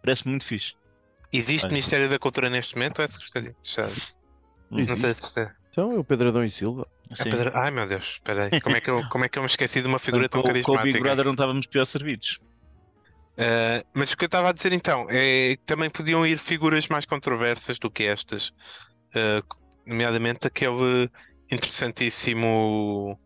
Parece 0.01 0.27
muito 0.27 0.45
fixe. 0.45 0.73
Existe 1.33 1.65
Olha. 1.65 1.73
Ministério 1.73 2.09
da 2.09 2.17
Cultura 2.19 2.49
neste 2.49 2.75
momento 2.75 2.99
ou 2.99 3.05
é 3.05 3.07
Secretaria? 3.09 3.55
Já- 3.63 3.87
Não 4.71 4.97
sei 4.97 5.13
se. 5.13 5.51
Então 5.71 5.91
é 5.91 5.99
o 5.99 6.03
Pedro 6.05 6.29
Adão 6.29 6.43
e 6.43 6.49
Silva. 6.49 6.87
É 7.09 7.15
Sim. 7.15 7.29
Pedro- 7.29 7.51
Ai 7.53 7.69
meu 7.69 7.85
Deus, 7.85 8.05
espera 8.13 8.49
aí. 8.51 8.61
Como 8.61 8.75
é, 8.77 8.79
que 8.81 8.89
eu, 8.89 9.01
como 9.09 9.25
é 9.25 9.29
que 9.29 9.37
eu 9.37 9.43
me 9.43 9.47
esqueci 9.47 9.81
de 9.81 9.87
uma 9.87 9.99
figura 9.99 10.29
tão 10.29 10.41
com, 10.41 10.47
com 10.47 10.51
o 10.51 10.53
Big 10.53 10.65
carismática? 10.65 10.99
Brother 11.03 11.25
não 11.25 11.31
estávamos 11.33 11.65
pior 11.67 11.85
servidos. 11.85 12.39
Uh, 13.37 13.83
mas 13.93 14.13
o 14.13 14.17
que 14.17 14.23
eu 14.23 14.27
estava 14.27 14.47
a 14.49 14.51
dizer 14.53 14.71
então 14.71 15.05
é 15.09 15.57
que 15.57 15.63
também 15.65 15.89
podiam 15.89 16.25
ir 16.25 16.37
figuras 16.37 16.87
mais 16.87 17.05
controversas 17.05 17.77
do 17.77 17.91
que 17.91 18.03
estas, 18.03 18.47
uh, 18.47 19.43
nomeadamente 19.85 20.47
aquele 20.47 21.09
interessantíssimo 21.51 23.19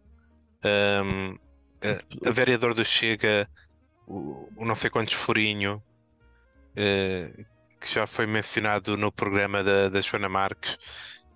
um, 0.63 1.31
uh, 1.33 2.31
vereador 2.33 2.73
do 2.73 2.83
Chega, 2.83 3.49
o, 4.07 4.49
o 4.55 4.65
não 4.65 4.75
sei 4.75 4.89
quantos 4.89 5.13
Furinho, 5.13 5.81
uh, 6.71 7.45
que 7.79 7.93
já 7.93 8.05
foi 8.05 8.25
mencionado 8.27 8.97
no 8.97 9.11
programa 9.11 9.63
da, 9.63 9.89
da 9.89 10.01
Joana 10.01 10.27
Marques 10.29 10.77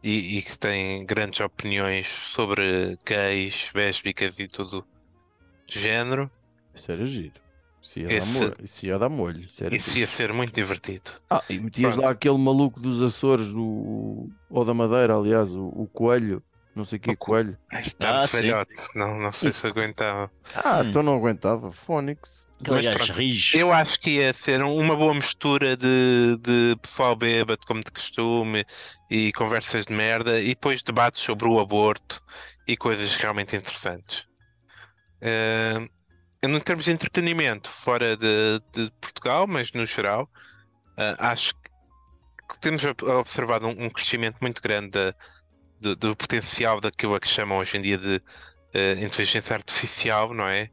e, 0.04 0.38
e 0.38 0.42
que 0.42 0.58
tem 0.58 1.06
grandes 1.06 1.40
opiniões 1.40 2.08
sobre 2.08 2.98
gays, 3.06 3.72
lésbicas 3.74 4.38
e 4.38 4.48
tudo 4.48 4.82
do 4.82 4.86
género. 5.68 6.30
Isso 6.76 6.92
era 6.92 7.06
giro. 7.06 7.42
Isso 7.82 8.00
ia, 8.00 8.14
Esse- 8.14 8.34
dar, 8.34 8.40
molho. 8.40 8.56
Isso 8.64 8.86
ia 8.86 9.00
dar 9.00 9.10
molho. 9.10 9.40
Isso 9.42 9.66
Isso 9.68 10.00
ia 10.00 10.08
ser 10.08 10.32
muito 10.34 10.54
divertido. 10.54 11.12
Ah, 11.30 11.44
e 11.50 11.60
metias 11.60 11.94
Pronto. 11.94 12.06
lá 12.06 12.12
aquele 12.12 12.38
maluco 12.38 12.80
dos 12.80 13.02
Açores, 13.04 13.50
o... 13.54 14.30
ou 14.50 14.66
da 14.66 14.74
Madeira, 14.74 15.16
aliás, 15.16 15.54
o, 15.54 15.68
o 15.68 15.88
Coelho. 15.88 16.42
Não 16.76 16.86
sei 16.86 16.98
que 16.98 17.12
O 17.12 17.16
co- 17.18 17.28
Coelho. 17.28 17.58
Ah, 17.72 17.80
Está 17.82 18.10
Ah, 18.10 18.14
muito 18.16 18.30
sim. 18.30 18.38
velhote, 18.42 18.74
não, 18.96 19.20
não 19.20 19.32
sei 19.32 19.52
se 19.52 19.66
aguentava. 19.68 20.32
Ah, 20.56 20.80
Hum. 20.82 20.90
então 20.90 21.04
não 21.04 21.16
aguentava. 21.16 21.72
Fónix. 21.72 22.48
Mas 22.68 22.88
pronto, 22.88 23.14
rige. 23.14 23.58
Eu 23.58 23.72
acho 23.74 24.00
que 24.00 24.12
ia 24.12 24.34
ser 24.34 24.64
um- 24.64 24.76
uma 24.78 24.96
boa 24.96 25.14
mistura 25.14 25.76
de, 25.78 26.38
de 26.42 26.76
pessoal 26.82 27.16
bêbado, 27.16 27.60
como 27.68 27.84
de 27.84 27.92
costume, 27.92 28.66
e 29.12 29.32
conversas 29.34 29.86
de 29.86 29.94
merda, 29.94 30.40
e 30.40 30.48
depois 30.50 30.82
debates 30.82 31.22
sobre 31.22 31.48
o 31.48 31.60
aborto 31.60 32.22
e 32.68 32.76
coisas 32.78 33.16
realmente 33.16 33.56
interessantes. 33.56 34.24
Eh, 35.22 35.88
em 36.42 36.60
termos 36.60 36.86
de 36.86 36.92
entretenimento, 36.92 37.70
fora 37.70 38.18
de, 38.18 38.60
de 38.74 38.92
Portugal, 39.00 39.46
mas 39.46 39.72
no 39.74 39.86
geral, 39.86 40.28
eh, 40.98 41.16
acho 41.20 41.54
que 42.50 42.60
temos 42.60 42.84
ob- 42.86 43.04
observado 43.04 43.68
um, 43.68 43.86
um 43.86 43.90
crescimento 43.90 44.38
muito 44.42 44.62
grande 44.62 44.90
da- 44.92 45.14
do, 45.84 45.96
do 45.96 46.16
potencial 46.16 46.82
daquilo 46.82 47.16
a 47.16 47.20
que 47.20 47.28
chamam 47.28 47.58
hoje 47.58 47.78
em 47.78 47.82
dia 47.82 47.98
de 47.98 48.22
eh, 48.74 48.94
inteligência 48.94 49.56
artificial, 49.56 50.34
não 50.34 50.48
é? 50.48 50.70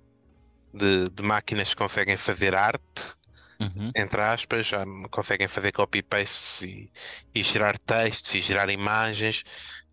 De, 0.72 1.08
de 1.10 1.22
máquinas 1.22 1.70
que 1.70 1.76
conseguem 1.76 2.16
fazer 2.16 2.54
arte, 2.54 3.18
Uhum. 3.60 3.90
entre 3.94 4.22
aspas, 4.22 4.66
já 4.68 4.86
conseguem 5.10 5.46
fazer 5.46 5.70
copy-paste 5.70 6.64
e, 6.64 6.90
e 7.34 7.42
gerar 7.42 7.76
textos 7.76 8.34
e 8.34 8.40
gerar 8.40 8.70
imagens, 8.70 9.44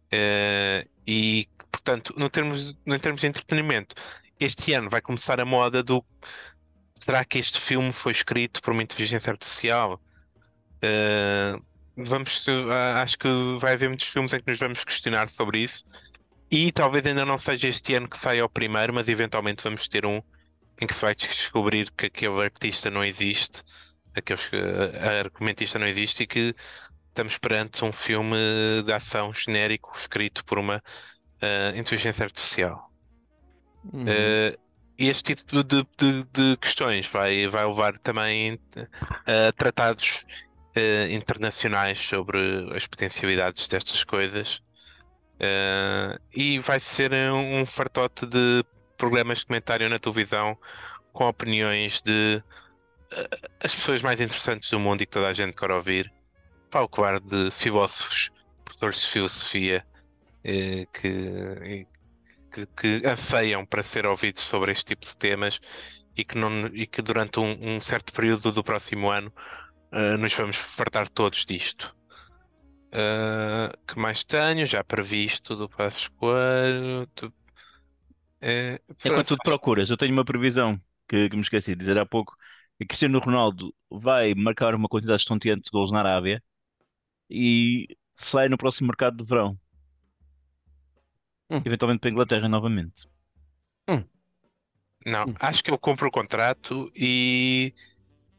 eh, 0.10 0.88
e 1.06 1.50
Portanto, 1.72 2.14
no 2.18 2.30
termos, 2.30 2.76
em 2.86 3.00
termos 3.00 3.22
de 3.22 3.28
entretenimento, 3.28 3.96
este 4.40 4.74
ano 4.74 4.90
vai 4.90 5.02
começar 5.02 5.40
a 5.40 5.46
moda 5.46 5.84
do 5.84 6.04
será 7.04 7.24
que 7.24 7.38
este 7.38 7.60
filme 7.60 7.94
foi 7.94 8.12
escrito 8.12 8.62
por 8.62 8.72
uma 8.72 8.84
inteligência 8.84 9.32
artificial? 9.32 10.02
Uh, 10.84 11.64
vamos, 11.98 12.46
acho 13.02 13.18
que 13.18 13.28
vai 13.60 13.74
haver 13.74 13.90
muitos 13.90 14.08
filmes 14.08 14.32
em 14.34 14.40
que 14.40 14.50
nos 14.50 14.60
vamos 14.60 14.84
questionar 14.84 15.30
sobre 15.30 15.60
isso. 15.60 15.84
E 16.50 16.72
talvez 16.72 17.06
ainda 17.06 17.26
não 17.26 17.38
seja 17.38 17.68
este 17.68 17.96
ano 17.96 18.08
que 18.08 18.18
saia 18.18 18.46
o 18.46 18.50
primeiro, 18.50 18.94
mas 18.94 19.08
eventualmente 19.08 19.64
vamos 19.64 19.88
ter 19.88 20.06
um 20.06 20.22
em 20.80 20.86
que 20.86 20.94
se 20.94 21.02
vai 21.02 21.16
descobrir 21.16 21.92
que 21.92 22.06
aquele 22.06 22.42
artista 22.42 22.90
não 22.90 23.04
existe, 23.04 23.64
aqueles, 24.16 24.50
a 25.02 25.20
argumentista 25.20 25.80
não 25.80 25.88
existe 25.88 26.24
e 26.24 26.28
que 26.28 26.56
estamos 27.08 27.38
perante 27.38 27.84
um 27.84 27.92
filme 27.92 28.38
de 28.86 28.94
ação 28.94 29.34
genérico 29.34 29.92
escrito 29.98 30.46
por 30.46 30.60
uma 30.60 30.78
uh, 30.78 31.78
inteligência 31.78 32.24
artificial. 32.24 32.92
Uhum. 33.92 34.04
Uh, 34.04 34.68
este 35.00 35.36
tipo 35.36 35.64
de, 35.64 35.84
de, 35.98 36.24
de, 36.32 36.58
questões 36.58 37.08
vai, 37.08 37.48
vai 37.48 37.66
levar 37.66 37.98
também 38.00 38.60
a 39.26 39.52
tratados 39.52 40.26
uh, 40.78 41.12
internacionais 41.12 42.00
sobre 42.00 42.38
as 42.76 42.88
potencialidades 42.88 43.68
destas 43.68 44.04
coisas 44.04 44.62
e 46.36 46.58
vai 46.58 46.80
ser 46.80 47.12
um, 47.14 47.64
fartote 47.64 48.26
de 48.26 48.66
programas 48.98 49.40
de 49.40 49.46
comentário 49.46 49.88
na 49.88 50.00
televisão 50.00 50.58
com 51.14 51.28
opiniões 51.28 52.02
de 52.02 52.42
as 53.64 53.74
pessoas 53.74 54.02
mais 54.02 54.20
interessantes 54.20 54.70
do 54.70 54.80
mundo 54.80 55.02
e 55.02 55.06
que 55.06 55.12
toda 55.12 55.28
a 55.28 55.34
gente 55.34 55.56
quer 55.56 55.72
ouvir. 55.72 56.12
Falo 56.70 56.88
claro 56.90 57.20
de 57.20 57.50
filósofos, 57.52 58.30
professores 58.66 59.00
de 59.00 59.08
filosofia 59.08 59.86
eh, 60.44 60.86
que, 60.94 61.88
que, 62.52 62.66
que 62.66 63.08
anseiam 63.08 63.66
para 63.66 63.84
ser 63.84 64.06
ouvidos 64.06 64.44
sobre 64.44 64.72
este 64.72 64.86
tipo 64.86 65.06
de 65.06 65.16
temas 65.16 65.60
e 66.16 66.26
que, 66.26 66.38
não, 66.38 66.68
e 66.68 66.86
que 66.86 67.02
durante 67.02 67.40
um, 67.40 67.58
um 67.62 67.82
certo 67.82 68.12
período 68.12 68.52
do 68.52 68.64
próximo 68.64 69.10
ano 69.10 69.32
uh, 69.92 70.18
nos 70.18 70.34
vamos 70.34 70.56
fartar 70.56 71.10
todos 71.10 71.46
disto. 71.46 71.96
Uh, 72.88 73.76
que 73.86 74.00
mais 74.00 74.24
tenho? 74.24 74.66
Já 74.66 74.84
previsto 74.84 75.56
do 75.56 75.70
Passo 75.70 76.12
Coelho. 76.14 77.08
É, 78.40 78.80
Enquanto 79.04 79.36
tu 79.36 79.38
procuras, 79.44 79.90
eu 79.90 79.98
tenho 79.98 80.14
uma 80.14 80.24
previsão 80.24 80.78
que, 81.08 81.30
que, 81.30 81.36
me 81.36 81.42
esqueci 81.42 81.72
de 81.72 81.80
dizer 81.80 81.98
há 81.98 82.06
pouco. 82.06 82.36
Que 82.80 82.86
Cristiano 82.86 83.20
Ronaldo 83.20 83.74
vai 83.90 84.34
marcar 84.36 84.76
uma 84.76 84.88
quantidade 84.88 85.22
estonteante 85.22 85.64
de 85.64 85.72
gols 85.72 85.92
na 85.92 86.00
Arábia 86.00 86.42
e 87.30 87.88
sai 88.14 88.48
no 88.48 88.58
próximo 88.58 88.88
mercado 88.88 89.18
de 89.18 89.24
verão. 89.28 89.58
Hum. 91.50 91.62
Eventualmente 91.66 92.00
para 92.00 92.10
a 92.10 92.12
Inglaterra 92.12 92.48
novamente. 92.50 93.08
Hum. 93.90 94.04
Não, 95.06 95.26
Hum. 95.26 95.36
acho 95.40 95.64
que 95.64 95.72
ele 95.72 95.78
cumpre 95.78 96.08
o 96.08 96.12
contrato 96.12 96.92
e 96.96 97.74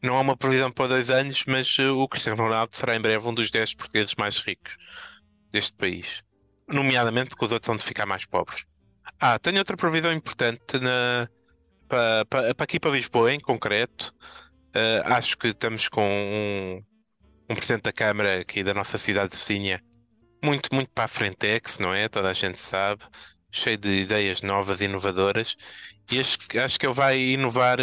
não 0.02 0.16
há 0.16 0.20
uma 0.20 0.36
previsão 0.36 0.70
para 0.70 0.88
dois 0.88 1.10
anos, 1.10 1.44
mas 1.46 1.78
uh, 1.78 1.96
o 1.98 2.08
Cristiano 2.08 2.40
Ronaldo 2.40 2.74
será 2.76 2.94
em 2.96 3.00
breve 3.00 3.26
um 3.26 3.34
dos 3.34 3.50
10 3.50 3.74
portugueses 3.74 4.14
mais 4.16 4.38
ricos 4.38 4.76
deste 5.50 5.72
país. 5.72 6.22
Nomeadamente 6.68 7.30
porque 7.30 7.44
os 7.44 7.52
outros 7.52 7.66
vão 7.66 7.76
de 7.76 7.84
ficar 7.84 8.06
mais 8.06 8.26
pobres. 8.26 8.64
Ah, 9.18 9.38
tenho 9.38 9.58
outra 9.58 9.76
previsão 9.76 10.12
importante 10.12 10.78
na, 10.80 11.28
para, 11.88 12.24
para, 12.26 12.54
para 12.54 12.64
aqui 12.64 12.78
para 12.78 12.90
Lisboa, 12.90 13.32
em 13.32 13.40
concreto. 13.40 14.14
Uh, 14.68 15.02
acho 15.06 15.36
que 15.36 15.48
estamos 15.48 15.88
com 15.88 16.06
um, 16.06 16.82
um 17.50 17.56
presidente 17.56 17.84
da 17.84 17.92
Câmara 17.92 18.40
aqui 18.40 18.62
da 18.62 18.74
nossa 18.74 18.98
cidade 18.98 19.36
vizinha 19.36 19.82
muito, 20.42 20.72
muito 20.74 20.90
para 20.90 21.04
a 21.04 21.08
frente 21.08 21.60
que 21.60 21.82
não 21.82 21.92
é? 21.92 22.08
Toda 22.08 22.30
a 22.30 22.32
gente 22.32 22.58
sabe, 22.58 23.02
cheio 23.50 23.76
de 23.76 23.88
ideias 24.02 24.42
novas 24.42 24.80
e 24.80 24.84
inovadoras. 24.84 25.56
E 26.10 26.20
acho, 26.20 26.38
acho 26.62 26.78
que 26.78 26.86
ele 26.86 26.94
vai 26.94 27.18
inovar 27.18 27.78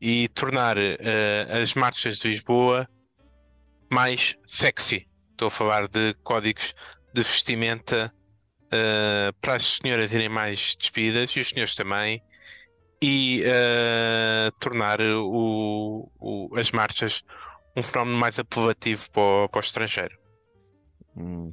e 0.00 0.28
tornar 0.28 0.76
uh, 0.76 1.62
as 1.62 1.74
marchas 1.74 2.18
de 2.18 2.28
Lisboa 2.28 2.88
mais 3.90 4.36
sexy. 4.46 5.08
Estou 5.30 5.48
a 5.48 5.50
falar 5.50 5.88
de 5.88 6.14
códigos 6.22 6.74
de 7.14 7.22
vestimenta 7.22 8.12
uh, 8.66 9.32
para 9.40 9.54
as 9.54 9.78
senhoras 9.78 10.12
irem 10.12 10.28
mais 10.28 10.74
despidas 10.76 11.30
e 11.30 11.40
os 11.40 11.48
senhores 11.48 11.74
também. 11.74 12.22
E 13.02 13.42
uh, 13.44 14.50
tornar 14.58 15.00
o, 15.00 16.10
o- 16.18 16.56
as 16.56 16.70
marchas 16.70 17.22
um 17.76 17.82
fenómeno 17.82 18.16
mais 18.16 18.38
apelativo 18.38 19.10
para 19.10 19.20
o, 19.22 19.48
para 19.50 19.58
o 19.58 19.60
estrangeiro. 19.60 20.18
Hum. 21.14 21.52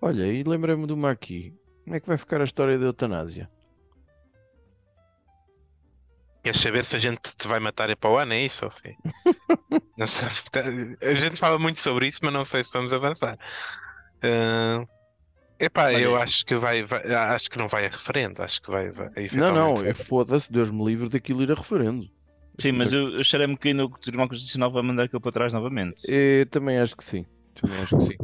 Olha, 0.00 0.24
e 0.26 0.44
lembrei-me 0.44 0.90
uma 0.92 1.10
aqui. 1.10 1.52
Como 1.84 1.96
é 1.96 2.00
que 2.00 2.06
vai 2.06 2.16
ficar 2.16 2.40
a 2.40 2.44
história 2.44 2.78
da 2.78 2.86
eutanásia? 2.86 3.50
Queres 6.46 6.60
saber 6.60 6.84
se 6.84 6.94
a 6.94 6.98
gente 7.00 7.18
te 7.36 7.48
vai 7.48 7.58
matar 7.58 7.96
para 7.96 8.08
o 8.08 8.16
ano? 8.16 8.32
É 8.32 8.40
isso, 8.44 8.58
Sofia? 8.58 8.94
Não 9.98 10.06
sei. 10.06 10.28
A 11.02 11.12
gente 11.14 11.40
fala 11.40 11.58
muito 11.58 11.80
sobre 11.80 12.06
isso, 12.06 12.20
mas 12.22 12.32
não 12.32 12.44
sei 12.44 12.62
se 12.62 12.70
vamos 12.72 12.92
avançar. 12.92 13.36
Ah, 14.22 14.84
epá, 15.58 15.86
Olha- 15.86 15.98
eu 15.98 16.14
acho 16.14 16.46
que 16.46 16.54
vai, 16.54 16.84
vai- 16.84 17.02
acho 17.34 17.50
que 17.50 17.58
não 17.58 17.66
vai 17.66 17.86
a 17.86 17.88
referendo, 17.88 18.42
acho 18.44 18.62
que 18.62 18.70
vai, 18.70 18.92
vai 18.92 19.08
Não, 19.32 19.52
não, 19.52 19.84
é 19.84 19.92
foda-se, 19.92 20.52
Deus 20.52 20.70
me 20.70 20.84
livre 20.84 21.08
daquilo 21.08 21.42
ir 21.42 21.50
a 21.50 21.56
referendo. 21.56 22.06
Sim, 22.60 22.70
mas 22.70 22.92
eu, 22.92 23.08
eu 23.16 23.24
cheirei-me 23.24 23.58
que 23.58 23.66
ainda 23.66 23.84
o 23.84 23.90
Tribunal 23.98 24.28
Constitucional 24.28 24.70
vai 24.70 24.84
mandar 24.84 25.02
aquilo 25.02 25.20
para 25.20 25.32
trás 25.32 25.52
novamente. 25.52 26.02
Eu 26.06 26.46
também 26.46 26.78
acho 26.78 26.96
que 26.96 27.02
sim. 27.02 27.26
Também 27.56 27.80
acho 27.80 27.96
que 27.96 28.04
sim. 28.04 28.16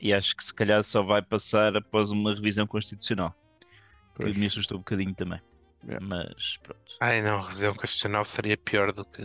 E 0.00 0.12
acho 0.12 0.34
que 0.36 0.42
se 0.42 0.52
calhar 0.52 0.82
só 0.82 1.00
vai 1.00 1.22
passar 1.22 1.76
após 1.76 2.10
uma 2.10 2.34
revisão 2.34 2.66
constitucional. 2.66 3.32
Que 4.16 4.36
me 4.36 4.46
assustou 4.46 4.78
um 4.78 4.80
bocadinho 4.80 5.14
também. 5.14 5.40
Yeah. 5.86 6.04
Mas 6.06 6.58
pronto. 6.62 6.80
Ai 7.00 7.20
não, 7.22 7.38
a 7.38 7.42
revisão 7.48 7.74
constitucional 7.74 8.24
seria 8.24 8.56
pior 8.56 8.92
do 8.92 9.04
que. 9.04 9.22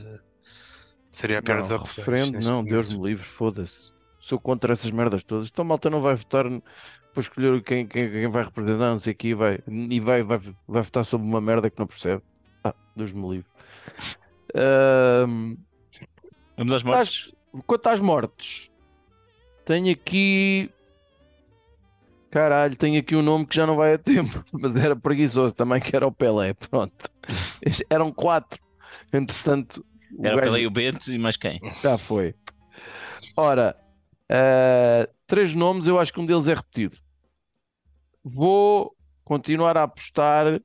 Seria 1.12 1.40
a 1.40 1.42
pior 1.42 1.60
Não, 1.62 1.68
das 1.68 1.72
opções. 1.80 1.98
referendo, 2.08 2.40
não, 2.48 2.64
Deus 2.64 2.88
momento. 2.90 3.02
me 3.04 3.10
livre, 3.10 3.26
foda-se. 3.26 3.92
Sou 4.20 4.40
contra 4.40 4.74
essas 4.74 4.92
merdas 4.92 5.24
todas. 5.24 5.48
Então, 5.48 5.64
malta 5.66 5.90
não 5.90 6.02
vai 6.02 6.16
votar 6.16 6.46
para 7.14 7.22
escolher 7.22 7.64
quem, 7.64 7.88
quem, 7.88 8.10
quem 8.12 8.28
vai 8.30 8.44
representar, 8.44 8.90
não 8.92 9.00
sei 9.00 9.12
aqui, 9.12 9.34
vai, 9.34 9.60
e 9.68 10.00
vai, 10.00 10.22
vai, 10.22 10.38
vai 10.68 10.82
votar 10.84 11.06
sobre 11.06 11.26
uma 11.26 11.42
merda 11.42 11.70
que 11.70 11.80
não 11.80 11.88
percebe. 11.88 12.22
Ah, 12.64 12.74
Deus 12.96 13.12
me 13.14 13.28
livre. 13.30 13.48
Ahm, 14.56 15.58
Vamos 16.58 16.74
às 16.74 16.84
mortes? 16.84 17.34
quanto 17.66 17.88
às 17.88 18.00
mortes, 18.00 18.72
tenho 19.66 19.92
aqui. 19.92 20.70
Caralho, 22.30 22.76
tenho 22.76 23.00
aqui 23.00 23.16
um 23.16 23.22
nome 23.22 23.46
que 23.46 23.56
já 23.56 23.66
não 23.66 23.76
vai 23.76 23.94
a 23.94 23.98
tempo, 23.98 24.44
mas 24.52 24.76
era 24.76 24.96
preguiçoso 24.96 25.56
também, 25.56 25.80
que 25.80 25.96
era 25.96 26.06
o 26.06 26.12
Pelé. 26.12 26.54
Pronto, 26.54 27.10
eram 27.90 28.12
quatro. 28.12 28.62
Entretanto, 29.14 29.86
Era 30.24 30.36
o 30.36 30.38
gajo- 30.40 30.50
Pelé 30.52 30.62
e 30.64 30.68
o 30.68 30.72
Bento 30.72 31.12
e 31.12 31.18
mais 31.18 31.38
quem? 31.38 31.60
já 31.82 31.98
foi. 31.98 32.36
Ora, 33.36 33.76
eh, 34.30 35.10
três 35.26 35.56
nomes, 35.56 35.88
eu 35.88 36.00
acho 36.00 36.12
que 36.12 36.20
um 36.20 36.26
deles 36.26 36.48
é 36.48 36.54
repetido. 36.54 36.98
Vou 38.24 38.94
continuar 39.24 39.78
a 39.78 39.84
apostar, 39.84 40.60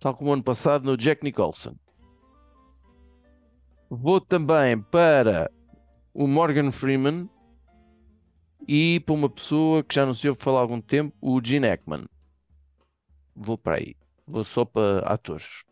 tal 0.00 0.14
como 0.16 0.32
ano 0.32 0.42
passado, 0.42 0.84
no 0.84 0.96
Jack 0.96 1.22
Nicholson. 1.22 1.74
Vou 3.88 4.20
também 4.20 4.80
para 4.80 5.50
o 6.14 6.26
Morgan 6.26 6.70
Freeman 6.72 7.28
e 8.72 9.00
para 9.00 9.16
uma 9.16 9.28
pessoa 9.28 9.82
que 9.82 9.92
já 9.92 10.06
não 10.06 10.14
se 10.14 10.28
ouve 10.28 10.40
falar 10.40 10.60
há 10.60 10.62
algum 10.62 10.80
tempo, 10.80 11.12
o 11.20 11.44
Gene 11.44 11.66
Hackman. 11.66 12.04
Vou 13.34 13.58
para 13.58 13.78
aí. 13.78 13.96
Vou 14.24 14.44
só 14.44 14.64
para 14.64 15.00
atores. 15.00 15.64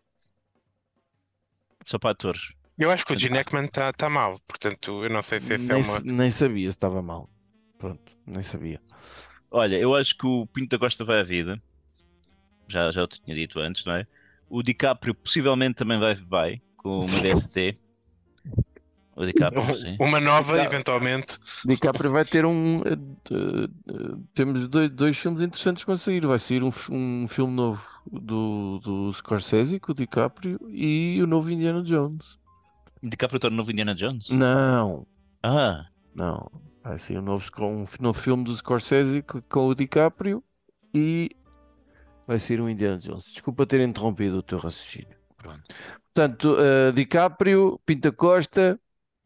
Só 1.85 1.97
para 1.97 2.11
atores. 2.11 2.53
Eu 2.77 2.91
acho 2.91 3.07
que 3.07 3.13
o 3.13 3.19
Gene 3.19 3.39
Hackman 3.39 3.67
está 3.67 3.93
tá 3.93 4.11
mal, 4.11 4.37
portanto, 4.49 5.05
eu 5.05 5.11
não 5.11 5.23
sei 5.23 5.41
se 5.41 5.55
esse 5.55 5.71
é 5.71 5.77
uma. 5.77 6.01
nem 6.01 6.29
sabia 6.29 6.69
se 6.69 6.77
estava 6.77 7.01
mal. 7.01 7.31
Pronto, 7.79 8.13
nem 8.27 8.43
sabia. 8.43 8.83
Olha, 9.49 9.77
eu 9.77 9.95
acho 9.95 10.19
que 10.19 10.27
o 10.27 10.45
Pinto 10.49 10.71
da 10.71 10.79
Costa 10.81 11.05
vai 11.05 11.21
à 11.21 11.23
vida. 11.23 11.63
Já, 12.67 12.91
já 12.91 13.05
o 13.05 13.07
tinha 13.07 13.37
dito 13.37 13.61
antes, 13.61 13.85
não 13.85 13.95
é? 13.95 14.09
O 14.51 14.61
DiCaprio 14.61 15.15
possivelmente 15.15 15.77
também 15.77 16.01
vai, 16.01 16.17
vai 16.17 16.63
com 16.77 16.99
uma 17.07 17.21
DST. 17.23 17.79
O 19.21 19.27
DiCaprio, 19.27 19.75
sim. 19.77 19.97
Uma 19.99 20.21
nova, 20.21 20.57
Já- 20.57 20.65
eventualmente. 20.65 21.39
DiCaprio 21.67 22.13
vai 22.13 22.25
ter 22.25 22.47
um. 22.47 22.83
eh, 22.85 22.93
eh, 23.33 23.69
eh, 23.89 24.17
temos 24.33 24.69
dois, 24.69 24.91
dois 24.91 25.19
filmes 25.19 25.43
interessantes 25.43 25.83
para 25.83 25.97
sair. 25.97 26.25
Vai 26.25 26.39
sair 26.39 26.63
um, 26.63 26.71
um 26.91 27.27
filme 27.27 27.53
novo 27.53 27.83
do, 28.07 28.79
do 28.79 29.13
Scorsese 29.13 29.81
com 29.81 29.91
o 29.91 29.95
DiCaprio 29.95 30.61
e 30.71 31.21
o 31.21 31.27
novo 31.27 31.51
Indiana 31.51 31.83
Jones. 31.83 32.39
O 33.03 33.09
DiCaprio 33.09 33.41
torna 33.41 33.57
novo 33.57 33.73
Indiana 33.73 33.93
Jones? 33.95 34.29
Não, 34.31 35.05
Ah, 35.43 35.87
não. 36.15 36.49
Vai 36.85 36.97
sair 36.99 37.19
um 37.19 37.23
novo, 37.23 37.51
com 37.51 37.83
um 37.83 37.87
novo 38.01 38.19
filme 38.21 38.45
do 38.45 38.57
Scorsese 38.57 39.21
co- 39.23 39.43
com 39.51 39.67
o 39.67 39.75
DiCaprio 39.75 40.43
e 40.95 41.31
vai 42.27 42.39
sair 42.39 42.61
um 42.61 42.69
Indiana 42.69 42.99
Jones. 42.99 43.25
Desculpa 43.25 43.67
ter 43.67 43.81
interrompido 43.81 44.39
o 44.39 44.43
teu 44.43 44.59
raciocínio. 44.59 45.17
pronto. 45.37 45.63
Portanto, 46.15 46.57
eh, 46.59 46.93
DiCaprio, 46.93 47.81
Pinta 47.85 48.11
Costa 48.13 48.79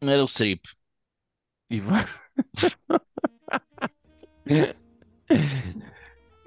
Não 0.03 0.11
era 0.11 0.23
o 0.23 0.27
Streep. 0.27 0.61
e 1.69 1.79
vai. 1.79 2.05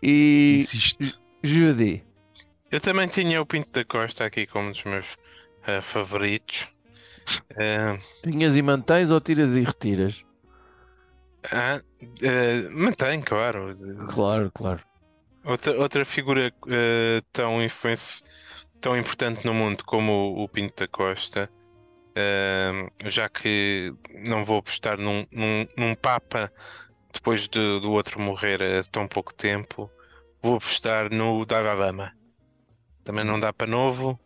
e 0.03 0.57
Insisto. 0.59 1.19
Judy. 1.43 2.05
Eu 2.71 2.81
também 2.81 3.09
tinha 3.09 3.41
o 3.41 3.47
Pinto 3.47 3.71
da 3.71 3.85
Costa 3.85 4.25
aqui 4.25 4.47
como 4.47 4.69
um 4.69 4.73
dos 4.73 4.85
meus 4.85 5.17
eh, 5.67 5.81
favoritos. 5.81 6.69
Eh, 7.57 7.99
Tinhas 8.23 8.57
e 8.57 8.63
mantens 8.63 9.11
ou 9.11 9.21
tiras 9.21 9.55
e 9.57 9.63
retiras? 9.63 10.23
ah, 11.51 11.81
eh, 12.23 12.69
mantém, 12.71 13.21
claro. 13.23 13.71
Claro, 14.13 14.51
claro. 14.53 14.83
Outra, 15.45 15.79
outra 15.81 16.05
figura 16.05 16.53
eh, 16.69 17.23
tão 17.33 17.63
influenci- 17.63 18.23
tão 18.81 18.97
importante 18.97 19.47
no 19.47 19.55
mundo 19.55 19.85
como 19.85 20.13
o, 20.13 20.43
o 20.45 20.49
Pinto 20.49 20.75
da 20.85 20.89
Costa, 20.89 21.49
já 23.05 23.29
que 23.29 23.93
não 24.25 24.45
vou 24.45 24.59
apostar 24.59 24.99
num, 24.99 25.27
num, 25.31 25.67
num 25.77 25.95
Papa 25.95 26.51
depois 27.13 27.49
de- 27.49 27.81
do 27.81 27.91
outro 27.93 28.21
morrer 28.21 28.63
há 28.63 28.83
tão 28.85 29.07
pouco 29.09 29.33
tempo, 29.35 29.91
vou 30.41 30.57
apostar 30.57 31.13
no 31.13 31.45
Dalai 31.45 31.75
Lama. 31.75 32.13
Também 33.05 33.25
não 33.25 33.39
dá 33.41 33.53
para 33.53 33.67
novo. 33.67 34.19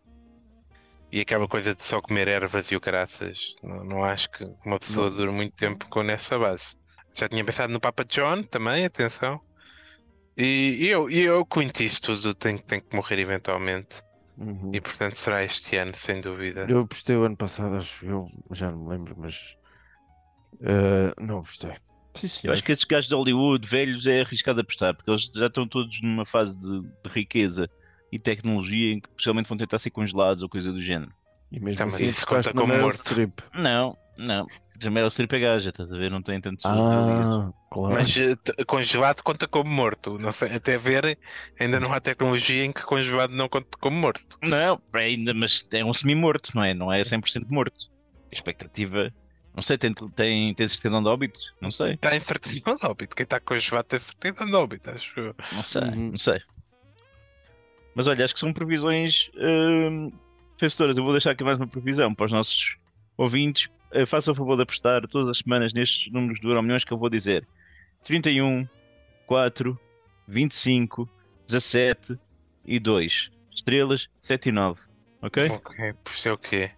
E 1.11 1.19
aquela 1.19 1.47
coisa 1.47 1.75
de 1.75 1.83
só 1.83 2.01
comer 2.01 2.27
ervas 2.29 2.71
e 2.71 2.75
o 2.75 2.79
caraças, 2.79 3.55
não, 3.61 3.83
não 3.83 4.03
acho 4.03 4.29
que 4.31 4.45
uma 4.65 4.79
pessoa 4.79 5.09
Não. 5.09 5.15
dure 5.17 5.31
muito 5.31 5.53
tempo 5.55 5.89
com 5.89 6.01
nessa 6.03 6.39
base. 6.39 6.75
Já 7.13 7.27
tinha 7.27 7.43
pensado 7.43 7.73
no 7.73 7.81
Papa 7.81 8.05
John 8.05 8.43
também, 8.43 8.85
atenção. 8.85 9.41
E, 10.37 10.77
e 10.79 10.87
eu, 10.87 11.09
e 11.09 11.19
eu 11.19 11.45
com 11.45 11.61
isso 11.61 12.01
tudo 12.01 12.33
tenho, 12.33 12.59
tenho 12.59 12.81
que 12.81 12.95
morrer 12.95 13.19
eventualmente. 13.19 14.01
Uhum. 14.37 14.71
E 14.73 14.81
portanto 14.81 15.17
será 15.17 15.43
este 15.43 15.75
ano, 15.75 15.93
sem 15.95 16.21
dúvida. 16.21 16.65
Eu 16.69 16.79
apostei 16.79 17.15
o 17.15 17.23
ano 17.23 17.37
passado, 17.37 17.75
acho 17.75 18.05
eu, 18.05 18.27
já 18.51 18.71
não 18.71 18.79
me 18.79 18.89
lembro, 18.89 19.15
mas 19.17 19.55
eh, 20.61 21.13
não 21.19 21.39
apostei. 21.39 21.73
Sim, 22.13 22.47
Eu 22.47 22.53
acho 22.53 22.63
que 22.63 22.71
esses 22.71 22.83
gajos 22.83 23.07
de 23.07 23.15
Hollywood 23.15 23.65
velhos 23.67 24.05
é 24.05 24.21
arriscado 24.21 24.59
apostar, 24.59 24.93
porque 24.93 25.09
eles 25.09 25.29
já 25.33 25.47
estão 25.47 25.67
todos 25.67 26.01
numa 26.01 26.25
fase 26.25 26.59
de, 26.59 26.81
de 26.81 27.09
riqueza 27.09 27.69
e 28.11 28.19
tecnologia 28.19 28.93
em 28.93 28.99
que 28.99 29.07
possivelmente 29.09 29.47
vão 29.47 29.57
tentar 29.57 29.79
ser 29.79 29.91
congelados 29.91 30.43
ou 30.43 30.49
coisa 30.49 30.71
do 30.71 30.81
género. 30.81 31.11
E 31.51 31.59
mesmo 31.59 31.77
Tá, 31.77 31.85
mas 31.85 31.95
assim, 31.95 32.07
isso 32.07 32.25
conta 32.25 32.53
como 32.53 32.77
morto. 32.77 32.99
Streep. 32.99 33.39
Não, 33.53 33.97
não. 34.21 34.45
A 34.85 34.89
Meryl 34.89 35.09
Streep 35.09 35.33
é 35.33 35.39
gaja, 35.39 35.69
estás 35.69 35.91
a 35.91 35.97
ver? 35.97 36.09
Não 36.11 36.21
tem 36.21 36.39
tantos. 36.39 36.65
Ah, 36.65 37.51
claro. 37.71 37.93
Mas 37.95 38.15
eh, 38.17 38.35
congelado 38.65 39.21
conta 39.21 39.47
como 39.47 39.69
morto. 39.69 40.17
Não 40.19 40.31
sei, 40.31 40.53
até 40.55 40.77
ver, 40.77 41.17
ainda 41.59 41.79
não 41.79 41.91
há 41.91 41.99
tecnologia 41.99 42.63
em 42.65 42.71
que 42.71 42.83
congelado 42.83 43.31
não 43.31 43.49
conta 43.49 43.77
como 43.79 43.97
morto. 43.97 44.37
Não, 44.41 44.81
é 44.93 44.99
ainda, 44.99 45.33
mas 45.33 45.67
é 45.71 45.83
um 45.83 45.93
semi-morto, 45.93 46.51
não 46.55 46.63
é? 46.63 46.73
Não 46.73 46.91
é 46.91 47.01
100% 47.01 47.45
morto. 47.49 47.89
A 48.31 48.35
expectativa. 48.35 49.13
Não 49.53 49.61
sei, 49.61 49.77
tem, 49.77 49.93
tem, 49.93 50.53
tem 50.53 50.67
certidão 50.67 51.03
de 51.03 51.09
óbito? 51.09 51.39
Não 51.59 51.69
sei, 51.71 51.95
Está 51.95 52.15
em 52.15 52.19
certidão 52.21 52.75
de 52.77 52.85
óbito. 52.85 53.15
Quem 53.15 53.25
está 53.25 53.39
congelado 53.39 53.85
tem 53.85 53.99
certidão 53.99 54.47
de 54.47 54.55
óbito, 54.55 54.89
acho 54.89 55.19
eu. 55.19 55.35
não 55.51 55.63
sei, 55.63 55.81
Uhum. 55.81 56.09
não 56.11 56.17
sei. 56.17 56.39
Mas 57.93 58.07
olha, 58.07 58.23
acho 58.23 58.33
que 58.33 58.39
são 58.39 58.53
previsões 58.53 59.29
hum, 59.35 60.11
vencedoras. 60.59 60.97
Eu 60.97 61.03
vou 61.03 61.11
deixar 61.11 61.31
aqui 61.31 61.43
mais 61.43 61.57
uma 61.57 61.67
previsão 61.67 62.15
para 62.15 62.27
os 62.27 62.31
nossos 62.31 62.77
ouvintes. 63.17 63.67
Eh, 63.91 64.05
façam 64.05 64.31
o 64.33 64.35
favor 64.35 64.55
de 64.55 64.63
apostar 64.63 65.05
todas 65.07 65.29
as 65.29 65.37
semanas 65.39 65.73
nestes 65.73 66.11
números 66.11 66.39
do 66.39 66.49
Euro 66.49 66.61
Milhões 66.63 66.83
que 66.85 66.91
eu 66.93 66.97
vou 66.97 67.09
dizer: 67.09 67.47
31, 68.03 68.67
4, 69.27 69.77
25, 70.27 71.09
17 71.47 72.17
e 72.65 72.79
2. 72.79 73.29
Estrelas 73.53 74.09
7 74.15 74.49
e 74.49 74.51
9. 74.51 74.79
Ok? 75.21 75.49
Ok, 75.49 75.93
por 76.03 76.11
isso 76.13 76.27
é 76.29 76.31
o 76.33 76.37
quê? 76.37 76.71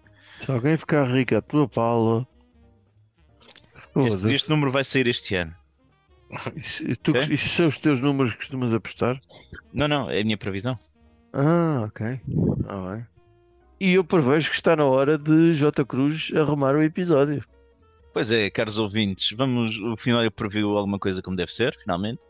Se 0.43 0.51
alguém 0.51 0.75
ficar 0.77 1.03
rico 1.05 1.35
à 1.35 1.41
tua 1.41 1.67
pala. 1.67 2.27
Este, 3.95 4.33
este 4.33 4.49
número 4.49 4.71
vai 4.71 4.83
sair 4.83 5.07
este 5.07 5.35
ano. 5.35 5.53
Isso- 6.55 6.83
tu- 7.03 7.11
Ok. 7.11 7.21
Isso 7.33 7.47
são 7.49 7.67
os 7.67 7.77
teus 7.77 8.01
números 8.01 8.31
que 8.31 8.39
costumas 8.39 8.73
apostar? 8.73 9.19
Não, 9.71 9.87
não, 9.87 10.09
é 10.09 10.19
a 10.19 10.23
minha 10.23 10.37
previsão. 10.37 10.77
Ah, 11.31 11.83
ok. 11.85 12.19
Ah, 12.67 12.95
bem. 12.95 13.05
E 13.83 13.95
eu 13.95 14.03
prevejo 14.05 14.49
que 14.49 14.55
está 14.55 14.77
na 14.77 14.85
hora 14.85 15.17
de 15.17 15.53
J. 15.55 15.83
Cruz 15.83 16.31
arrumar 16.33 16.73
o 16.73 16.81
episódio. 16.81 17.43
Pois 18.13 18.31
é, 18.31 18.49
caros 18.49 18.79
ouvintes, 18.79 19.35
vamos, 19.35 19.77
o 19.77 19.97
final 19.97 20.31
previu 20.31 20.77
alguma 20.77 20.97
coisa 20.97 21.21
como 21.21 21.35
deve 21.35 21.53
ser, 21.53 21.77
finalmente. 21.77 22.21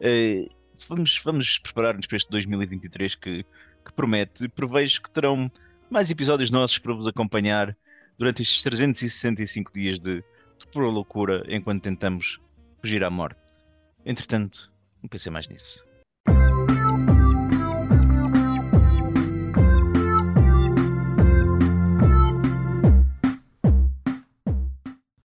Eh, 0.00 0.48
vamos, 0.88 1.20
vamos 1.24 1.56
preparar-nos 1.60 2.04
para 2.08 2.16
este 2.16 2.28
2023 2.32 3.14
que, 3.14 3.44
que 3.44 3.92
promete. 3.94 4.48
Prevejo 4.48 5.00
que 5.02 5.10
terão 5.12 5.48
mais 5.88 6.10
episódios 6.10 6.50
nossos 6.50 6.80
para 6.80 6.92
vos 6.92 7.06
acompanhar 7.06 7.76
durante 8.18 8.42
estes 8.42 8.60
365 8.64 9.72
dias 9.72 10.00
de, 10.00 10.16
de 10.16 10.66
pura 10.72 10.88
loucura 10.88 11.44
enquanto 11.46 11.84
tentamos 11.84 12.40
fugir 12.80 13.04
à 13.04 13.10
morte. 13.10 13.38
Entretanto, 14.04 14.68
não 15.00 15.08
pensei 15.08 15.30
mais 15.30 15.46
nisso. 15.46 15.87